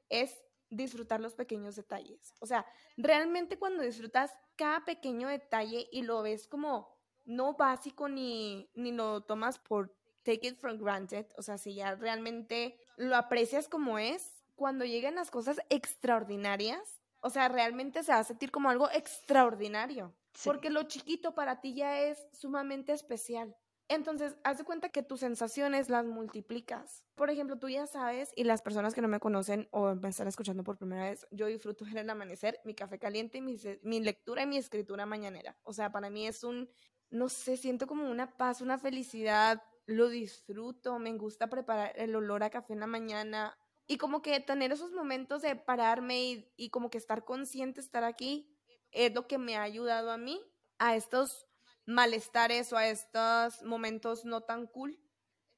es 0.10 0.43
disfrutar 0.70 1.20
los 1.20 1.34
pequeños 1.34 1.76
detalles. 1.76 2.34
O 2.39 2.45
sea, 2.45 2.65
realmente 2.97 3.57
cuando 3.57 3.84
disfrutas 3.84 4.32
cada 4.55 4.86
pequeño 4.86 5.28
detalle 5.28 5.88
y 5.91 6.01
lo 6.01 6.22
ves 6.22 6.47
como 6.47 6.97
no 7.26 7.53
básico 7.53 8.09
ni, 8.09 8.70
ni 8.74 8.91
lo 8.91 9.22
tomas 9.22 9.59
por 9.59 9.93
take 10.24 10.47
it 10.47 10.59
for 10.59 10.78
granted, 10.78 11.26
o 11.38 11.41
sea, 11.41 11.57
si 11.57 11.76
ya 11.76 11.95
realmente 11.95 12.78
lo 12.97 13.15
aprecias 13.15 13.70
como 13.70 13.97
es, 13.97 14.43
cuando 14.55 14.84
lleguen 14.84 15.15
las 15.15 15.32
cosas 15.32 15.61
extraordinarias, 15.70 16.99
o 17.22 17.30
sea, 17.30 17.47
realmente 17.47 18.03
se 18.03 18.11
va 18.11 18.20
a 18.20 18.24
sentir 18.24 18.51
como 18.51 18.70
algo 18.70 18.89
extraordinario, 18.91 20.13
porque 20.43 20.70
lo 20.70 20.84
chiquito 20.84 21.34
para 21.34 21.61
ti 21.61 21.76
ya 21.76 22.01
es 22.01 22.28
sumamente 22.34 22.91
especial. 22.91 23.55
Entonces, 23.90 24.36
haz 24.44 24.62
cuenta 24.64 24.90
que 24.90 25.02
tus 25.02 25.22
sensaciones 25.22 25.90
las 25.90 26.06
multiplicas. 26.06 27.06
Por 27.16 27.30
ejemplo, 27.30 27.58
tú 27.58 27.70
ya 27.70 27.88
sabes, 27.88 28.34
y 28.36 28.44
las 28.44 28.62
personas 28.62 28.94
que 28.94 29.02
no 29.02 29.08
me 29.08 29.22
conocen 29.22 29.70
o 29.72 29.96
me 29.96 30.10
están 30.10 30.28
escuchando 30.28 30.64
por 30.64 30.78
primera 30.78 31.10
vez, 31.10 31.26
yo 31.32 31.46
disfruto 31.48 31.86
en 31.86 31.98
el 31.98 32.10
amanecer, 32.10 32.60
mi 32.66 32.76
café 32.76 33.00
caliente, 33.00 33.42
mi, 33.42 33.56
mi 33.84 34.02
lectura 34.02 34.44
y 34.44 34.48
mi 34.48 34.58
escritura 34.58 35.06
mañanera. 35.06 35.58
O 35.64 35.72
sea, 35.72 35.90
para 35.92 36.10
mí 36.10 36.28
es 36.28 36.44
un, 36.44 36.70
no 37.10 37.30
sé, 37.30 37.56
siento 37.56 37.88
como 37.88 38.12
una 38.12 38.36
paz, 38.36 38.60
una 38.60 38.78
felicidad, 38.78 39.64
lo 39.86 40.10
disfruto, 40.10 41.00
me 41.00 41.14
gusta 41.14 41.48
preparar 41.48 41.94
el 41.96 42.14
olor 42.14 42.44
a 42.44 42.50
café 42.50 42.74
en 42.74 42.82
la 42.82 42.88
mañana 42.88 43.58
y 43.88 43.98
como 43.98 44.22
que 44.22 44.42
tener 44.42 44.74
esos 44.74 44.92
momentos 44.92 45.42
de 45.42 45.56
pararme 45.56 46.26
y, 46.26 46.54
y 46.58 46.70
como 46.72 46.90
que 46.90 46.98
estar 46.98 47.24
consciente, 47.24 47.80
estar 47.80 48.04
aquí, 48.04 48.54
es 48.92 49.14
lo 49.14 49.28
que 49.28 49.38
me 49.38 49.56
ha 49.56 49.62
ayudado 49.62 50.12
a 50.12 50.18
mí 50.18 50.42
a 50.78 50.98
estos 50.98 51.47
malestares 51.88 52.72
o 52.74 52.78
a 52.78 52.88
estos 52.88 53.64
momentos 53.64 54.26
no 54.26 54.42
tan 54.42 54.68
cool, 54.68 55.00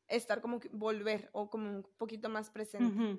estar 0.07 0.41
como 0.41 0.59
que 0.59 0.69
volver 0.69 1.29
o 1.33 1.49
como 1.49 1.69
un 1.69 1.83
poquito 1.97 2.29
más 2.29 2.49
presente. 2.49 3.17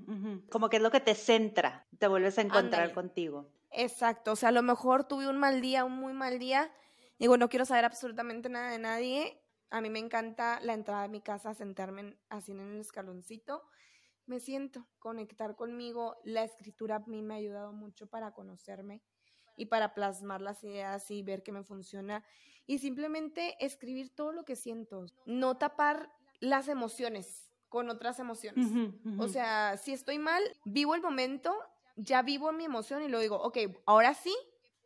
Como 0.50 0.70
que 0.70 0.76
es 0.76 0.82
lo 0.82 0.90
que 0.90 1.00
te 1.00 1.14
centra, 1.14 1.86
te 1.98 2.06
vuelves 2.06 2.38
a 2.38 2.42
encontrar 2.42 2.94
contigo. 2.94 3.50
Exacto, 3.72 4.32
o 4.32 4.36
sea, 4.36 4.48
a 4.48 4.52
lo 4.52 4.62
mejor 4.62 5.06
tuve 5.06 5.28
un 5.28 5.38
mal 5.38 5.60
día, 5.60 5.84
un 5.84 5.96
muy 5.96 6.12
mal 6.12 6.38
día, 6.38 6.72
digo, 7.18 7.36
no 7.36 7.48
quiero 7.48 7.64
saber 7.64 7.84
absolutamente 7.84 8.48
nada 8.48 8.70
de 8.70 8.78
nadie. 8.78 9.42
A 9.70 9.80
mí 9.80 9.90
me 9.90 10.00
encanta 10.00 10.58
la 10.62 10.74
entrada 10.74 11.02
de 11.02 11.08
mi 11.08 11.20
casa, 11.20 11.54
sentarme 11.54 12.16
así 12.28 12.50
en 12.50 12.60
el 12.60 12.80
escaloncito. 12.80 13.62
Me 14.26 14.40
siento, 14.40 14.88
conectar 14.98 15.54
conmigo. 15.54 16.16
La 16.24 16.42
escritura 16.42 16.96
a 16.96 16.98
mí 17.00 17.22
me 17.22 17.34
ha 17.34 17.36
ayudado 17.36 17.72
mucho 17.72 18.08
para 18.08 18.32
conocerme 18.32 19.02
y 19.56 19.66
para 19.66 19.94
plasmar 19.94 20.40
las 20.40 20.64
ideas 20.64 21.10
y 21.10 21.22
ver 21.22 21.42
que 21.42 21.52
me 21.52 21.62
funciona. 21.62 22.24
Y 22.70 22.78
simplemente 22.78 23.56
escribir 23.58 24.14
todo 24.14 24.30
lo 24.30 24.44
que 24.44 24.54
siento, 24.54 25.06
no 25.26 25.56
tapar 25.56 26.08
las 26.38 26.68
emociones 26.68 27.50
con 27.68 27.90
otras 27.90 28.20
emociones. 28.20 28.64
O 29.18 29.26
sea, 29.26 29.76
si 29.76 29.92
estoy 29.92 30.20
mal, 30.20 30.40
vivo 30.64 30.94
el 30.94 31.02
momento, 31.02 31.52
ya 31.96 32.22
vivo 32.22 32.52
mi 32.52 32.64
emoción 32.64 33.02
y 33.02 33.08
lo 33.08 33.18
digo, 33.18 33.42
ok, 33.42 33.58
ahora 33.86 34.14
sí, 34.14 34.32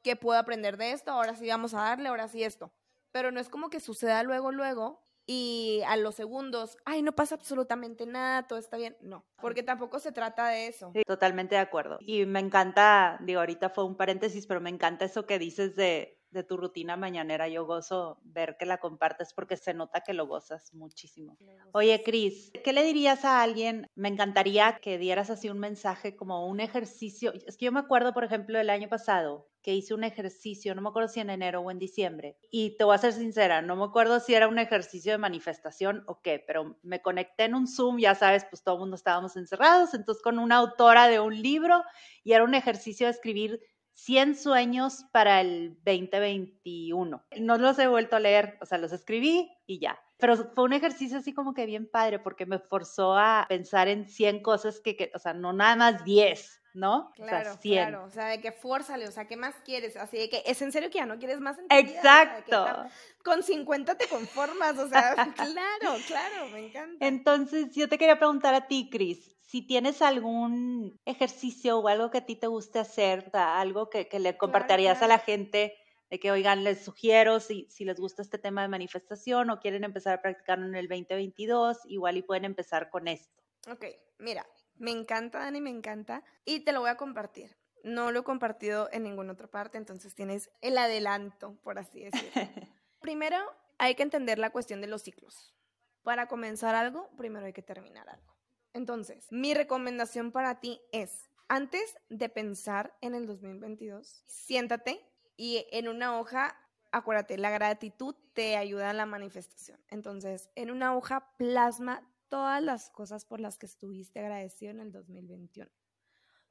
que 0.03 0.17
puedo 0.17 0.39
aprender 0.39 0.79
de 0.79 0.93
esto? 0.93 1.11
Ahora 1.11 1.37
sí 1.37 1.47
vamos 1.47 1.75
a 1.75 1.83
darle, 1.83 2.09
ahora 2.09 2.27
sí 2.27 2.43
esto. 2.43 2.73
Pero 3.13 3.31
no 3.33 3.39
es 3.39 3.51
como 3.51 3.69
que 3.69 3.81
suceda 3.81 4.23
luego, 4.23 4.51
luego, 4.51 5.03
y 5.27 5.83
a 5.87 5.97
los 5.97 6.15
segundos, 6.15 6.79
ay, 6.87 7.03
no 7.03 7.15
pasa 7.15 7.35
absolutamente 7.35 8.07
nada, 8.07 8.47
todo 8.47 8.59
está 8.59 8.79
bien. 8.79 8.97
No, 9.03 9.27
porque 9.43 9.63
tampoco 9.63 9.99
se 9.99 10.13
trata 10.13 10.49
de 10.49 10.69
eso. 10.69 10.91
totalmente 11.07 11.55
de 11.55 11.61
acuerdo. 11.61 11.99
Y 12.01 12.25
me 12.25 12.41
encanta, 12.41 13.19
digo, 13.21 13.41
ahorita 13.41 13.69
fue 13.69 13.85
un 13.85 13.97
paréntesis, 13.97 14.47
pero 14.47 14.63
me 14.63 14.71
encanta 14.71 15.05
eso 15.05 15.27
que 15.27 15.39
dices 15.39 15.77
de, 15.77 16.14
de 16.35 16.45
tu 16.45 16.59
rutina 16.59 16.97
mañanera. 16.97 17.49
Yo 17.49 17.65
gozo 17.65 18.19
ver 18.23 18.57
que 18.59 18.67
la 18.67 18.79
compartes 18.79 19.33
porque 19.33 19.57
se 19.57 19.73
nota 19.73 20.03
que 20.03 20.13
lo 20.13 20.27
gozas 20.27 20.75
muchísimo. 20.75 21.39
Oye, 21.73 22.03
Cris, 22.05 22.53
¿qué 22.63 22.73
le 22.73 22.85
dirías 22.85 23.25
a 23.25 23.43
alguien? 23.43 23.91
Me 23.95 24.09
encantaría 24.09 24.79
que 24.83 24.99
dieras 24.99 25.31
así 25.31 25.49
un 25.49 25.59
mensaje 25.59 26.17
como 26.17 26.47
un 26.47 26.61
ejercicio. 26.61 27.33
Es 27.47 27.57
que 27.57 27.65
yo 27.65 27.73
me 27.73 27.81
acuerdo, 27.81 28.13
por 28.13 28.25
ejemplo, 28.25 28.59
del 28.59 28.71
año 28.71 28.89
pasado 28.89 29.49
que 29.65 29.75
hice 29.75 29.95
un 29.95 30.05
ejercicio, 30.05 30.75
no 30.75 30.83
me 30.83 30.91
acuerdo 30.91 31.09
si 31.09 31.21
en 31.21 31.31
enero 31.31 31.63
o 31.63 31.71
en 31.71 31.79
diciembre, 31.79 32.37
y 32.51 32.77
te 32.77 32.85
voy 32.85 32.95
a 32.95 32.99
ser 32.99 33.15
sincera, 33.15 33.63
no 33.63 33.77
me 33.77 33.85
acuerdo 33.85 34.21
si 34.21 34.35
era 34.35 34.47
un 34.47 34.59
ejercicio 34.59 35.13
de 35.13 35.17
manifestación 35.17 36.05
o 36.07 36.21
qué, 36.21 36.45
pero 36.47 36.77
me 36.83 37.01
conecté 37.01 37.45
en 37.45 37.55
un 37.55 37.67
Zoom, 37.67 37.99
ya 37.99 38.15
sabes, 38.15 38.45
pues 38.45 38.63
todo 38.63 38.75
el 38.75 38.81
mundo 38.81 38.97
estábamos 38.97 39.37
encerrados, 39.37 39.95
entonces 39.95 40.23
con 40.23 40.39
una 40.39 40.57
autora 40.57 41.09
de 41.09 41.19
un 41.19 41.41
libro 41.41 41.83
y 42.23 42.33
era 42.33 42.45
un 42.45 42.55
ejercicio 42.55 43.07
de 43.07 43.13
escribir 43.13 43.59
100 43.95 44.37
sueños 44.37 45.05
para 45.13 45.41
el 45.41 45.77
2021. 45.85 47.25
No 47.41 47.59
los 47.59 47.79
he 47.79 47.87
vuelto 47.87 48.17
a 48.17 48.21
leer, 48.21 48.59
o 48.61 48.67
sea, 48.67 48.79
los 48.79 48.93
escribí 48.93 49.51
y 49.67 49.79
ya. 49.79 49.99
Pero 50.19 50.37
fue 50.37 50.65
un 50.65 50.73
ejercicio 50.73 51.19
así 51.19 51.33
como 51.33 51.55
que 51.55 51.67
bien 51.67 51.89
padre 51.91 52.19
porque 52.19 52.47
me 52.47 52.59
forzó 52.59 53.17
a 53.17 53.47
pensar 53.49 53.89
en 53.89 54.09
100 54.09 54.43
cosas 54.43 54.81
que, 54.81 55.11
o 55.15 55.19
sea, 55.19 55.35
no 55.35 55.53
nada 55.53 55.77
más 55.77 56.05
10, 56.05 56.63
¿no? 56.75 57.13
Claro, 57.15 57.51
o 57.51 57.53
sea, 57.53 57.61
100. 57.61 57.89
claro. 57.89 58.05
O 58.05 58.11
sea, 58.11 58.27
de 58.27 58.41
que 58.41 58.53
fuérzale, 58.53 59.07
o 59.07 59.13
sea, 59.13 59.27
¿qué 59.27 59.37
más 59.37 59.55
quieres? 59.65 59.97
Así 59.97 60.19
de 60.19 60.29
que, 60.29 60.43
¿es 60.47 60.61
en 60.63 60.73
serio 60.73 60.91
que 60.91 60.99
ya 60.99 61.07
no 61.07 61.19
quieres 61.19 61.41
más 61.41 61.59
en 61.59 61.67
Exacto. 61.71 62.87
con 63.25 63.43
50 63.43 63.97
te 63.97 64.09
conformas, 64.09 64.79
o 64.79 64.89
sea, 64.89 65.15
claro, 65.37 65.97
claro, 66.07 66.49
me 66.53 66.67
encanta. 66.67 67.07
Entonces, 67.07 67.75
yo 67.75 67.89
te 67.89 67.99
quería 67.99 68.19
preguntar 68.19 68.55
a 68.55 68.67
ti, 68.67 68.89
Cris, 68.91 69.34
si 69.55 69.63
tienes 69.63 70.03
algún 70.03 71.01
ejercicio 71.05 71.79
o 71.79 71.87
algo 71.87 72.11
que 72.11 72.19
a 72.19 72.27
ti 72.27 72.35
te 72.35 72.49
guste 72.49 72.81
hacer, 72.81 73.31
algo 73.35 73.89
que, 73.89 74.09
le 74.19 74.37
compartirías 74.37 75.01
a 75.01 75.07
la 75.07 75.21
gente, 75.21 75.77
de 76.11 76.19
que, 76.19 76.33
oigan, 76.33 76.65
les 76.65 76.85
sugiero 76.85 77.39
si, 77.39 77.69
si 77.71 77.85
les 77.85 78.01
gusta 78.01 78.21
este 78.23 78.37
tema 78.37 78.63
de 78.63 78.69
manifestación 78.69 79.51
o 79.51 79.61
quieren 79.61 79.85
empezar 79.85 80.15
a 80.15 80.23
practicarlo 80.23 80.67
en 80.67 80.75
el 80.75 80.89
2022, 80.89 81.83
igual 81.85 82.17
y 82.17 82.23
pueden 82.23 82.47
empezar 82.47 82.91
con 82.91 83.07
esto. 83.07 83.45
Ok, 83.71 83.85
mira, 84.19 84.45
me 84.75 84.91
encanta, 84.91 85.39
Dani, 85.39 85.61
me 85.61 85.71
encanta, 85.71 86.25
y 86.45 86.65
te 86.65 86.73
lo 86.73 86.81
voy 86.81 86.91
a 86.91 86.97
compartir. 86.97 87.57
No 87.85 88.11
lo 88.11 88.19
he 88.19 88.25
compartido 88.25 88.89
en 88.91 89.05
ninguna 89.05 89.35
otra 89.35 89.47
parte, 89.47 89.79
entonces 89.79 90.17
tienes 90.17 90.51
el 90.63 90.77
adelanto, 90.79 91.61
por 91.63 91.79
así 91.79 92.03
decirlo. 92.03 92.33
primero, 93.01 93.39
hay 93.79 93.95
que 93.95 94.03
entender 94.03 94.41
la 94.41 94.51
cuestión 94.51 94.81
de 94.81 94.89
los 94.89 95.03
ciclos. 95.03 95.55
Para 96.03 96.27
comenzar 96.27 96.75
algo, 96.75 97.09
primero 97.17 97.47
hay 97.47 97.53
que 97.53 97.63
terminar 97.63 98.09
algo. 98.09 98.34
Entonces, 98.75 99.29
mi 99.31 99.55
recomendación 99.55 100.33
para 100.33 100.61
ti 100.61 100.81
es, 100.93 101.31
antes 101.49 101.97
de 102.09 102.29
pensar 102.29 102.97
en 103.01 103.15
el 103.15 103.27
2022, 103.27 104.25
siéntate 104.27 105.01
y 105.37 105.67
en 105.71 105.89
una 105.89 106.19
hoja, 106.19 106.57
acuérdate, 106.91 107.39
la 107.39 107.51
gratitud 107.51 108.17
te 108.35 108.57
ayuda 108.57 108.91
a 108.91 108.95
la 108.95 109.07
manifestación. 109.07 109.81
Entonces, 109.89 110.51
en 110.57 110.73
una 110.73 110.97
hoja 110.97 111.33
plasma 111.39 112.03
todas 112.29 112.61
las 112.61 112.91
cosas 112.91 113.25
por 113.25 113.39
las 113.39 113.59
que 113.59 113.67
estuviste 113.67 114.19
agradecido 114.19 114.73
en 114.73 114.81
el 114.81 114.91
2021. 114.91 115.71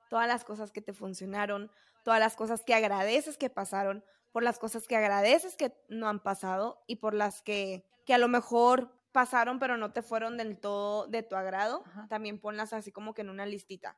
Todas 0.09 0.27
las 0.27 0.45
cosas 0.45 0.71
que 0.71 0.81
te 0.81 0.93
funcionaron, 0.93 1.69
todas 2.05 2.21
las 2.21 2.37
cosas 2.37 2.63
que 2.63 2.73
agradeces 2.73 3.37
que 3.37 3.49
pasaron, 3.49 4.05
por 4.31 4.43
las 4.43 4.59
cosas 4.59 4.87
que 4.87 4.95
agradeces 4.95 5.57
que 5.57 5.75
no 5.89 6.07
han 6.07 6.21
pasado 6.21 6.83
y 6.87 6.97
por 6.97 7.13
las 7.13 7.41
que, 7.41 7.85
que 8.05 8.13
a 8.13 8.17
lo 8.17 8.29
mejor 8.29 9.02
pasaron 9.13 9.59
pero 9.59 9.77
no 9.77 9.93
te 9.93 10.01
fueron 10.01 10.35
del 10.35 10.57
todo 10.57 11.07
de 11.07 11.23
tu 11.23 11.37
agrado, 11.37 11.85
también 12.09 12.39
ponlas 12.39 12.73
así 12.73 12.91
como 12.91 13.13
que 13.13 13.21
en 13.21 13.29
una 13.29 13.45
listita. 13.45 13.97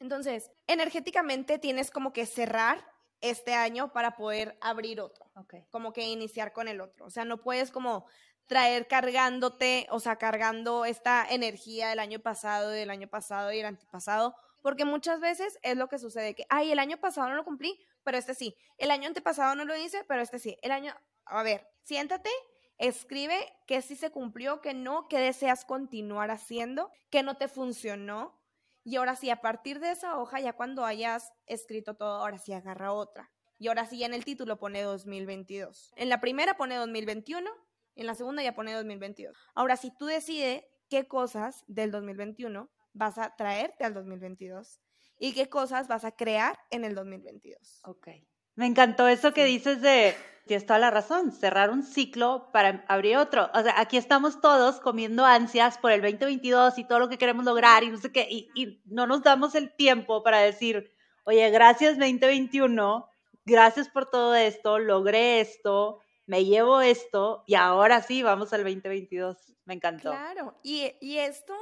Entonces, 0.00 0.50
energéticamente 0.66 1.60
tienes 1.60 1.92
como 1.92 2.12
que 2.12 2.26
cerrar 2.26 2.84
este 3.20 3.54
año 3.54 3.92
para 3.92 4.16
poder 4.16 4.58
abrir 4.60 5.00
otro, 5.00 5.30
como 5.70 5.92
que 5.92 6.02
iniciar 6.02 6.52
con 6.52 6.66
el 6.66 6.80
otro. 6.80 7.06
O 7.06 7.10
sea, 7.10 7.24
no 7.24 7.40
puedes 7.40 7.70
como 7.70 8.06
traer 8.46 8.86
cargándote, 8.88 9.86
o 9.90 10.00
sea, 10.00 10.16
cargando 10.16 10.84
esta 10.84 11.26
energía 11.30 11.88
del 11.90 12.00
año 12.00 12.18
pasado, 12.18 12.70
del 12.70 12.90
año 12.90 13.08
pasado 13.08 13.52
y 13.52 13.60
el 13.60 13.66
antepasado, 13.66 14.34
porque 14.60 14.84
muchas 14.84 15.20
veces 15.20 15.58
es 15.62 15.76
lo 15.76 15.88
que 15.88 15.98
sucede, 15.98 16.34
que, 16.34 16.46
ay, 16.48 16.72
el 16.72 16.78
año 16.78 16.98
pasado 16.98 17.28
no 17.28 17.36
lo 17.36 17.44
cumplí, 17.44 17.78
pero 18.02 18.18
este 18.18 18.34
sí, 18.34 18.56
el 18.76 18.90
año 18.90 19.08
antepasado 19.08 19.54
no 19.54 19.64
lo 19.64 19.76
hice, 19.76 20.04
pero 20.04 20.22
este 20.22 20.38
sí, 20.38 20.58
el 20.62 20.72
año, 20.72 20.94
a 21.24 21.42
ver, 21.42 21.66
siéntate 21.82 22.30
Escribe 22.78 23.36
que 23.66 23.82
sí 23.82 23.96
se 23.96 24.10
cumplió, 24.10 24.60
que 24.60 24.74
no, 24.74 25.08
que 25.08 25.18
deseas 25.18 25.64
continuar 25.64 26.30
haciendo, 26.30 26.90
que 27.10 27.22
no 27.22 27.36
te 27.36 27.48
funcionó. 27.48 28.40
Y 28.82 28.96
ahora 28.96 29.16
sí, 29.16 29.30
a 29.30 29.40
partir 29.40 29.80
de 29.80 29.92
esa 29.92 30.18
hoja, 30.18 30.40
ya 30.40 30.54
cuando 30.54 30.84
hayas 30.84 31.32
escrito 31.46 31.94
todo, 31.94 32.20
ahora 32.20 32.38
sí 32.38 32.52
agarra 32.52 32.92
otra. 32.92 33.30
Y 33.58 33.68
ahora 33.68 33.86
sí, 33.86 34.02
en 34.02 34.12
el 34.12 34.24
título 34.24 34.58
pone 34.58 34.82
2022. 34.82 35.92
En 35.96 36.08
la 36.08 36.20
primera 36.20 36.56
pone 36.56 36.76
2021 36.76 37.50
En 37.96 38.06
la 38.06 38.14
segunda 38.14 38.42
ya 38.42 38.54
pone 38.54 38.72
2022. 38.72 39.36
Ahora, 39.54 39.76
si 39.76 39.96
tú 39.96 40.06
decides 40.06 40.64
qué 40.88 41.06
cosas 41.06 41.64
del 41.68 41.92
2021 41.92 42.68
vas 42.92 43.18
a 43.18 43.34
traerte 43.36 43.84
al 43.84 43.94
2022 43.94 44.80
y 45.18 45.32
qué 45.32 45.48
cosas 45.48 45.88
vas 45.88 46.04
a 46.04 46.12
crear 46.12 46.58
en 46.70 46.84
el 46.84 46.94
2022. 46.94 47.80
Ok. 47.84 48.08
Me 48.56 48.66
encantó 48.66 49.08
eso 49.08 49.32
que 49.32 49.44
dices 49.44 49.80
de, 49.80 50.14
tienes 50.46 50.66
toda 50.66 50.78
la 50.78 50.90
razón, 50.90 51.32
cerrar 51.32 51.70
un 51.70 51.82
ciclo 51.82 52.50
para 52.52 52.84
abrir 52.88 53.16
otro. 53.16 53.50
O 53.52 53.62
sea, 53.62 53.80
aquí 53.80 53.96
estamos 53.96 54.40
todos 54.40 54.80
comiendo 54.80 55.24
ansias 55.24 55.78
por 55.78 55.90
el 55.90 56.02
2022 56.02 56.78
y 56.78 56.84
todo 56.84 57.00
lo 57.00 57.08
que 57.08 57.18
queremos 57.18 57.44
lograr 57.44 57.82
y 57.82 57.90
no 57.90 57.98
sé 57.98 58.12
qué, 58.12 58.26
y, 58.30 58.50
y 58.54 58.80
no 58.86 59.06
nos 59.06 59.22
damos 59.22 59.54
el 59.54 59.74
tiempo 59.74 60.22
para 60.22 60.38
decir, 60.38 60.92
oye, 61.24 61.50
gracias 61.50 61.98
2021, 61.98 63.08
gracias 63.44 63.88
por 63.88 64.08
todo 64.08 64.34
esto, 64.34 64.78
logré 64.78 65.40
esto, 65.40 66.00
me 66.26 66.44
llevo 66.44 66.80
esto 66.80 67.42
y 67.46 67.54
ahora 67.54 68.02
sí, 68.02 68.22
vamos 68.22 68.52
al 68.52 68.62
2022. 68.62 69.36
Me 69.64 69.74
encantó. 69.74 70.10
Claro, 70.10 70.54
y, 70.62 70.92
y 71.00 71.18
esto 71.18 71.54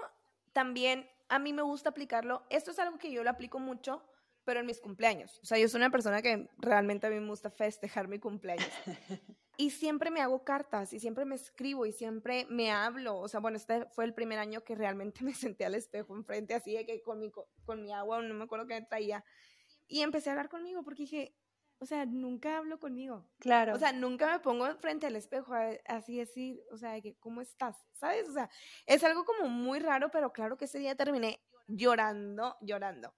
también 0.52 1.08
a 1.28 1.38
mí 1.38 1.52
me 1.52 1.62
gusta 1.62 1.90
aplicarlo. 1.90 2.42
Esto 2.50 2.72
es 2.72 2.78
algo 2.78 2.98
que 2.98 3.10
yo 3.10 3.24
lo 3.24 3.30
aplico 3.30 3.58
mucho 3.58 4.02
pero 4.44 4.60
en 4.60 4.66
mis 4.66 4.80
cumpleaños. 4.80 5.38
O 5.42 5.46
sea, 5.46 5.58
yo 5.58 5.68
soy 5.68 5.78
una 5.78 5.90
persona 5.90 6.22
que 6.22 6.48
realmente 6.58 7.06
a 7.06 7.10
mí 7.10 7.20
me 7.20 7.28
gusta 7.28 7.50
festejar 7.50 8.08
mi 8.08 8.18
cumpleaños. 8.18 8.68
Y 9.58 9.70
siempre 9.70 10.10
me 10.10 10.22
hago 10.22 10.44
cartas 10.44 10.92
y 10.94 10.98
siempre 10.98 11.26
me 11.26 11.34
escribo 11.34 11.84
y 11.84 11.92
siempre 11.92 12.46
me 12.48 12.70
hablo. 12.70 13.18
O 13.18 13.28
sea, 13.28 13.38
bueno, 13.38 13.58
este 13.58 13.84
fue 13.90 14.04
el 14.06 14.14
primer 14.14 14.38
año 14.38 14.64
que 14.64 14.74
realmente 14.74 15.22
me 15.24 15.34
senté 15.34 15.66
al 15.66 15.74
espejo 15.74 16.16
enfrente, 16.16 16.54
así 16.54 16.72
de 16.72 16.86
que 16.86 17.02
con 17.02 17.18
mi, 17.18 17.30
con 17.30 17.82
mi 17.82 17.92
agua, 17.92 18.22
no 18.22 18.34
me 18.34 18.44
acuerdo 18.44 18.66
qué 18.66 18.74
me 18.74 18.86
traía. 18.86 19.24
Y 19.88 20.00
empecé 20.00 20.30
a 20.30 20.32
hablar 20.32 20.48
conmigo 20.48 20.82
porque 20.82 21.02
dije, 21.02 21.36
o 21.78 21.86
sea, 21.86 22.06
nunca 22.06 22.58
hablo 22.58 22.78
conmigo. 22.78 23.28
Claro. 23.40 23.74
O 23.74 23.78
sea, 23.78 23.92
nunca 23.92 24.32
me 24.32 24.38
pongo 24.38 24.72
frente 24.76 25.06
al 25.06 25.16
espejo 25.16 25.52
así 25.86 26.16
decir, 26.16 26.62
o 26.70 26.76
sea, 26.78 27.00
que, 27.00 27.16
¿cómo 27.16 27.40
estás? 27.40 27.76
¿Sabes? 27.92 28.28
O 28.28 28.32
sea, 28.32 28.48
es 28.86 29.04
algo 29.04 29.24
como 29.24 29.48
muy 29.48 29.80
raro, 29.80 30.10
pero 30.10 30.32
claro 30.32 30.56
que 30.56 30.64
ese 30.64 30.78
día 30.78 30.94
terminé 30.94 31.42
llorando, 31.66 32.56
llorando. 32.60 33.14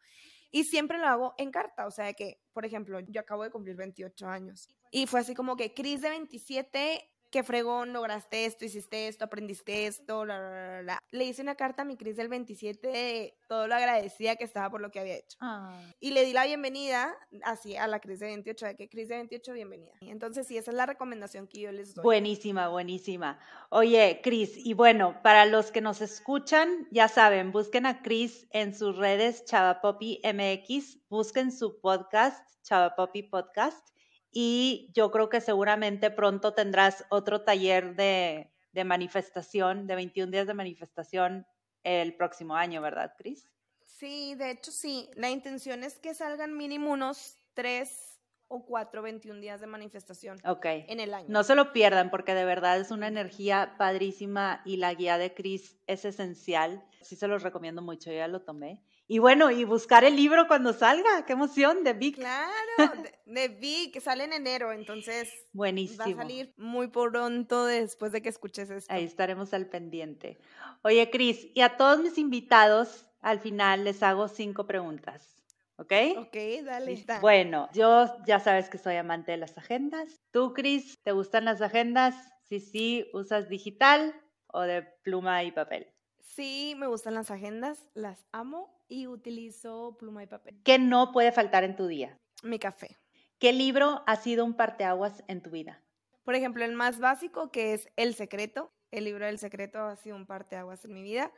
Y 0.55 0.62
siempre 0.62 0.98
lo 0.98 1.09
hago 1.09 1.34
en 1.36 1.50
carta, 1.50 1.84
o 1.84 1.90
sea 1.90 2.12
que, 2.12 2.40
por 2.52 2.64
ejemplo, 2.64 3.00
yo 3.00 3.20
acabo 3.20 3.42
de 3.42 3.50
cumplir 3.50 3.74
28 3.74 4.28
años 4.28 4.68
y 4.92 5.09
fue 5.09 5.18
así 5.18 5.34
como 5.34 5.57
que 5.57 5.74
Cris 5.74 6.00
de 6.00 6.11
27 6.11 7.11
qué 7.35 7.43
fregón, 7.43 7.93
lograste 7.93 8.45
esto, 8.45 8.64
hiciste 8.64 9.09
esto, 9.09 9.24
aprendiste 9.24 9.89
esto, 9.89 10.24
la, 10.24 11.03
Le 11.11 11.24
hice 11.24 11.43
una 11.43 11.57
carta 11.57 11.82
a 11.82 11.85
mi 11.85 11.97
Cris 11.97 12.14
del 12.14 12.28
27, 12.28 13.35
todo 13.49 13.66
lo 13.66 13.74
agradecía 13.74 14.37
que 14.37 14.45
estaba 14.45 14.70
por 14.70 14.80
lo 14.80 14.93
que 14.93 15.01
había 15.01 15.16
hecho. 15.16 15.37
Ah. 15.41 15.76
Y 15.99 16.12
le 16.12 16.24
di 16.24 16.32
la 16.32 16.45
bienvenida 16.45 17.12
así 17.43 17.74
a 17.74 17.89
la 17.89 17.99
Cris 17.99 18.20
de 18.20 18.26
28, 18.26 18.66
de 18.66 18.76
que 18.76 18.89
Cris 18.89 19.09
de 19.09 19.16
28, 19.16 19.53
bienvenida. 19.53 19.91
Entonces, 20.03 20.47
sí, 20.47 20.57
esa 20.57 20.70
es 20.70 20.76
la 20.76 20.87
recomendación 20.87 21.49
que 21.49 21.59
yo 21.59 21.72
les 21.72 21.97
doy. 21.97 22.05
Buenísima, 22.05 22.68
buenísima. 22.68 23.41
Oye, 23.70 24.20
Cris, 24.22 24.53
y 24.57 24.74
bueno, 24.74 25.20
para 25.24 25.45
los 25.45 25.72
que 25.72 25.80
nos 25.80 26.03
escuchan, 26.03 26.87
ya 26.93 27.09
saben, 27.09 27.51
busquen 27.51 27.87
a 27.87 28.01
Cris 28.01 28.47
en 28.53 28.76
sus 28.76 28.97
redes 28.97 29.45
Chavapopi 29.45 30.20
MX, 30.22 31.01
busquen 31.09 31.51
su 31.51 31.80
podcast, 31.80 32.49
Chavapopi 32.62 33.24
Podcast 33.24 33.93
y 34.35 34.91
yo 34.93 35.12
creo 35.12 35.28
que 35.28 35.41
seguramente 35.41 36.11
pronto 36.11 36.55
tendrás 36.55 37.07
otro 37.09 37.43
taller 37.43 37.95
de, 37.95 38.51
manifestación, 38.85 39.87
de 39.87 39.95
21 39.95 40.32
días 40.32 40.49
de 40.49 40.55
manifestación 40.55 41.47
el 41.85 42.16
próximo 42.16 42.57
año, 42.57 42.82
¿verdad, 42.82 43.14
Cris? 43.16 43.49
Sí, 43.85 44.35
de 44.35 44.51
hecho 44.51 44.72
sí. 44.72 45.09
La 45.14 45.30
intención 45.30 45.85
es 45.85 46.01
que 46.01 46.14
salgan 46.14 46.57
mínimo 46.57 46.91
unos 46.91 47.39
tres 47.55 48.20
o 48.49 48.66
cuatro 48.66 49.03
21 49.03 49.41
días 49.41 49.61
de 49.61 49.68
manifestación 49.68 50.39
en 50.62 50.99
el 50.99 51.14
año. 51.14 51.26
No 51.28 51.45
se 51.45 51.55
lo 51.55 51.72
pierdan 51.72 52.11
porque 52.11 52.35
de 52.35 52.45
verdad 52.45 52.80
es 52.80 52.91
una 52.91 53.07
energía 53.07 53.76
padrísima 53.78 54.62
y 54.64 54.78
la 54.78 54.93
guía 54.95 55.16
de 55.16 55.32
Cris 55.32 55.78
es 55.87 56.05
esencial. 56.05 56.85
Sí 57.03 57.14
se 57.14 57.28
los 57.28 57.45
recomiendo 57.45 57.82
mucho, 57.82 58.11
ya 58.11 58.26
lo 58.26 58.43
tomé. 58.43 58.82
Y 59.07 59.18
bueno, 59.18 59.50
y 59.50 59.64
buscar 59.64 60.02
el 60.05 60.16
libro 60.16 60.48
cuando 60.48 60.72
salga, 60.72 61.26
qué 61.26 61.34
emoción, 61.34 61.84
de 61.84 61.92
Vic. 61.92 62.16
Claro, 62.16 62.52
de, 63.26 63.48
Vic, 63.48 64.00
sale 64.00 64.24
en 64.24 64.32
enero, 64.32 64.72
entonces 64.72 65.30
Buenísimo. 65.52 66.05
va 66.05 66.11
a 66.11 66.16
salir 66.16 66.55
muy 66.57 66.88
pronto 66.88 67.66
después 67.66 68.12
de 68.12 68.22
que 68.22 68.30
escuches 68.30 68.70
esto. 68.70 68.92
Ahí 68.92 69.05
estaremos 69.05 69.52
al 69.52 69.66
pendiente. 69.66 70.38
Oye, 70.82 71.11
Cris, 71.11 71.48
y 71.55 71.61
a 71.61 71.76
todos 71.76 72.00
mis 72.00 72.16
invitados, 72.16 73.07
al 73.20 73.40
final 73.40 73.84
les 73.84 74.02
hago 74.02 74.28
cinco 74.28 74.66
preguntas. 74.66 75.34
¿Ok? 75.76 75.92
Ok, 76.18 76.36
dale. 76.64 77.05
Bueno, 77.20 77.68
yo 77.74 78.07
ya 78.26 78.38
sabes 78.38 78.70
que 78.70 78.78
soy 78.78 78.96
amante 78.96 79.32
de 79.32 79.38
las 79.38 79.59
agendas. 79.59 80.20
¿Tú, 80.30 80.55
Cris, 80.55 81.02
te 81.02 81.12
gustan 81.12 81.44
las 81.44 81.61
agendas? 81.61 82.14
Sí, 82.44 82.61
sí, 82.61 83.11
¿usas 83.12 83.48
digital 83.48 84.14
o 84.46 84.62
de 84.62 84.82
pluma 85.02 85.42
y 85.42 85.50
papel? 85.50 85.93
Sí, 86.24 86.74
me 86.76 86.86
gustan 86.86 87.14
las 87.14 87.30
agendas, 87.30 87.88
las 87.94 88.26
amo 88.32 88.74
y 88.88 89.06
utilizo 89.06 89.96
pluma 89.98 90.22
y 90.22 90.26
papel. 90.26 90.60
¿Qué 90.64 90.78
no 90.78 91.12
puede 91.12 91.30
faltar 91.30 91.62
en 91.62 91.76
tu 91.76 91.86
día? 91.86 92.18
Mi 92.42 92.58
café. 92.58 92.96
¿Qué 93.38 93.52
libro 93.52 94.02
ha 94.06 94.16
sido 94.16 94.44
un 94.44 94.54
parteaguas 94.54 95.22
en 95.28 95.42
tu 95.42 95.50
vida? 95.50 95.80
Por 96.24 96.34
ejemplo, 96.34 96.64
el 96.64 96.72
más 96.72 96.98
básico 96.98 97.52
que 97.52 97.74
es 97.74 97.88
El 97.96 98.14
Secreto. 98.14 98.72
El 98.90 99.04
libro 99.04 99.26
del 99.26 99.38
Secreto 99.38 99.78
ha 99.80 99.96
sido 99.96 100.16
un 100.16 100.26
parteaguas 100.26 100.84
en 100.84 100.94
mi 100.94 101.02
vida. 101.02 101.30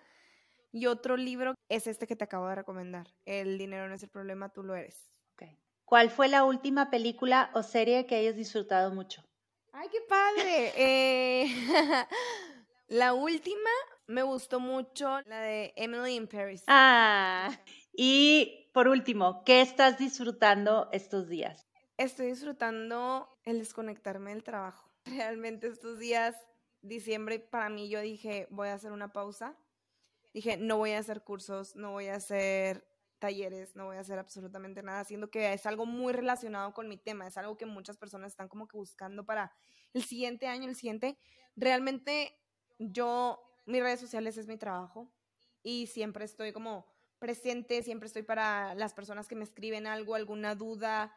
Y 0.72 0.86
otro 0.86 1.16
libro 1.16 1.54
es 1.68 1.86
este 1.86 2.06
que 2.06 2.16
te 2.16 2.24
acabo 2.24 2.48
de 2.48 2.54
recomendar. 2.54 3.08
El 3.24 3.58
dinero 3.58 3.88
no 3.88 3.94
es 3.94 4.02
el 4.02 4.08
problema, 4.08 4.50
tú 4.50 4.62
lo 4.62 4.74
eres. 4.74 5.10
¿Cuál 5.86 6.10
fue 6.10 6.26
la 6.26 6.42
última 6.42 6.90
película 6.90 7.48
o 7.54 7.62
serie 7.62 8.06
que 8.06 8.16
hayas 8.16 8.34
disfrutado 8.34 8.92
mucho? 8.92 9.22
¡Ay, 9.72 9.88
qué 9.88 10.00
padre! 10.00 10.72
Eh, 10.76 11.46
la 12.88 13.14
última 13.14 13.70
me 14.06 14.22
gustó 14.22 14.60
mucho 14.60 15.20
la 15.26 15.40
de 15.40 15.72
Emily 15.76 16.14
in 16.14 16.28
Paris. 16.28 16.62
Ah, 16.66 17.50
y 17.92 18.70
por 18.72 18.88
último, 18.88 19.42
¿qué 19.44 19.60
estás 19.60 19.98
disfrutando 19.98 20.88
estos 20.92 21.28
días? 21.28 21.66
Estoy 21.96 22.26
disfrutando 22.28 23.38
el 23.44 23.58
desconectarme 23.58 24.30
del 24.30 24.44
trabajo. 24.44 24.90
Realmente 25.04 25.68
estos 25.68 25.98
días, 25.98 26.36
diciembre, 26.82 27.38
para 27.38 27.68
mí 27.68 27.88
yo 27.88 28.00
dije, 28.00 28.46
voy 28.50 28.68
a 28.68 28.74
hacer 28.74 28.92
una 28.92 29.12
pausa. 29.12 29.56
Dije, 30.32 30.56
no 30.58 30.76
voy 30.76 30.92
a 30.92 30.98
hacer 30.98 31.22
cursos, 31.22 31.74
no 31.76 31.92
voy 31.92 32.08
a 32.08 32.16
hacer 32.16 32.86
talleres, 33.18 33.74
no 33.74 33.86
voy 33.86 33.96
a 33.96 34.00
hacer 34.00 34.18
absolutamente 34.18 34.82
nada, 34.82 35.02
siendo 35.04 35.30
que 35.30 35.54
es 35.54 35.64
algo 35.64 35.86
muy 35.86 36.12
relacionado 36.12 36.74
con 36.74 36.88
mi 36.88 36.98
tema, 36.98 37.26
es 37.26 37.38
algo 37.38 37.56
que 37.56 37.64
muchas 37.64 37.96
personas 37.96 38.32
están 38.32 38.48
como 38.48 38.68
que 38.68 38.76
buscando 38.76 39.24
para 39.24 39.52
el 39.94 40.04
siguiente 40.04 40.46
año, 40.46 40.68
el 40.68 40.76
siguiente. 40.76 41.18
Realmente 41.56 42.38
yo 42.78 43.45
mis 43.66 43.82
redes 43.82 44.00
sociales 44.00 44.36
es 44.38 44.46
mi 44.46 44.56
trabajo 44.56 45.12
y 45.62 45.86
siempre 45.88 46.24
estoy 46.24 46.52
como 46.52 46.86
presente, 47.18 47.82
siempre 47.82 48.06
estoy 48.06 48.22
para 48.22 48.74
las 48.74 48.94
personas 48.94 49.28
que 49.28 49.36
me 49.36 49.44
escriben 49.44 49.86
algo, 49.86 50.14
alguna 50.14 50.54
duda, 50.54 51.14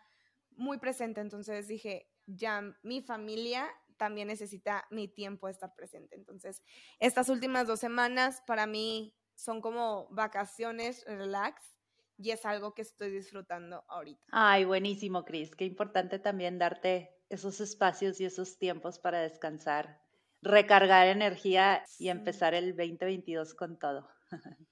muy 0.51 0.77
presente. 0.77 1.21
Entonces 1.21 1.67
dije, 1.67 2.11
ya 2.25 2.61
mi 2.83 3.01
familia 3.01 3.69
también 3.97 4.27
necesita 4.27 4.87
mi 4.89 5.07
tiempo 5.07 5.47
de 5.47 5.53
estar 5.53 5.75
presente. 5.75 6.15
Entonces, 6.15 6.63
estas 6.99 7.29
últimas 7.29 7.67
dos 7.67 7.79
semanas 7.79 8.41
para 8.47 8.65
mí 8.65 9.15
son 9.35 9.61
como 9.61 10.07
vacaciones, 10.09 11.03
relax, 11.05 11.75
y 12.17 12.31
es 12.31 12.45
algo 12.45 12.73
que 12.73 12.81
estoy 12.81 13.11
disfrutando 13.11 13.85
ahorita. 13.87 14.21
Ay, 14.31 14.65
buenísimo, 14.65 15.23
Cris. 15.23 15.55
Qué 15.55 15.63
importante 15.63 16.19
también 16.19 16.59
darte 16.59 17.15
esos 17.29 17.61
espacios 17.61 18.19
y 18.19 18.25
esos 18.25 18.57
tiempos 18.57 18.99
para 18.99 19.21
descansar 19.21 20.01
recargar 20.41 21.07
energía 21.07 21.83
y 21.97 22.09
empezar 22.09 22.53
el 22.53 22.75
2022 22.75 23.53
con 23.53 23.77
todo. 23.77 24.09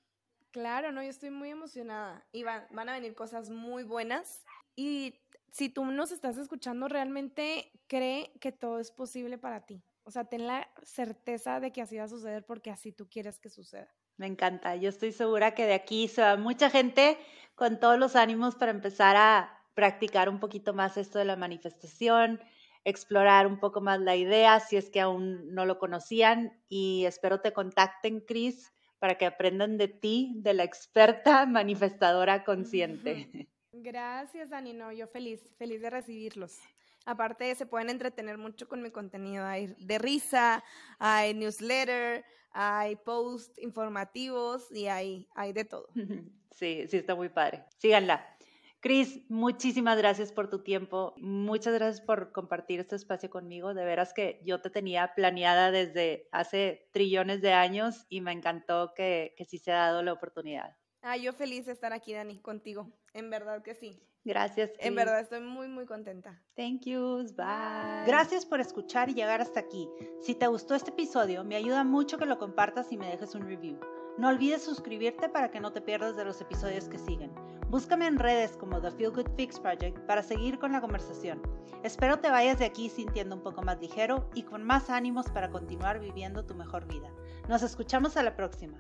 Claro, 0.52 0.92
no, 0.92 1.04
yo 1.04 1.10
estoy 1.10 1.30
muy 1.30 1.52
emocionada 1.52 2.26
y 2.32 2.42
van, 2.42 2.66
van 2.72 2.90
a 2.90 2.94
venir 2.94 3.14
cosas 3.14 3.52
muy 3.52 3.84
buenas 3.84 4.44
y 4.76 5.20
si 5.52 5.70
tú 5.70 5.86
nos 5.86 6.12
estás 6.12 6.38
escuchando, 6.38 6.88
realmente 6.88 7.72
cree 7.88 8.32
que 8.40 8.52
todo 8.52 8.80
es 8.80 8.92
posible 8.92 9.38
para 9.38 9.66
ti. 9.66 9.84
O 10.04 10.12
sea, 10.12 10.26
ten 10.26 10.48
la 10.48 10.70
certeza 10.84 11.60
de 11.60 11.72
que 11.72 11.82
así 11.82 11.98
va 11.98 12.06
a 12.06 12.08
suceder 12.08 12.46
porque 12.46 12.72
así 12.72 12.92
tú 12.92 13.10
quieres 13.10 13.40
que 13.40 13.50
suceda. 13.50 13.94
Me 14.18 14.26
encanta. 14.26 14.76
Yo 14.76 14.90
estoy 14.90 15.12
segura 15.12 15.54
que 15.54 15.66
de 15.66 15.74
aquí 15.74 16.08
se 16.08 16.22
va 16.22 16.38
mucha 16.38 16.70
gente 16.70 17.18
con 17.56 17.80
todos 17.80 18.00
los 18.00 18.16
ánimos 18.16 18.56
para 18.56 18.72
empezar 18.72 19.16
a 19.16 19.64
practicar 19.74 20.30
un 20.30 20.40
poquito 20.40 20.74
más 20.74 20.98
esto 20.98 21.20
de 21.20 21.26
la 21.26 21.36
manifestación, 21.36 22.40
explorar 22.88 23.48
un 23.48 23.60
poco 23.60 23.82
más 23.82 24.00
la 24.00 24.16
idea 24.16 24.62
si 24.62 24.78
es 24.78 24.90
que 24.90 25.02
aún 25.02 25.54
no 25.54 25.66
lo 25.66 25.78
conocían 25.78 26.58
y 26.70 27.04
espero 27.06 27.42
te 27.42 27.52
contacten, 27.52 28.22
Cris, 28.22 28.74
para 28.98 29.16
que 29.16 29.26
aprendan 29.26 29.78
de 29.78 29.90
ti, 29.90 30.36
de 30.38 30.54
la 30.54 30.64
experta 30.64 31.46
manifestadora 31.46 32.46
consciente. 32.46 33.50
Gracias, 33.74 34.52
Dani. 34.52 34.72
No, 34.74 34.94
yo 34.94 35.06
feliz, 35.08 35.54
feliz 35.58 35.82
de 35.82 35.90
recibirlos. 35.90 36.60
Aparte, 37.06 37.54
se 37.56 37.66
pueden 37.66 37.90
entretener 37.90 38.38
mucho 38.38 38.70
con 38.70 38.82
mi 38.82 38.90
contenido. 38.90 39.46
Hay 39.46 39.76
de 39.80 39.98
risa, 39.98 40.64
hay 40.98 41.34
newsletter, 41.34 42.24
hay 42.52 42.96
posts 42.96 43.60
informativos 43.60 44.72
y 44.72 44.88
hay, 44.88 45.28
hay 45.36 45.52
de 45.52 45.66
todo. 45.66 45.90
Sí, 46.50 46.88
sí, 46.88 46.98
está 46.98 47.14
muy 47.14 47.30
padre. 47.30 47.66
Síganla. 47.78 48.36
Cris, 48.80 49.22
muchísimas 49.28 49.98
gracias 49.98 50.32
por 50.32 50.50
tu 50.50 50.64
tiempo. 50.64 51.14
Muchas 51.18 51.74
gracias 51.74 52.02
por 52.02 52.32
compartir 52.32 52.80
este 52.80 52.96
espacio 52.96 53.30
conmigo. 53.30 53.74
De 53.74 53.84
veras 53.84 54.14
que 54.14 54.40
yo 54.46 54.62
te 54.62 54.70
tenía 54.70 55.14
planeada 55.16 55.72
desde 55.72 56.28
hace 56.32 56.88
trillones 56.94 57.42
de 57.42 57.54
años 57.54 58.06
y 58.08 58.22
me 58.22 58.32
encantó 58.32 58.94
que, 58.96 59.34
que 59.36 59.46
sí 59.46 59.58
se 59.58 59.72
ha 59.72 59.78
dado 59.78 60.04
la 60.04 60.14
oportunidad. 60.14 60.78
Ah, 61.02 61.18
yo 61.18 61.34
feliz 61.34 61.66
de 61.66 61.72
estar 61.72 61.94
aquí, 61.94 62.14
Dani, 62.14 62.40
contigo. 62.40 62.92
En 63.14 63.30
verdad 63.30 63.64
que 63.64 63.74
sí. 63.74 64.00
Gracias. 64.24 64.72
En 64.80 64.94
verdad 64.94 65.22
estoy 65.22 65.40
muy, 65.40 65.70
muy 65.70 65.86
contenta. 65.86 66.44
Thank 66.56 66.82
you. 66.82 67.24
Bye. 67.36 68.06
Gracias 68.06 68.46
por 68.46 68.60
escuchar 68.60 69.10
y 69.10 69.14
llegar 69.14 69.40
hasta 69.40 69.62
aquí. 69.62 69.88
Si 70.22 70.36
te 70.36 70.48
gustó 70.48 70.76
este 70.76 70.92
episodio, 70.92 71.46
me 71.46 71.56
ayuda 71.56 71.86
mucho 71.86 72.18
que 72.18 72.26
lo 72.26 72.38
compartas 72.38 72.92
y 72.92 72.98
me 72.98 73.10
dejes 73.10 73.36
un 73.36 73.48
review. 73.48 73.80
No 74.18 74.28
olvides 74.28 74.64
suscribirte 74.64 75.30
para 75.30 75.50
que 75.50 75.62
no 75.62 75.72
te 75.72 75.82
pierdas 75.82 76.18
de 76.18 76.26
los 76.26 76.42
episodios 76.42 76.90
que 76.90 76.98
siguen. 76.98 77.32
Búscame 77.70 78.08
en 78.08 78.18
redes 78.18 78.56
como 78.56 78.80
The 78.80 78.92
Feel 78.92 79.12
Good 79.12 79.32
Fix 79.36 79.60
Project 79.60 80.00
para 80.06 80.24
seguir 80.24 80.58
con 80.58 80.72
la 80.72 80.80
conversación. 80.80 81.42
Espero 81.84 82.18
te 82.20 82.30
vayas 82.30 82.60
de 82.60 82.66
aquí 82.66 82.90
sintiendo 82.90 83.36
un 83.36 83.44
poco 83.44 83.62
más 83.62 83.82
ligero 83.82 84.30
y 84.34 84.44
con 84.44 84.64
más 84.64 84.90
ánimos 84.90 85.30
para 85.30 85.50
continuar 85.50 86.00
viviendo 86.00 86.46
tu 86.46 86.56
mejor 86.56 86.88
vida. 86.88 87.10
Nos 87.50 87.64
escuchamos 87.64 88.16
a 88.16 88.24
la 88.24 88.38
próxima. 88.38 88.78